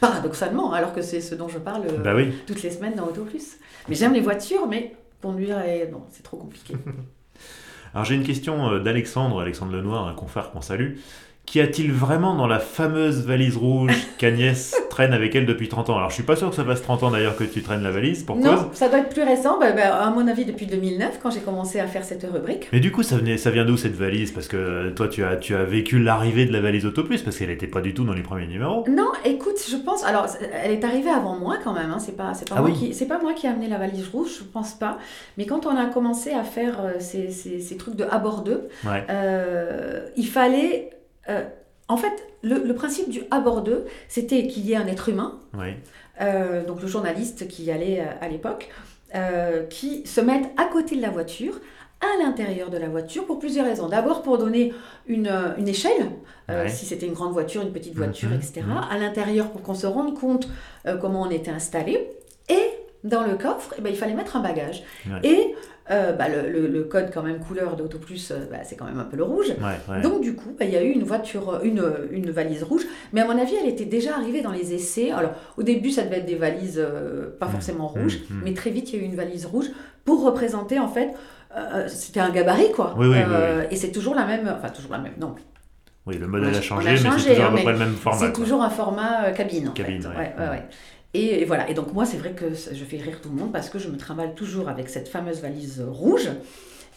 [0.00, 2.32] Paradoxalement, alors que c'est ce dont je parle Bah oui.
[2.46, 3.58] toutes les semaines dans Autoplus.
[3.88, 5.88] Mais j'aime les voitures, mais conduire, et...
[5.90, 6.74] non, c'est trop compliqué.
[7.94, 10.96] Alors j'ai une question d'Alexandre, Alexandre Lenoir, un confrère qu'on salue.
[11.46, 15.96] Qu'y a-t-il vraiment dans la fameuse valise rouge qu'Agnès traîne avec elle depuis 30 ans?
[15.96, 17.90] Alors je suis pas sûr que ça fasse 30 ans d'ailleurs que tu traînes la
[17.90, 18.44] valise, pour cause.
[18.44, 21.40] Non, ça doit être plus récent, bah, bah, à mon avis depuis 2009, quand j'ai
[21.40, 22.68] commencé à faire cette rubrique.
[22.72, 24.30] Mais du coup, ça, venait, ça vient d'où cette valise?
[24.30, 27.36] Parce que euh, toi, tu as, tu as vécu l'arrivée de la valise Autoplus, parce
[27.36, 28.84] qu'elle n'était pas du tout dans les premiers numéros.
[28.88, 30.04] Non, écoute, je pense.
[30.04, 30.26] Alors,
[30.62, 31.90] elle est arrivée avant moi quand même.
[31.90, 32.76] Hein, c'est pas, c'est pas Ah moi oui.
[32.78, 34.98] qui, c'est pas moi qui ai amené la valise rouge, je pense pas.
[35.36, 39.04] Mais quand on a commencé à faire euh, ces, ces, ces trucs de abordeux, Ouais.
[39.10, 40.90] euh, il fallait.
[41.28, 41.44] Euh,
[41.88, 42.12] en fait,
[42.42, 45.40] le, le principe du abordeux, c'était qu'il y ait un être humain,
[46.20, 48.68] euh, donc le journaliste qui y allait euh, à l'époque,
[49.14, 51.60] euh, qui se mette à côté de la voiture,
[52.00, 53.88] à l'intérieur de la voiture, pour plusieurs raisons.
[53.88, 54.72] D'abord pour donner
[55.06, 56.10] une, une échelle,
[56.50, 56.68] euh, Ouais.
[56.70, 58.62] si c'était une grande voiture, une petite voiture, Mhm, etc.
[58.66, 58.80] mhm.
[58.90, 60.48] À l'intérieur pour qu'on se rende compte
[61.00, 62.10] comment on était installé.
[62.48, 62.70] Et
[63.04, 64.82] dans le coffre, eh ben, il fallait mettre un bagage.
[65.06, 65.20] Ouais.
[65.28, 65.54] Et
[65.90, 68.98] euh, bah, le, le- le code quand même couleur d'Autoplus, euh, bah, c'est quand même
[69.00, 69.48] un peu le rouge.
[69.48, 70.00] Ouais, ouais.
[70.02, 72.82] Donc du coup, bah, il y a eu une voiture, une, une valise rouge,
[73.12, 75.10] mais à mon avis, elle était déjà arrivée dans les essais.
[75.10, 77.50] Alors au début, ça devait être des valises euh, pas Mm.
[77.50, 78.40] forcément rouges, Mm, mm.
[78.44, 79.66] mais très vite, il y a eu une valise rouge
[80.04, 81.10] pour représenter en fait,
[81.56, 82.94] euh, c'était un gabarit quoi.
[82.96, 85.34] Oui, oui, oui, Euh, Et c'est toujours la même, enfin toujours la même, non,
[86.06, 87.78] Oui, le modèle a- a changé, mais c'est toujours à hein, peu mais près le
[87.78, 88.18] même format.
[88.18, 90.08] c'est toujours un format euh, cabine en Cabine, fait.
[90.08, 90.62] ouais.
[91.12, 93.52] Et, et voilà, et donc moi c'est vrai que je fais rire tout le monde
[93.52, 96.28] parce que je me trimballe toujours avec cette fameuse valise rouge.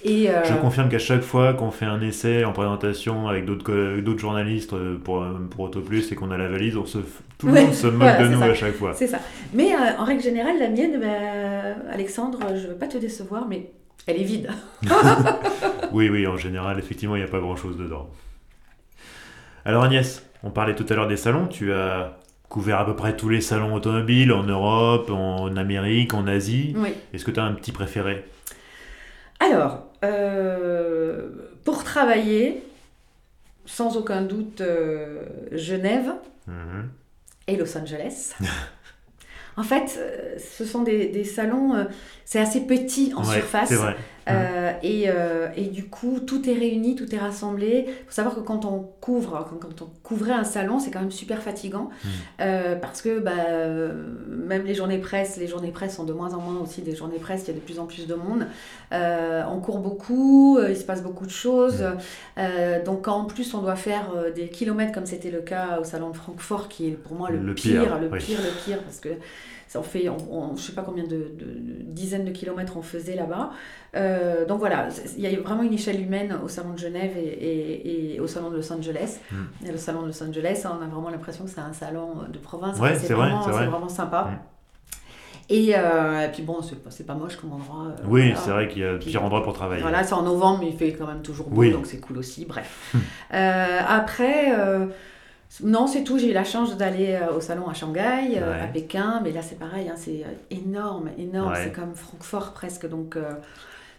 [0.05, 4.17] Et, euh, Je confirme qu'à chaque fois qu'on fait un essai en présentation avec d'autres
[4.19, 7.01] journalistes euh, pour, pour Autoplus et qu'on a la valise, on se, f-
[7.37, 8.45] tout le Ouais, monde se moque voilà, de nous ça.
[8.45, 8.93] à chaque fois.
[8.93, 9.19] C'est ça.
[9.53, 13.71] Mais euh, en règle générale, la mienne, bah, Alexandre, je veux pas te décevoir, mais
[14.05, 14.49] elle est vide.
[15.93, 18.09] Oui, oui, en général, effectivement, il n'y a pas grand-chose dedans.
[19.65, 22.17] Alors Agnès, on parlait tout à l'heure des salons, tu as
[22.53, 26.75] couvert à peu près tous les salons automobiles en Europe, en Amérique, en Asie.
[26.77, 26.89] Oui.
[27.11, 28.23] Est-ce que tu as un petit préféré?
[29.39, 31.29] Alors, euh,
[31.65, 32.63] pour travailler,
[33.65, 36.13] sans aucun doute, euh, Genève
[36.47, 36.89] Mhm.
[37.47, 38.35] et Los Angeles.
[39.55, 41.83] En fait, euh, ce sont des, des salons, euh,
[42.25, 43.69] c'est assez petit en Ouais, surface.
[43.69, 43.95] C'est vrai.
[44.29, 47.85] Euh, et, euh, et du coup, tout est réuni, tout est rassemblé.
[47.87, 51.01] Il faut savoir que quand on couvre, quand, quand on couvrait un salon, c'est quand
[51.01, 51.89] même super fatigant.
[51.89, 52.07] Mm.
[52.41, 53.31] Euh, parce que bah,
[54.27, 57.19] même les journées presse, les journées presse sont de moins en moins aussi des journées
[57.19, 58.47] presse, il y a de plus en plus de monde.
[58.91, 61.81] On court beaucoup, il se passe beaucoup de choses.
[61.81, 61.97] Mm.
[62.39, 65.83] Euh, donc quand en plus on doit faire des kilomètres comme c'était le cas au
[65.83, 68.19] salon de Francfort, qui est pour moi le, Le pire, pire, le oui.
[68.19, 69.09] pire, le pire, parce que
[69.73, 72.77] ça en fait, on, on- je sais pas combien de, de- de dizaines de kilomètres
[72.77, 73.49] on faisait là-bas.
[73.95, 77.21] Euh, donc voilà, il y a vraiment une échelle humaine au salon de Genève et,
[77.21, 79.17] et- et au salon de Los Angeles.
[79.31, 79.35] Mm.
[79.67, 82.37] Et le salon de Los Angeles, on a vraiment l'impression que c'est un salon de
[82.37, 82.79] province.
[82.79, 83.65] Ouais, c'est vrai, vraiment, c'est vrai.
[83.67, 84.29] vraiment sympa.
[84.31, 84.37] Mm.
[85.49, 87.87] Et, euh, et puis bon, c'est pas, pas moche comme endroit.
[87.87, 88.35] euh, Oui, voilà.
[88.37, 89.81] c'est vrai qu'il y a pire endroit pour travailler.
[89.81, 91.71] Voilà, c'est en novembre, mais il fait quand même toujours beau, Oui.
[91.71, 92.45] donc c'est cool aussi.
[92.45, 92.93] Bref.
[93.33, 94.53] Euh, après,
[95.63, 96.17] non, c'est tout.
[96.17, 98.61] J'ai eu la chance d'aller euh, au salon à Shanghai, euh, Ouais.
[98.61, 101.51] à Pékin, mais là c'est pareil, hein, c'est euh, énorme, énorme.
[101.51, 101.59] Ouais.
[101.65, 103.33] C'est comme Francfort presque, donc euh,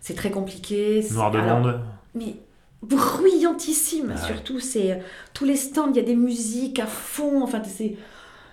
[0.00, 1.00] c'est très compliqué.
[1.02, 1.80] C'est- Noir de alors, monde.
[2.14, 2.36] mais
[2.82, 4.26] bruyantissime Ouais.
[4.26, 5.00] surtout c'est
[5.32, 7.96] tous les stands il y a des musiques à fond enfin c'est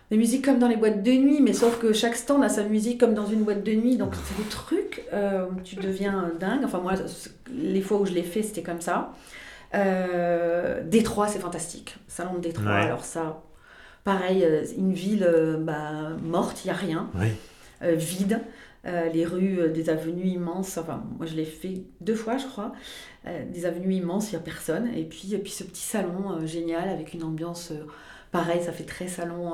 [0.10, 2.64] des musiques comme dans les boîtes de nuit mais sauf que chaque stand a sa
[2.64, 6.62] musique comme dans une boîte de nuit donc c'est des trucs euh, tu deviens dingue
[6.64, 6.94] enfin moi
[7.54, 9.12] les fois où je l'ai fait c'était comme ça
[9.74, 12.82] euh, Détroit c'est fantastique salon de Détroit Ouais.
[12.82, 13.42] alors ça
[14.04, 17.28] pareil euh, une ville euh, bah, morte il y a rien Oui.
[17.84, 18.42] euh, vide,
[18.86, 20.78] euh, les rues, des avenues immenses.
[20.80, 22.72] Enfin, moi je l'ai fait deux fois, je crois.
[23.54, 24.88] Des avenues immenses, il n'y a personne.
[24.96, 27.72] Et puis, et puis ce petit salon génial avec une ambiance
[28.32, 29.54] pareil, ça fait très salon.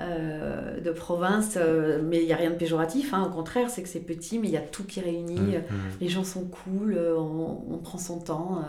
[0.00, 3.82] Euh, de province, euh, mais il n'y a rien de péjoratif, hein, au contraire, c'est
[3.82, 5.98] que c'est petit, mais il y a tout qui réunit, Mm, euh, mm.
[6.00, 8.64] les gens sont cool, on, on prend son temps,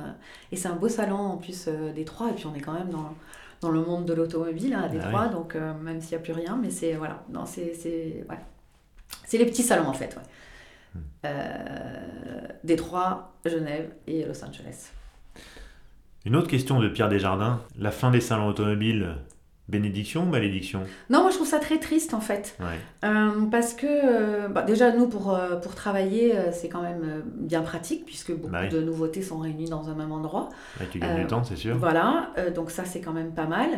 [0.51, 2.89] et c'est un beau salon en plus euh, Détroit, et puis on est quand même
[2.89, 3.15] dans,
[3.61, 6.23] dans le monde de l'automobile hein, à Ah Détroit, donc euh, même s'il n'y a
[6.23, 8.39] plus rien, mais c'est voilà, non, c'est c'est ouais.
[9.25, 10.99] C'est les petits salons en fait, ouais.
[11.25, 14.91] Euh, Détroit, Genève et Los Angeles.
[16.25, 17.61] Une autre question de Pierre Desjardins.
[17.77, 19.15] La fin des salons automobiles,
[19.69, 20.81] bénédiction ou malédiction?
[21.09, 22.55] Non, moi je trouve ça très triste en fait.
[22.59, 22.65] Ouais.
[23.09, 27.61] Euh, parce que euh, bah, déjà nous pour, euh, pour travailler c'est quand même bien
[27.61, 28.69] pratique puisque beaucoup Bah oui.
[28.69, 30.49] de nouveautés sont réunies dans un même endroit.
[30.79, 31.77] Ouais, tu gagnes du temps, c'est sûr.
[31.77, 33.69] Voilà, donc ça c'est quand même pas mal.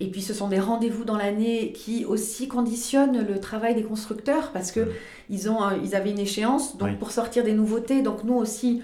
[0.00, 4.50] Et puis ce sont des rendez-vous dans l'année qui aussi conditionnent le travail des constructeurs
[4.52, 4.88] parce que Mm.
[5.30, 6.96] ils, ont, ils avaient une échéance donc Oui.
[6.96, 8.02] pour sortir des nouveautés.
[8.02, 8.82] Donc nous aussi,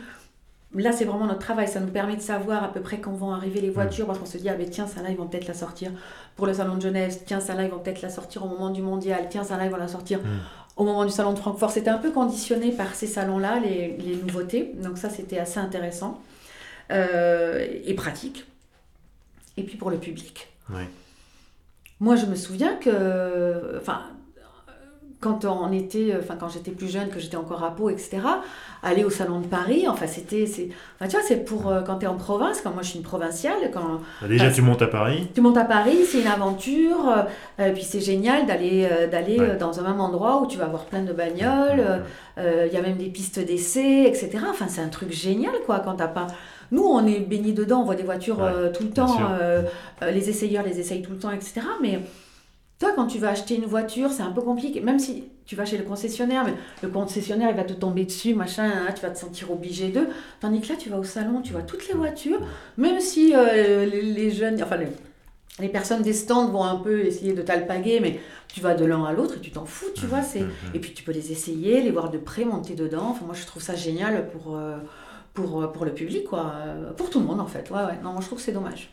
[0.75, 3.33] là c'est vraiment notre travail, ça nous permet de savoir à peu près quand vont
[3.33, 5.49] arriver les voitures parce qu'on se dit ah mais tiens ça là ils vont peut-être
[5.49, 5.91] la sortir
[6.37, 8.71] pour le salon de Genève, tiens ça là ils vont peut-être la sortir au moment
[8.71, 10.39] du mondial, tiens ça là ils vont la sortir Mm.
[10.77, 11.71] au moment du salon de Francfort.
[11.71, 14.73] C'était un peu conditionné par ces salons-là, les, les nouveautés.
[14.77, 16.21] Donc ça, c'était assez intéressant
[16.93, 18.45] euh, et pratique.
[19.57, 20.49] Et puis pour le public.
[22.01, 24.03] Moi, je me souviens que, enfin,
[25.21, 28.19] quand on était, enfin, quand j'étais plus jeune, que j'étais encore à Pau, etc.,
[28.85, 31.99] aller au salon de Paris, enfin, c'était, c'est, enfin, tu vois, c'est pour euh, quand
[31.99, 34.81] tu es en province, quand moi je suis une provinciale, quand Bah, déjà, tu montes
[34.83, 35.27] à Paris?
[35.35, 37.23] tu montes à Paris, c'est une aventure, euh,
[37.61, 39.51] euh, puis c'est génial d'aller euh, d'aller Ouais.
[39.51, 41.99] euh, dans un même endroit où tu vas avoir plein de bagnoles, euh,
[42.39, 44.31] euh, il y a même des pistes d'essai, etc.
[44.49, 46.29] Enfin, c'est un truc génial, quoi, quand t'as pas...
[46.71, 49.63] Nous, on est baignés dedans, on voit des voitures Ouais, euh, tout le temps, euh,
[50.03, 51.63] euh, les essayeurs les essayent tout le temps, etc.
[51.83, 51.99] Mais
[52.79, 55.65] toi, quand tu vas acheter une voiture, c'est un peu compliqué, même si tu vas
[55.65, 59.11] chez le concessionnaire, mais le concessionnaire, il va te tomber dessus, machin, hein, tu vas
[59.11, 60.09] te sentir obligé d'eux.
[60.41, 62.41] Tandis que là, tu vas au salon, tu vois toutes les voitures,
[62.77, 64.89] même si euh, les, les jeunes, enfin les,
[65.59, 69.05] les personnes des stands vont un peu essayer de t'alpaguer, mais tu vas de l'un
[69.05, 70.23] à l'autre et tu t'en fous, tu vois.
[70.23, 70.51] c'est Mhm.
[70.75, 73.09] Et puis tu peux les essayer, les voir de près, monter dedans.
[73.11, 74.77] Enfin, moi, je trouve ça génial pour, euh,
[75.35, 76.53] pour, euh, pour le public, quoi.
[76.97, 77.71] Pour tout le monde, en fait.
[77.71, 77.99] Ouais, ouais.
[78.05, 78.91] Non, moi, je trouve que c'est dommage.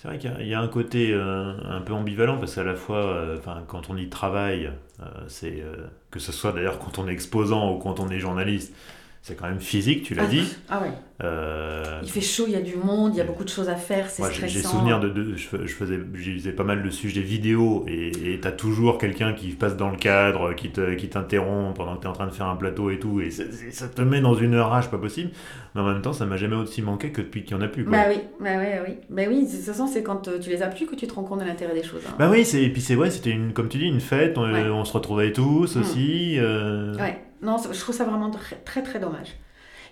[0.00, 3.04] C'est vrai qu'il y a- un côté euh, un peu ambivalent parce qu'à la fois,
[3.04, 3.36] euh,
[3.68, 4.70] quand on y travaille,
[5.00, 5.62] euh, c'est
[6.10, 8.74] que ce soit d'ailleurs quand on est exposant ou quand on est journaliste,
[9.22, 10.56] c'est quand même physique, tu l'as Ah, dit.
[10.70, 10.90] Ah ouais.
[11.22, 13.68] Euh, Il fait chaud, il y a du monde, il y a beaucoup de choses
[13.68, 14.46] à faire, c'est stressant.
[14.46, 17.84] j'ai souvenir de, de- je, fais- je faisais, je faisais pas mal de sujets vidéo
[17.86, 21.96] et tu as toujours quelqu'un qui passe dans le cadre, qui te, qui t'interrompt pendant
[21.96, 23.44] que tu es en train de faire un plateau et tout, et ça,
[23.88, 25.30] te met dans une rage pas possible.
[25.74, 27.68] Mais en même temps, ça m'a jamais aussi manqué que depuis qu'il y en a
[27.68, 27.84] plus.
[27.84, 27.92] Quoi.
[27.92, 28.94] Bah oui, bah oui, oui.
[29.10, 31.12] Bah oui, de toute façon, c'est quand euh, tu les as plus que tu te
[31.12, 32.00] rends compte de l'intérêt des choses.
[32.08, 32.14] hein.
[32.18, 34.50] Bah oui, c'est, et puis c'est ouais, c'était une, comme tu dis, une fête, on,
[34.50, 34.68] Ouais.
[34.70, 35.80] on se retrouvait tous Mm.
[35.80, 36.36] aussi.
[36.38, 39.36] euh, Ouais, non, je trouve ça vraiment très, très, très dommage.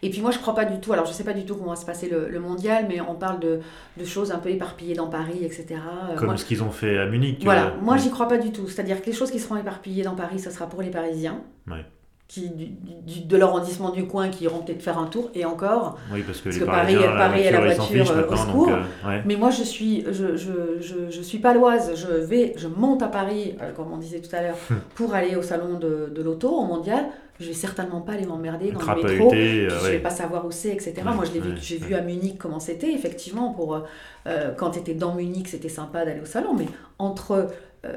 [0.00, 1.70] Et puis moi, je crois pas du tout, alors je sais pas du tout comment
[1.70, 3.58] va se passer le, le mondial, mais on parle de,
[3.96, 5.66] de choses un peu éparpillées dans Paris, etc.
[6.10, 7.40] Euh, Comme moi- ce qu'ils ont fait à Munich.
[7.42, 7.80] Voilà, vois.
[7.82, 8.68] moi j'y crois pas du tout.
[8.68, 11.42] C'est-à-dire que les choses qui seront éparpillées dans Paris, ça sera pour les Parisiens.
[11.68, 11.84] Ouais.
[12.28, 15.98] Qui, du, de l'arrondissement du coin qui iront peut-être faire un tour, et encore.
[16.12, 18.68] Oui, parce que, parce les que Paris, Paris est la voiture, euh, au secours.
[18.68, 19.22] euh, ouais.
[19.24, 21.92] Mais moi, je suis, je, je, je, je suis paloise.
[21.94, 24.56] Je vais, je monte à Paris, euh, comme on disait tout à l'heure,
[24.94, 27.06] pour aller au salon de, de l'auto au mondial.
[27.40, 29.32] Je vais certainement pas aller m'emmerder dans le métro.
[29.32, 29.90] euh, Je ouais.
[29.92, 30.92] vais pas savoir où c'est, etc.
[30.98, 32.92] Ouais, Moi, je l'ai vu, j'ai vu à Munich comment c'était.
[32.92, 33.84] Effectivement, pour
[34.26, 36.66] euh, quand tu étais dans Munich, c'était sympa d'aller au salon, mais
[36.98, 37.46] entre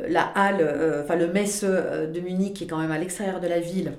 [0.08, 3.60] la halle, enfin le Messe de Munich qui est quand même à l'extérieur de la
[3.60, 3.94] ville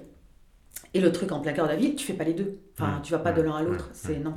[0.95, 2.59] et le truc en plein cœur de la ville, tu fais pas les deux.
[2.79, 3.87] Enfin, Mm, tu vas pas de mm, l'un à l'autre.
[3.87, 4.35] mm, C'est mm, non.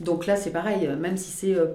[0.00, 0.86] Donc là, c'est pareil.
[0.86, 1.66] euh, Même si c'est euh,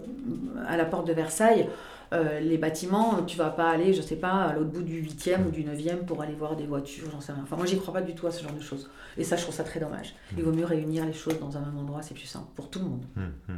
[0.67, 1.67] à la porte de Versailles.
[2.11, 5.45] euh, les bâtiments, tu vas pas aller, je sais pas, à l'autre bout du 8e
[5.47, 7.43] ou du 9e pour aller voir des voitures, j'en sais rien.
[7.43, 8.89] Enfin, moi, j'y crois pas du tout à ce genre de choses.
[9.15, 10.15] Et ça, je trouve ça très dommage.
[10.35, 12.79] Il vaut mieux réunir les choses dans un même endroit, c'est plus simple pour tout
[12.79, 13.03] le monde.
[13.15, 13.55] Hum, hum.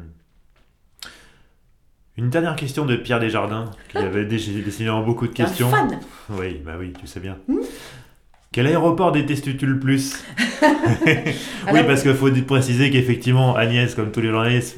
[2.17, 5.69] Une dernière question de Pierre Desjardins, qui avait dé- décidément beaucoup de T'es un questions.
[5.69, 5.99] fan
[6.29, 7.37] Oui, bah oui, tu sais bien.
[8.53, 10.25] Quel aéroport détestes-tu le plus
[11.71, 14.75] Oui, parce qu'il faut préciser qu'effectivement, Agnès, comme tous les journalistes,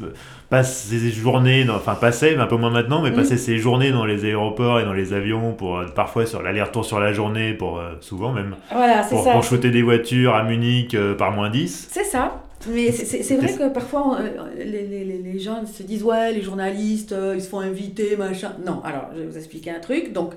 [0.52, 3.16] passe ses journées, dans- enfin passait, mais un peu moins maintenant, mais Hmm.
[3.16, 6.86] passait ses journées dans les aéroports et dans les avions, pour euh, parfois sur l'aller-retour
[6.86, 9.32] sur la journée, pour euh, souvent même, Voilà, pour, ça.
[9.32, 11.88] pour shooter des voitures à Munich euh, par moins 10.
[11.90, 12.44] C'est ça.
[12.72, 14.20] Mais c'est- vrai que parfois,
[14.56, 18.52] les, les, les- gens se disent Ouais, les journalistes, ils se font inviter, machin.
[18.64, 20.14] Non, alors, je vais vous expliquer un truc.
[20.14, 20.34] Donc,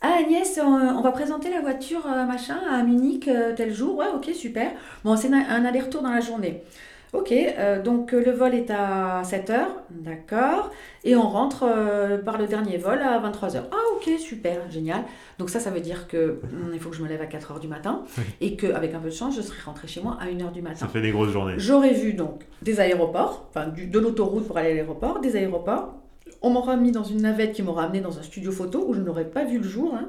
[0.00, 3.96] ah, Agnès, on, on va présenter la voiture, euh, machin, à Munich, euh, tel jour.
[3.96, 4.70] Ouais, ok, super.
[5.02, 6.62] Bon, c'est un, aller-retour dans la journée.
[7.14, 10.72] Ok, euh, donc euh, le vol est à 7h, d'accord.
[11.04, 13.62] Et on rentre euh, par le dernier vol à 23h.
[13.70, 15.04] Ah, ok, super, génial.
[15.38, 17.60] Donc, ça, ça veut dire que hum, il faut que je me lève à 4h
[17.60, 18.02] du matin.
[18.18, 18.24] Oui.
[18.40, 20.74] Et qu'avec un peu de chance, je serai rentrée chez moi à 1h du matin.
[20.74, 21.54] Ça fait des grosses journées.
[21.56, 25.94] J'aurais vu donc des aéroports, enfin de l'autoroute pour aller à l'aéroport, des aéroports.
[26.42, 29.00] On m'aura mis dans une navette qui m'aura amené dans un studio photo où je
[29.00, 29.94] n'aurais pas vu le jour.
[29.94, 30.08] hein.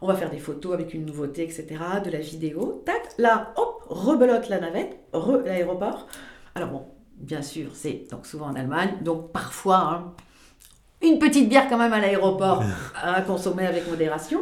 [0.00, 1.66] On va faire des photos avec une nouveauté, etc.
[2.04, 2.82] De la vidéo.
[2.84, 6.06] Tac, là, hop, rebelote la navette, re l'aéroport.
[6.54, 6.82] Alors bon,
[7.16, 10.12] bien sûr, c'est donc souvent en Allemagne, donc parfois hein,
[11.00, 12.62] une petite bière quand même à l'aéroport
[13.02, 14.40] à consommer avec modération.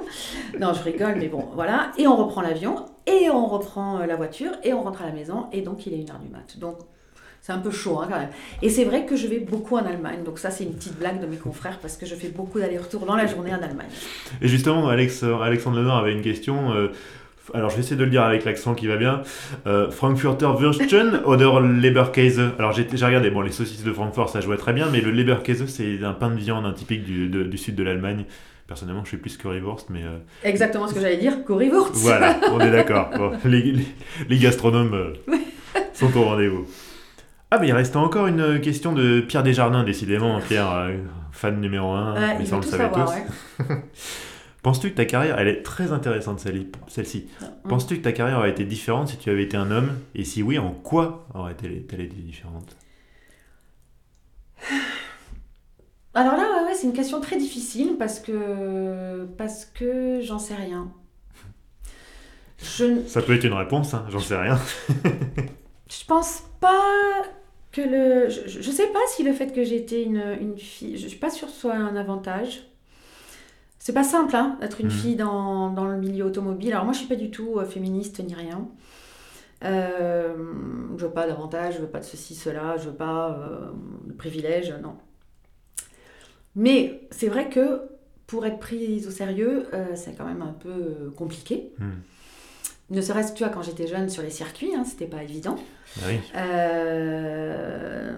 [0.58, 1.92] Non, je rigole, mais bon, voilà.
[1.98, 5.12] Et on reprend l'avion, et on reprend euh, la voiture, et on rentre à la
[5.12, 6.58] maison, et donc il est 1h du mat.
[6.58, 6.78] Donc
[7.42, 8.30] c'est un peu chaud hein, quand même.
[8.62, 11.20] Et c'est vrai que je vais beaucoup en Allemagne, donc ça c'est une petite blague
[11.20, 13.88] de mes confrères, parce que je fais beaucoup d'allers-retours dans la journée en Allemagne.
[14.40, 16.72] Et justement, Alex, euh, Alexandre Lenore avait une question.
[16.72, 16.88] euh,
[17.54, 19.22] alors, je vais essayer de le dire avec l'accent qui va bien.
[19.66, 22.40] Euh, Frankfurter Würstchen oder Leberkäse?
[22.56, 25.10] Alors, j'ai j'ai regardé, bon, les saucisses de Francfort, ça jouait très bien, mais le
[25.10, 28.26] Leberkäse, c'est un pain de viande un typique du, de- du sud de l'Allemagne.
[28.68, 31.94] Personnellement, je suis plus currywurst, mais euh, Exactement ce que j'allais dire, currywurst.
[31.96, 33.10] voilà, on est d'accord.
[33.18, 33.86] Bon, les, les-
[34.28, 35.14] les gastronomes
[35.94, 36.66] sont au rendez-vous.
[37.54, 40.40] Ah, mais il reste encore une question de Pierre Desjardins, décidément.
[40.40, 40.96] Pierre, euh,
[41.32, 43.12] fan numéro 1, Ouais, mais ça on le savait savoir, tous.
[43.68, 43.76] ouais.
[44.62, 47.26] Penses-tu que ta carrière, elle est très intéressante celle- celle-ci,
[47.64, 47.68] Mm.
[47.68, 49.90] penses-tu que ta carrière aurait été différente si tu avais été un homme?
[50.14, 52.74] Et si oui, en quoi aurait-elle été différente?
[56.14, 60.54] Alors là, ouais, ouais, c'est une question très difficile parce que parce que j'en sais
[60.54, 60.90] rien.
[62.58, 64.58] Je, Ça peut être une réponse, hein, j'en sais rien.
[65.90, 67.22] je pense pas
[67.72, 68.28] que le.
[68.28, 70.96] Je, je sais pas si le fait que j'ai été une, une fille.
[70.98, 72.68] Je suis pas sûre que ce soit un avantage.
[73.78, 74.92] C'est pas simple, hein, d'être une Mhm.
[74.92, 76.72] fille dans, dans le milieu automobile.
[76.72, 78.68] Alors moi, je suis pas du tout euh, féministe ni rien.
[79.64, 80.34] Euh,
[80.96, 83.70] je veux pas d'avantage, je veux pas de ceci, cela, je veux pas euh,
[84.06, 84.94] de privilèges, non.
[86.54, 87.82] Mais c'est vrai que
[88.26, 91.72] pour être prise au sérieux, euh, c'est quand même un peu compliqué.
[91.78, 91.90] Hmm.
[92.92, 95.56] Ne serait-ce que tu vois, quand j'étais jeune sur les circuits, hein, c'était pas évident.
[95.98, 96.20] Ah oui.
[96.36, 98.12] Euh,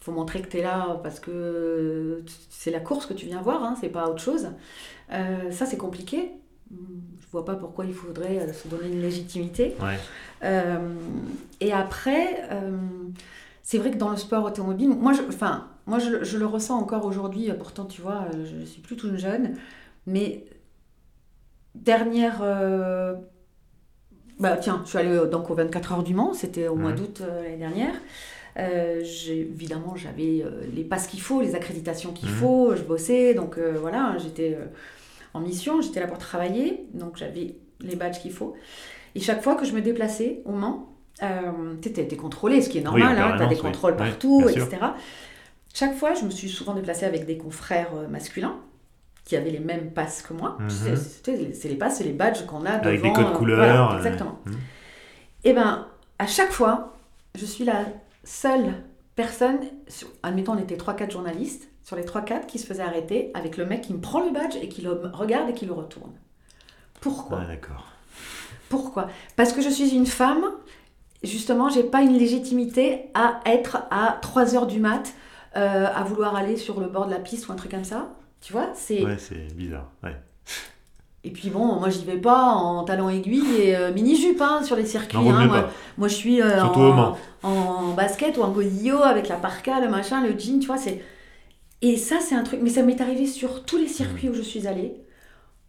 [0.00, 3.64] faut montrer que tu es là parce que c'est la course que tu viens voir,
[3.64, 4.50] hein, c'est pas autre chose.
[5.12, 6.30] Euh, ça, c'est compliqué.
[6.70, 9.74] Je vois pas pourquoi il faudrait euh, se donner une légitimité.
[9.82, 9.98] Ouais.
[10.44, 10.94] Euh,
[11.58, 12.48] et après,
[13.64, 16.78] c'est vrai que dans le sport automobile, moi, je, enfin, moi je, je le ressens
[16.78, 19.56] encore aujourd'hui, pourtant, tu vois, je suis plus toute jeune,
[20.06, 20.44] mais
[21.74, 22.40] dernière.
[24.38, 26.92] Bah, tiens, je suis allée euh, donc aux 24 heures du Mans, c'était au mois
[26.92, 27.94] d'août euh, l'année dernière.
[28.58, 32.34] Euh, évidemment, j'avais euh, les passes qu'il faut, les accréditations qu'il Mhm.
[32.36, 34.56] faut, je bossais, donc voilà, j'étais
[35.34, 38.54] en mission, j'étais là pour travailler, donc j'avais les badges qu'il faut.
[39.14, 40.90] Et chaque fois que je me déplaçais au Mans,
[41.20, 43.60] tu es contrôlé, ce qui est normal, hein, tu as des oui.
[43.60, 44.64] contrôles partout, sûr.
[44.64, 44.76] etc.
[45.74, 48.56] Chaque fois, je me suis souvent déplacée avec des confrères masculins
[49.26, 50.56] qui avaient les mêmes passes que moi.
[50.60, 50.68] Mhm.
[50.68, 53.36] Tu sais, C'est les passes, c'est les badges qu'on a Avec devant, des codes euh,
[53.36, 53.56] couleurs.
[53.58, 54.38] voilà, euh, exactement.
[54.46, 54.52] hmm.
[55.44, 55.86] Et ben,
[56.18, 56.94] à chaque fois,
[57.34, 57.84] je suis la
[58.24, 58.72] seule
[59.16, 59.58] personne,
[59.88, 63.66] sur- admettons, on était 3-4 journalistes, sur les 3-4 qui se faisaient arrêter avec le
[63.66, 66.12] mec qui me prend le badge et qui le regarde et qui le retourne.
[67.00, 67.40] Pourquoi?
[67.42, 67.86] Ah, d'accord.
[68.68, 69.08] Pourquoi?
[69.36, 70.44] Parce que je suis une femme,
[71.24, 75.12] justement, j'ai pas une légitimité à être à 3 heures du mat,
[75.56, 78.08] euh, à vouloir aller sur le bord de la piste ou un truc comme ça.
[78.40, 79.02] Tu vois c'est...
[79.04, 79.90] Ouais, c'est bizarre.
[80.02, 80.16] Ouais.
[81.24, 84.76] Et puis bon, moi j'y vais pas en talons aiguilles et euh, mini-jupe hein, sur
[84.76, 85.18] les circuits.
[85.18, 85.46] Non, vaut hein.
[85.46, 89.88] moi, moi, je suis euh, en, en basket ou en godillot avec la parka, le
[89.88, 90.78] machin, le jean, tu vois.
[90.78, 91.02] c'est
[91.82, 92.60] Et ça, c'est un truc.
[92.62, 94.94] Mais ça m'est arrivé sur tous les circuits où je suis allée.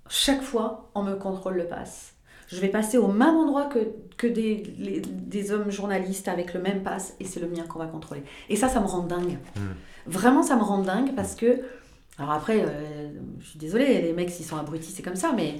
[0.09, 2.13] Chaque fois, on me contrôle le pass.
[2.49, 3.79] Je vais passer au même endroit que,
[4.15, 7.79] que des, les- des hommes journalistes avec le même pass et c'est le mien qu'on
[7.79, 8.23] va contrôler.
[8.49, 9.39] Et ça, ça me rend dingue.
[9.55, 9.61] Mm.
[10.05, 11.61] Vraiment, ça me rend dingue parce que.
[12.19, 15.59] Alors après, euh, je suis désolée, les mecs, s'ils sont abrutis, c'est comme ça, mais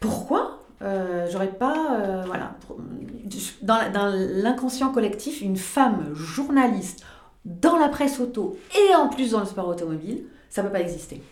[0.00, 2.00] pourquoi euh, j'aurais pas.
[2.00, 2.54] euh, voilà.
[3.62, 7.04] Dans, l'inconscient collectif, une femme journaliste
[7.44, 11.22] dans la presse auto et en plus dans le sport automobile, ça peut pas exister.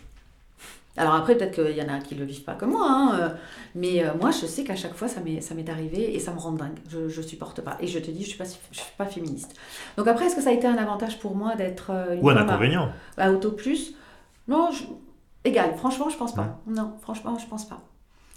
[0.97, 3.29] Alors après, peut-être qu'il y en a qui le vivent pas comme moi, hein, euh,
[3.75, 6.77] mais moi, je sais qu'à chaque fois, ça m'est arrivé et ça me rend dingue.
[6.89, 7.77] Je, je supporte pas.
[7.79, 9.53] Et je te dis, je suis pas, je suis pas féministe.
[9.95, 11.91] Donc après, est-ce que ça a été un avantage pour moi d'être
[12.21, 12.91] Ou un à- inconvénient.
[13.17, 13.95] à Auto Plus?
[14.47, 14.83] Non, je-
[15.45, 15.75] égal.
[15.77, 16.59] Franchement, je pense pas.
[16.67, 17.81] Non, franchement, je pense pas.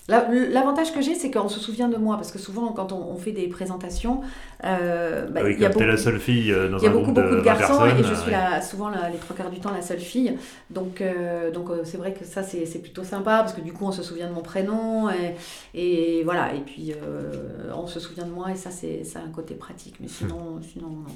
[0.07, 2.99] La- L'avantage que j'ai, c'est qu'on se souvient de moi, parce que souvent, quand on,
[3.11, 4.21] on fait des présentations,
[4.65, 6.87] euh, bah, Ah oui, il y a beaucoup, la seule fille euh, dans il y
[6.87, 8.33] a un beaucoup, groupe beaucoup de 20 garçons, personnes, et je euh, suis ouais.
[8.33, 10.37] la, souvent la- les trois quarts du temps la seule fille.
[10.69, 13.87] Donc, euh, donc euh, c'est vrai que ça, c'est plutôt sympa, parce que du coup,
[13.87, 15.37] on se souvient de mon prénom, et,
[15.73, 19.31] et voilà, et puis euh, on se souvient de moi, et ça, c'est c'est un
[19.31, 19.97] côté pratique.
[20.01, 21.07] Mais sinon, sinon non.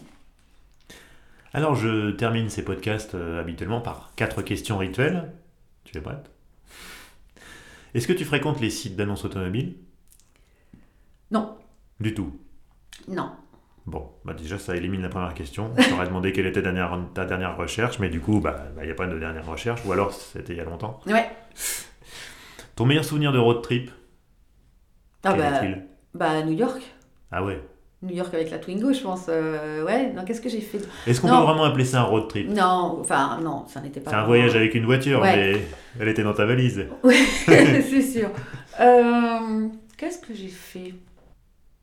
[1.52, 5.32] Alors, je termine ces podcasts euh, habituellement par quatre questions rituelles.
[5.84, 6.30] Tu es prête?
[7.94, 9.74] Est-ce que tu fréquentes les sites d'annonces automobiles?
[11.30, 11.56] Non,
[12.00, 12.32] Du tout?
[13.06, 13.30] non.
[13.86, 15.72] Bon, bah déjà, ça élimine la première question.
[15.78, 18.84] Je t'aurais demandé quelle était ta dernière, ta dernière recherche, mais du coup, bah, il
[18.84, 21.00] n'y a pas de dernière recherche, ou alors c'était il y a longtemps.
[21.06, 21.30] Ouais.
[22.76, 23.90] Ton meilleur souvenir de road trip?
[25.24, 25.62] Ah bah,
[26.14, 26.82] bah, New York.
[27.30, 27.62] Ah ouais.
[28.02, 29.26] New York avec la Twingo, je pense.
[29.28, 32.28] euh, ouais, non, qu'est-ce que j'ai fait Est-ce qu'on peut vraiment appeler ça un road
[32.28, 32.48] trip?
[32.48, 34.10] Non, enfin, non, ça n'était pas.
[34.10, 35.36] C'est un vraiment- voyage avec une voiture, Ouais.
[35.36, 35.66] mais
[36.00, 36.86] elle était dans ta valise.
[37.02, 37.16] Oui,
[37.46, 38.30] c'est sûr.
[38.80, 39.66] Euh,
[39.96, 40.94] qu'est-ce que j'ai fait?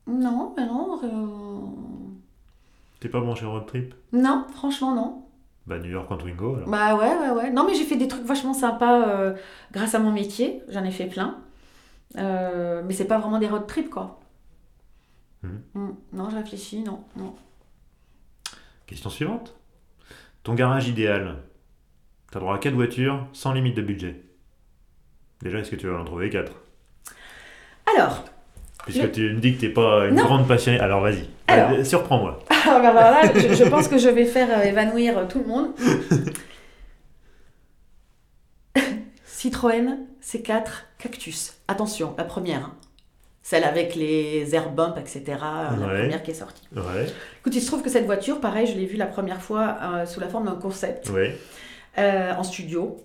[0.07, 0.99] Non, mais non.
[1.03, 2.09] euh,
[3.01, 3.93] T'es pas branché road trip?
[4.13, 5.21] Non, franchement, non.
[5.67, 6.69] Bah New York en Twingo alors.
[6.69, 7.49] Bah ouais, ouais, ouais.
[7.51, 9.33] Non, mais j'ai fait des trucs vachement sympas euh,
[9.73, 10.61] grâce à mon métier.
[10.69, 11.37] J'en ai fait plein.
[12.15, 14.19] Mais c'est pas vraiment des road trips, quoi.
[15.45, 15.61] Mhm.
[15.87, 17.35] Mm, Non, je réfléchis, non, non.
[18.87, 19.55] Question suivante.
[20.43, 21.37] Ton garage idéal.
[22.31, 24.21] T'as droit à 4 voitures sans limite de budget.
[25.41, 26.51] Déjà, est-ce que tu vas en trouver 4
[27.95, 28.23] Alors,
[28.85, 30.25] Puisque Le- tu me dis que t'es pas une Non.
[30.25, 30.79] grande passionnée.
[30.79, 31.71] Alors vas-y, Alors.
[31.71, 32.37] Euh, surprends-moi.
[32.67, 35.45] Alors, bah, voilà, je, je pense que je vais faire euh, évanouir euh, tout le
[35.45, 35.71] monde.
[39.25, 40.67] Citroën C4
[40.97, 41.53] Cactus.
[41.67, 42.71] Attention, la première.
[43.47, 45.21] Celle avec les air bumps, etc.
[45.27, 45.35] euh,
[45.79, 45.99] La Ouais.
[46.01, 46.63] première qui est sortie.
[46.75, 47.05] Ouais,
[47.41, 50.05] Écoute, il se trouve que cette voiture, pareil, je l'ai vue la première fois euh,
[50.07, 51.37] sous la forme d'un concept ouais.
[51.99, 52.97] euh, en studio.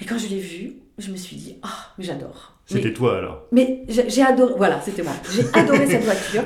[0.00, 2.54] Et quand je l'ai vue, je me suis dit, ah, mais j'adore.
[2.64, 3.42] C'était toi alors.
[3.52, 5.12] mais j'ai adoré, voilà, c'était moi.
[5.30, 6.44] J'ai adoré cette voiture.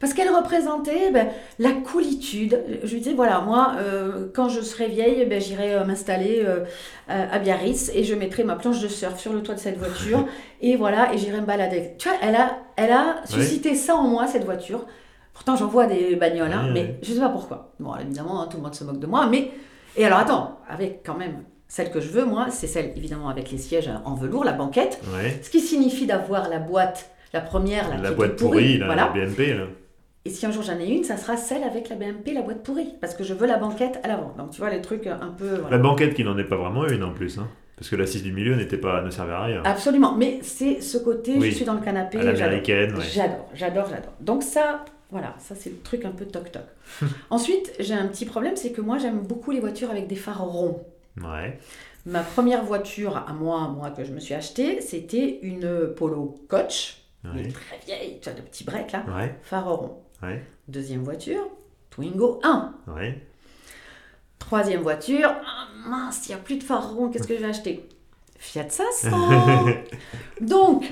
[0.00, 1.28] Parce qu'elle représentait ben,
[1.58, 2.62] la coolitude.
[2.82, 6.64] Je lui disais, voilà, moi, euh, quand je serai vieille, ben, j'irai euh, m'installer euh,
[7.08, 10.26] à Biarritz et je mettrai ma planche de surf sur le toit de cette voiture.
[10.60, 11.92] et voilà, et j'irai me balader.
[11.98, 14.86] Tu vois, elle a, elle a suscité ça en moi, cette voiture.
[15.32, 17.72] Pourtant, j'en vois des bagnoles, hein, mais je sais pas pourquoi.
[17.78, 19.50] Bon, évidemment, hein, tout le monde se moque de moi, mais...
[19.98, 21.44] Et alors, attends, avec quand même...
[21.68, 25.00] Celle que je veux, moi, c'est celle, évidemment, avec les sièges en velours, la banquette.
[25.12, 25.40] Ouais.
[25.42, 29.12] Ce qui signifie d'avoir la boîte, la première, là, La boîte pourrie, la, voilà.
[29.14, 29.64] la BMP là.
[30.26, 32.62] Et si un jour j'en ai une, ça sera celle avec la BMP, la boîte
[32.62, 34.34] pourrie, parce que je veux la banquette à l'avant.
[34.36, 35.46] Donc tu vois les trucs un peu.
[35.48, 35.70] voilà.
[35.70, 37.38] La banquette qui n'en est pas vraiment une en plus.
[37.38, 37.48] Hein.
[37.76, 39.62] Parce que l'assise du milieu n'était pas, ne servait à rien.
[39.64, 40.14] Absolument.
[40.16, 41.50] Mais c'est ce côté, Oui.
[41.50, 42.18] je suis dans le canapé.
[42.18, 42.32] j'adore.
[42.40, 43.04] l'américaine, ouais.
[43.04, 44.12] J'adore, j'adore, j'adore.
[44.20, 46.62] Donc ça, voilà, ça c'est le truc un peu toc toc.
[47.30, 50.44] Ensuite, j'ai un petit problème, c'est que moi j'aime beaucoup les voitures avec des phares
[50.44, 50.82] ronds.
[51.22, 51.58] Ouais.
[52.06, 57.02] Ma première voiture à moi, moi que je me suis achetée, c'était une Polo Coach,
[57.24, 57.42] Ouais.
[57.42, 59.34] une très vieille, tu vois, de petits breaks là, Ouais.
[59.42, 59.98] phare rond.
[60.22, 60.42] Ouais.
[60.68, 61.46] Deuxième voiture,
[61.90, 62.74] Twingo 1.
[62.88, 63.20] Ouais.
[64.38, 67.48] Troisième voiture, ah, mince, il n'y a plus de phare rond, qu'est-ce que je vais
[67.48, 67.88] acheter?
[68.38, 69.66] Fiat 500
[70.40, 70.84] Donc,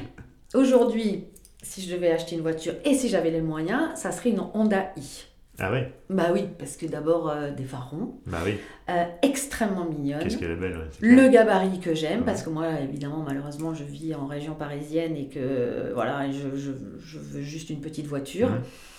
[0.55, 1.25] aujourd'hui,
[1.63, 4.93] si je devais acheter une voiture et si j'avais les moyens, ça serait une Honda
[4.97, 5.27] i.
[5.61, 8.57] Ah ouais Bah oui, parce que d'abord euh, des ronds, Bah oui.
[8.91, 10.19] euh, extrêmement mignonnes.
[10.21, 12.25] Qu'est-ce qu'elle est belle, ouais, Le gabarit que j'aime, Ouais.
[12.27, 16.73] parce que moi, évidemment, malheureusement, je vis en région parisienne et que voilà, je, je-
[17.05, 18.49] je veux juste une petite voiture.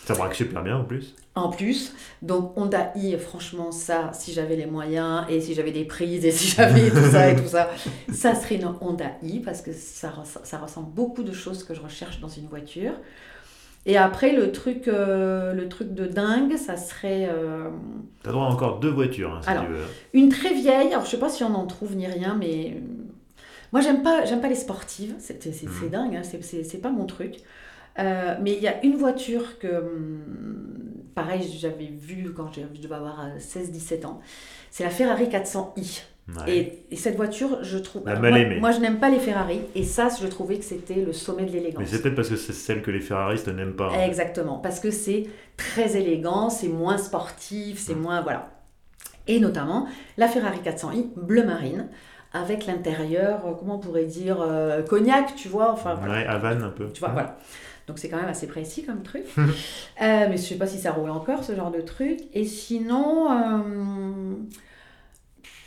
[0.05, 1.15] Ça braque super bien en plus.
[1.33, 5.83] En plus, donc Honda i, franchement, ça, si j'avais les moyens et si j'avais des
[5.83, 7.69] prises et si j'avais tout ça et tout ça,
[8.13, 10.13] ça serait une Honda i parce que ça,
[10.43, 12.93] ça ressemble beaucoup de choses que je recherche dans une voiture.
[13.87, 17.69] Et après, le truc, euh, le truc de dingue, ça serait euh,
[18.23, 19.65] T'as droit à encore deux voitures, hein, si Alors.
[19.65, 19.83] tu veux.
[20.13, 20.91] une très vieille.
[20.91, 22.79] Alors, je sais pas si on en trouve ni rien, mais euh,
[23.71, 25.13] moi, j'aime pas, j'aime pas les sportives.
[25.19, 25.89] C'est Mhm.
[25.89, 27.35] dingue, hein, c'est- c'est c'est pas mon truc.
[27.99, 30.19] Euh, mais il y a une voiture que, hum,
[31.13, 34.19] pareil, j'avais vue quand je je devais avoir euh, 16-17 ans.
[34.71, 36.01] C'est la Ferrari 400i.
[36.27, 36.57] Ouais.
[36.57, 38.03] Et, et cette voiture, je trouve.
[38.03, 38.59] Mal moi, aimée.
[38.59, 39.61] moi, je n'aime pas les Ferrari.
[39.75, 41.79] Et ça, je trouvais que c'était le sommet de l'élégance.
[41.79, 43.91] Mais c'est peut-être parce que c'est celle que les Ferraristes n'aiment pas.
[43.93, 44.03] hein.
[44.05, 45.25] Exactement, parce que c'est
[45.55, 48.21] très élégant, c'est moins sportif, c'est moins.
[48.21, 48.49] Voilà.
[49.27, 49.87] Et notamment
[50.17, 51.89] la Ferrari 400i bleu marine,
[52.33, 56.13] avec l'intérieur, euh, comment on pourrait dire, euh, cognac, tu vois, enfin voilà.
[56.15, 56.89] Ouais, Havane un peu.
[56.91, 57.37] Tu vois, voilà.
[57.87, 59.25] Donc c'est quand même assez précis comme truc.
[60.01, 62.19] Euh, mais je sais pas si ça roule encore, ce genre de truc.
[62.33, 64.33] Et sinon, euh,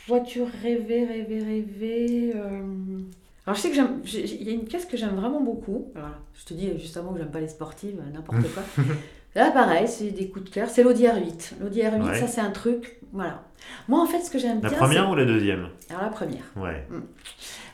[0.09, 2.33] voiture rêvée, rêvée, rêvée.
[2.35, 2.61] euh,
[3.45, 5.39] Alors je sais que j'aime, j'ai- j'ai- il y a une caisse que j'aime vraiment
[5.41, 5.91] beaucoup.
[5.95, 8.63] Alors, voilà, je te dis juste avant que j'aime pas les sportives, euh, n'importe quoi.
[9.35, 10.67] Là pareil, c'est des coups de cœur.
[10.69, 11.53] C'est l'Audi R8.
[11.61, 12.19] L'Audi R8, Ouais.
[12.19, 13.43] ça c'est un truc, voilà.
[13.87, 15.69] Moi en fait ce que j'aime La bien, première c'est- ou la deuxième?
[15.89, 16.43] Alors la première.
[16.57, 16.85] Ouais.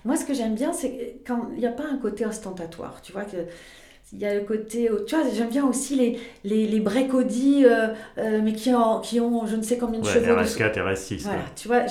[0.03, 3.01] Moi, ce que j'aime bien, c'est quand il n'y a pas un côté ostentatoire.
[3.01, 3.37] Tu vois que.
[4.13, 4.87] Il y a le côté.
[5.07, 7.87] Tu vois, j'aime bien aussi les, les, les breaks Audi, euh,
[8.19, 10.27] euh, mais qui ont, qui ont je ne sais combien de Ouais, chevaux.
[10.35, 11.23] de- RS4, RS6.
[11.23, 11.43] Voilà, ouais.
[11.55, 11.87] tu vois,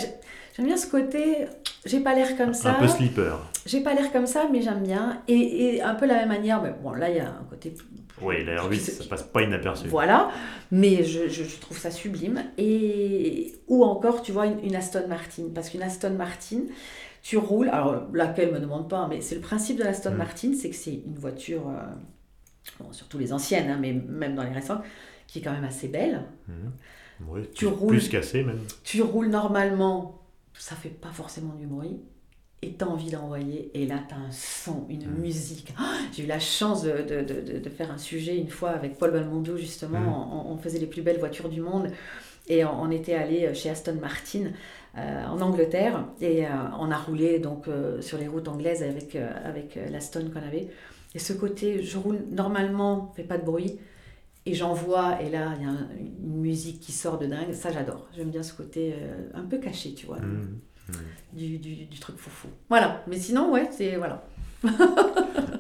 [0.57, 1.47] j'aime bien ce côté.
[1.85, 2.77] J'ai pas l'air comme ça.
[2.77, 3.35] Un peu slipper.
[3.67, 5.23] J'ai pas l'air comme ça, mais j'aime bien.
[5.29, 6.63] Et, et un peu la même manière.
[6.63, 7.75] Mais bon, là, il y a un côté.
[8.23, 9.89] Oui, la R8, qui- ça passe pas inaperçu.
[9.89, 10.31] Voilà,
[10.71, 12.45] mais je, je, je trouve ça sublime.
[12.59, 15.45] Et, ou encore, tu vois, une, une Aston Martin.
[15.55, 16.61] Parce qu'une Aston Martin,
[17.23, 20.17] tu roules, alors laquelle me demande pas, mais c'est le principe de l'Aston Mm.
[20.17, 21.83] Martin, c'est que c'est une voiture, euh,
[22.79, 24.83] bon, surtout les anciennes, hein, mais même dans les récentes,
[25.27, 26.23] qui est quand même assez belle.
[26.49, 27.29] Mhm.
[27.29, 27.89] Ouais, Tu plus, roules.
[27.97, 28.61] plus cassé même.
[28.85, 30.21] Tu roules normalement,
[30.59, 32.01] ça fait pas forcément du bruit.
[32.63, 35.75] Et tu as envie d'envoyer, et là tu as un son, une musique.
[35.79, 38.97] Ah, J'ai eu la chance de, de, de, de- faire un sujet une fois avec
[38.99, 40.49] Paul Belmondo, justement.
[40.49, 41.91] On, on faisait les plus belles voitures du monde.
[42.49, 44.51] Et on, on était allé chez Aston Martin
[44.99, 46.07] euh, en Angleterre.
[46.21, 49.89] Et euh, on a roulé donc, euh, sur les routes anglaises avec, euh, avec euh,
[49.91, 50.69] l'Aston qu'on avait.
[51.15, 53.79] Et ce côté, je roule normalement, fait pas de bruit.
[54.47, 57.53] Et j'envoie, et là, il y a un- une musique qui sort de dingue.
[57.53, 58.07] Ça, j'adore.
[58.15, 60.61] J'aime bien ce côté euh, un peu caché, tu vois, Mhm.
[61.33, 62.49] du, du, du truc foufou.
[62.69, 63.03] Voilà.
[63.07, 63.97] Mais sinon, ouais, c'est.
[63.97, 64.23] Voilà.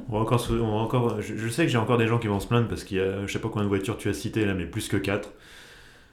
[0.08, 2.26] On va encore, on va encore, je, je sais que j'ai encore des gens qui
[2.28, 4.14] vont se plaindre parce qu'il y a, je sais pas combien de voitures tu as
[4.14, 5.30] citées là, mais plus que 4.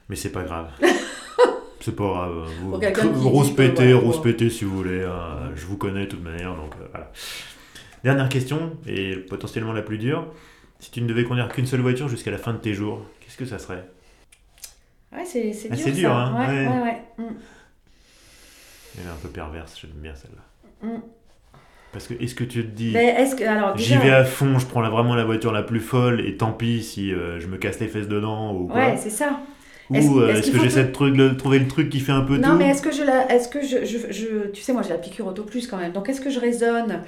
[0.08, 0.70] Mais c'est pas grave.
[1.80, 2.48] c'est pas grave.
[2.62, 5.02] Vous, rose pété, rose pété si vous voulez.
[5.04, 7.12] hein, je vous connais de toute manière, donc euh, voilà.
[8.02, 10.26] Dernière question, et potentiellement la plus dure.
[10.82, 13.36] Si tu ne devais conduire qu'une seule voiture jusqu'à la fin de tes jours, qu'est-ce
[13.36, 13.84] que ça serait
[15.12, 15.84] Ouais, c'est Ah, dur.
[15.84, 16.16] c'est dur, ça.
[16.16, 17.02] hein, Ouais, ouais.
[17.18, 17.22] Mm.
[18.98, 20.88] Elle est un peu perverse, j'aime bien celle-là.
[20.90, 21.00] Mm.
[21.92, 22.96] Parce que est-ce que tu te dis.
[22.96, 26.36] Alors, j'y vais à fond, je prends la- vraiment la voiture la plus folle, et
[26.36, 29.38] tant pis si euh, je me casse les fesses dedans ou quoi Ouais, c'est ça.
[29.88, 32.38] Ou Est-ce- euh, qu'il que j'essaie que- de, trouver le truc qui fait un peu
[32.38, 33.30] Non, tout mais est-ce que je la.
[33.32, 35.92] Est-ce que je, je, je- Tu sais, moi, j'ai la piqûre auto plus quand même.
[35.92, 37.02] Donc, est-ce que je raisonne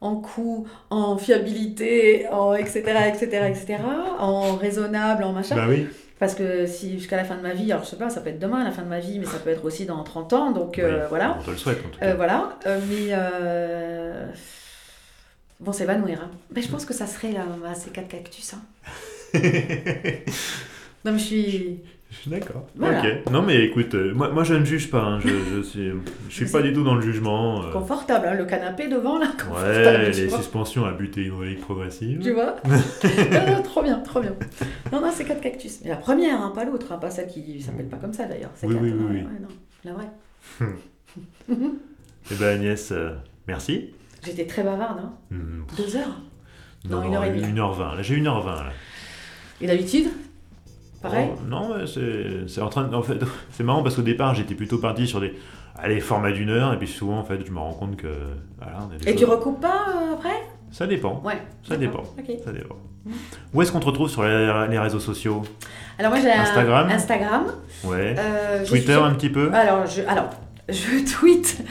[0.00, 3.76] en coût, en fiabilité, en etc., etc., etc.,
[4.18, 5.86] en raisonnable, en machin Bah oui.
[6.18, 8.30] Parce que si jusqu'à la fin de ma vie, alors je sais pas, ça peut
[8.30, 10.50] être demain la fin de ma vie, mais ça peut être aussi dans 30 ans,
[10.50, 11.36] donc euh, voilà.
[11.40, 12.14] On te le souhaite en tout Euh, cas.
[12.16, 13.14] voilà, euh, mais
[15.60, 16.20] bon, s'évanouir.
[16.24, 16.30] Hein.
[16.54, 17.44] Mais je pense que ça serait là,
[17.74, 18.54] ces quatre cactus.
[18.54, 18.60] Hein.
[21.04, 21.80] Non, mais je suis.
[22.26, 22.66] D'accord.
[22.76, 23.00] Voilà.
[23.00, 23.30] Ok.
[23.30, 25.02] Non mais écoute, euh, moi, moi je ne juge pas.
[25.02, 25.90] hein, Je, je suis,
[26.28, 27.62] je suis pas du tout dans le jugement.
[27.62, 30.04] euh, Confortable, hein, le canapé devant là, confortable.
[30.04, 30.38] ouais, tu les vois.
[30.38, 32.18] suspensions à but hydraulique progressive.
[32.22, 32.56] Tu vois
[33.64, 34.34] Trop bien, trop bien.
[34.92, 35.80] Non, non, c'est quatre cactus.
[35.84, 38.50] Mais la première, hein, pas l'autre, hein, pas celle qui s'appelle pas comme ça d'ailleurs.
[38.54, 39.16] C'est Oui, quatre, oui, oui, oui.
[39.16, 39.48] ouais, non,
[39.84, 40.08] la vraie.
[42.30, 43.10] Eh ben Agnès, euh,
[43.46, 43.90] merci.
[44.24, 45.12] J'étais très bavarde, hein.
[45.30, 46.20] Hmm, Deux heures?
[46.88, 47.52] Non, non, une heure et demie.
[47.52, 47.96] 1h20.
[47.96, 48.72] Là j'ai 1h20 là.
[49.60, 50.08] Et d'habitude?
[51.02, 53.18] Pareil Oh, non, c'est en train de- en fait,
[53.50, 55.34] c'est marrant parce qu'au départ j'étais plutôt parti sur des
[55.76, 58.08] allez, formats d'une heure et puis souvent en fait je me rends compte que
[58.60, 60.34] voilà, on a des Et tu recoupes pas euh, après?
[60.70, 61.22] Ça dépend.
[61.24, 61.40] Ouais.
[61.66, 62.02] Ça dépend.
[62.44, 62.74] Ça dépend.
[63.06, 63.12] Mm.
[63.54, 65.42] Où est-ce qu'on te retrouve sur les, les réseaux sociaux?
[65.98, 66.88] Alors moi j'ai un- Instagram?
[66.90, 67.44] Instagram.
[67.84, 68.14] Ouais.
[68.18, 69.50] euh, Twitter suis- un petit peu?
[69.54, 70.28] Alors je, alors,
[70.68, 71.62] je tweete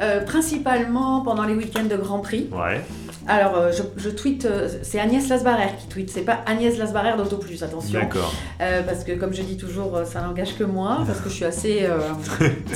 [0.00, 2.48] euh, principalement pendant les week-ends de Grand Prix.
[2.52, 2.80] Ouais.
[3.26, 7.16] Alors, euh, je, je tweete, euh, c'est Agnès Lasbarère qui tweete, c'est pas Agnès Lasbarère
[7.16, 7.98] d'Auto Plus, attention.
[7.98, 8.34] D'accord.
[8.60, 11.44] Euh, parce que, comme je dis toujours, ça n'engage que moi, parce que je suis
[11.44, 11.98] assez, euh,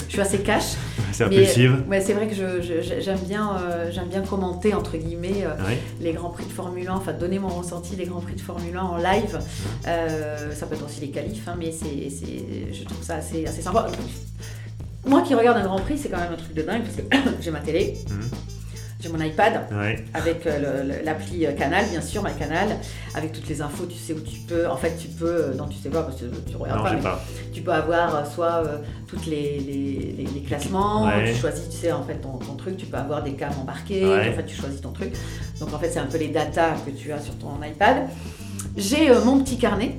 [0.06, 0.64] je suis assez cash.
[1.12, 1.82] C'est Mais, impulsive.
[1.88, 5.74] Ouais, c'est vrai que j'aime bien, euh, j'aime bien commenter, entre guillemets, Oui.
[6.00, 8.76] les grands prix de Formule 1, enfin donner mon ressenti des grands prix de Formule
[8.76, 9.38] 1 en live.
[9.84, 12.08] Ça peut être aussi les qualifs, hein, mais c'est,
[12.72, 13.86] je trouve ça assez, assez sympa.
[15.06, 17.30] Moi qui regarde un grand prix, c'est quand même un truc de dingue, parce que
[17.42, 18.20] j'ai ma télé, Mhm.
[19.00, 20.04] J'ai mon iPad, Ouais.
[20.12, 22.68] avec euh, l'appli euh, Canal, bien sûr, ma Canal,
[23.14, 24.68] avec toutes les infos, tu sais où tu peux.
[24.68, 25.26] En fait, tu peux.
[25.26, 26.94] euh, Non, tu sais pas parce que tu regardes Non, pas.
[26.94, 27.20] mais pas.
[27.52, 31.32] Tu peux avoir soit euh, toutes les, les, les- les classements, Ouais.
[31.32, 34.04] tu choisis, tu sais, en fait, ton, ton truc, tu peux avoir des cams embarqués,
[34.04, 34.30] Ouais.
[34.30, 35.12] en fait, tu choisis ton truc.
[35.60, 38.08] Donc, en fait, c'est un peu les datas que tu as sur ton iPad.
[38.76, 39.96] J'ai euh, mon petit carnet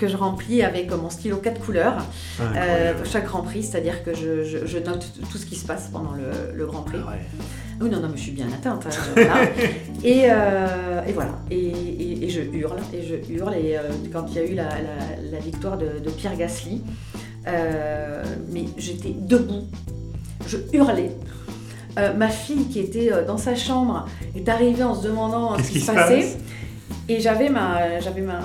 [0.00, 1.98] que je remplis avec euh, mon stylo 4 couleurs
[2.40, 5.88] euh, chaque Grand Prix, c'est-à-dire que je, je- je note tout ce qui se passe
[5.92, 6.98] pendant le, le Grand Prix.
[7.06, 7.20] Ah ouais.
[7.82, 8.84] Oui, non, non, mais je suis bien atteinte.
[8.86, 9.34] hein, voilà.
[10.04, 11.32] et, euh, et voilà.
[11.50, 13.54] Et, et- et je hurle, et je hurle.
[13.54, 13.82] Et euh,
[14.12, 16.82] quand il y a eu la, la- la victoire de, de Pierre Gasly,
[17.46, 18.22] euh,
[18.52, 19.64] mais j'étais debout,
[20.46, 21.12] je hurlais.
[21.98, 24.06] Euh, ma fille qui était euh, dans sa chambre
[24.36, 26.20] est arrivée en se demandant euh, ce qui se se passait.
[26.20, 26.36] passe?
[27.08, 28.40] Et j'avais ma, j'avais ma,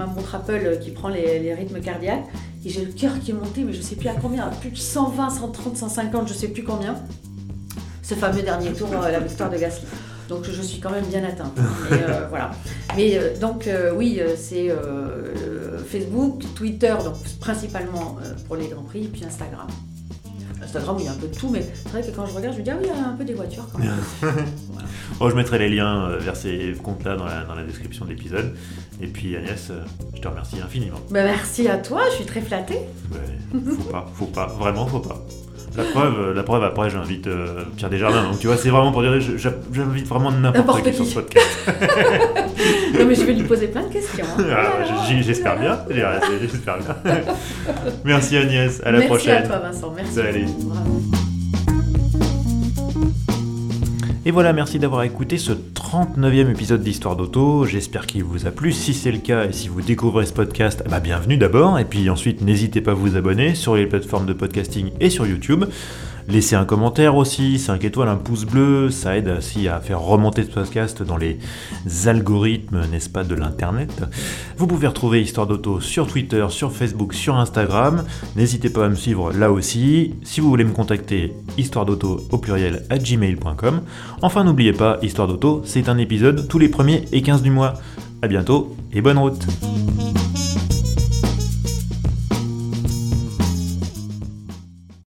[0.00, 2.24] ma montre Apple qui prend les, les rythmes cardiaques.
[2.64, 4.70] Et j'ai le cœur qui est monté, mais je sais plus à combien, à plus
[4.70, 6.94] de 120, 130, 150, je sais plus combien.
[8.02, 9.86] Ce fameux dernier tour, euh, la victoire de Gasly.
[10.28, 11.56] Donc je suis quand même bien atteinte.
[11.90, 12.50] Mais euh, voilà.
[12.96, 18.56] Mais euh, donc euh, oui, euh, c'est euh, euh, Facebook, Twitter, donc principalement euh, pour
[18.56, 19.66] les grands prix, et puis Instagram.
[20.62, 22.34] Instagram, où il y a un peu de tout, mais c'est vrai que quand je
[22.34, 23.90] regarde, je me dis ah oui, il y a un peu des voitures quand même.
[24.22, 24.88] Voilà.
[25.18, 28.10] Bon, je mettrai les liens euh, vers ces comptes-là dans la, dans la description de
[28.10, 28.54] l'épisode.
[29.00, 29.82] Et puis Agnès, euh,
[30.14, 30.98] je te remercie infiniment.
[31.10, 32.78] Bah, merci à toi, je suis très flattée.
[33.12, 35.24] Ouais, faut pas, faut pas, vraiment faut pas.
[35.76, 38.90] La preuve, euh, la preuve après j'invite euh, Pierre Desjardins, donc tu vois c'est vraiment
[38.92, 39.12] pour dire,
[39.72, 41.46] j'invite vraiment n'importe qui sur ce podcast.
[42.98, 44.24] Non, mais je vais lui poser plein de questions.
[44.38, 44.44] hein.
[44.52, 44.84] Ah,
[45.22, 45.78] J'espère bien,
[46.42, 46.96] j'espère bien.
[48.04, 49.44] Merci Agnès, à la Merci prochaine.
[49.44, 50.18] à toi Vincent, merci.
[50.60, 51.19] Bravo.
[54.26, 57.64] Et voilà, merci d'avoir écouté ce 39e épisode d'Histoire d'Auto.
[57.64, 58.70] J'espère qu'il vous a plu.
[58.70, 61.78] Si c'est le cas et si vous découvrez ce podcast, bah bienvenue d'abord.
[61.78, 65.26] Et puis ensuite, n'hésitez pas à vous abonner sur les plateformes de podcasting et sur
[65.26, 65.64] YouTube.
[66.28, 70.44] Laissez un commentaire aussi, 5 étoiles, un pouce bleu, ça aide aussi à faire remonter
[70.44, 71.38] ce podcast dans les
[72.06, 74.02] algorithmes, n'est-ce pas, de l'internet.
[74.56, 78.04] Vous pouvez retrouver Histoire d'Auto sur Twitter, sur Facebook, sur Instagram.
[78.36, 80.14] N'hésitez pas à me suivre là aussi.
[80.22, 83.82] Si vous voulez me contacter, histoire d'auto au pluriel à gmail.com.
[84.22, 87.74] Enfin, n'oubliez pas, Histoire d'auto, c'est un épisode tous les premiers et 15 du mois.
[88.22, 89.46] A bientôt et bonne route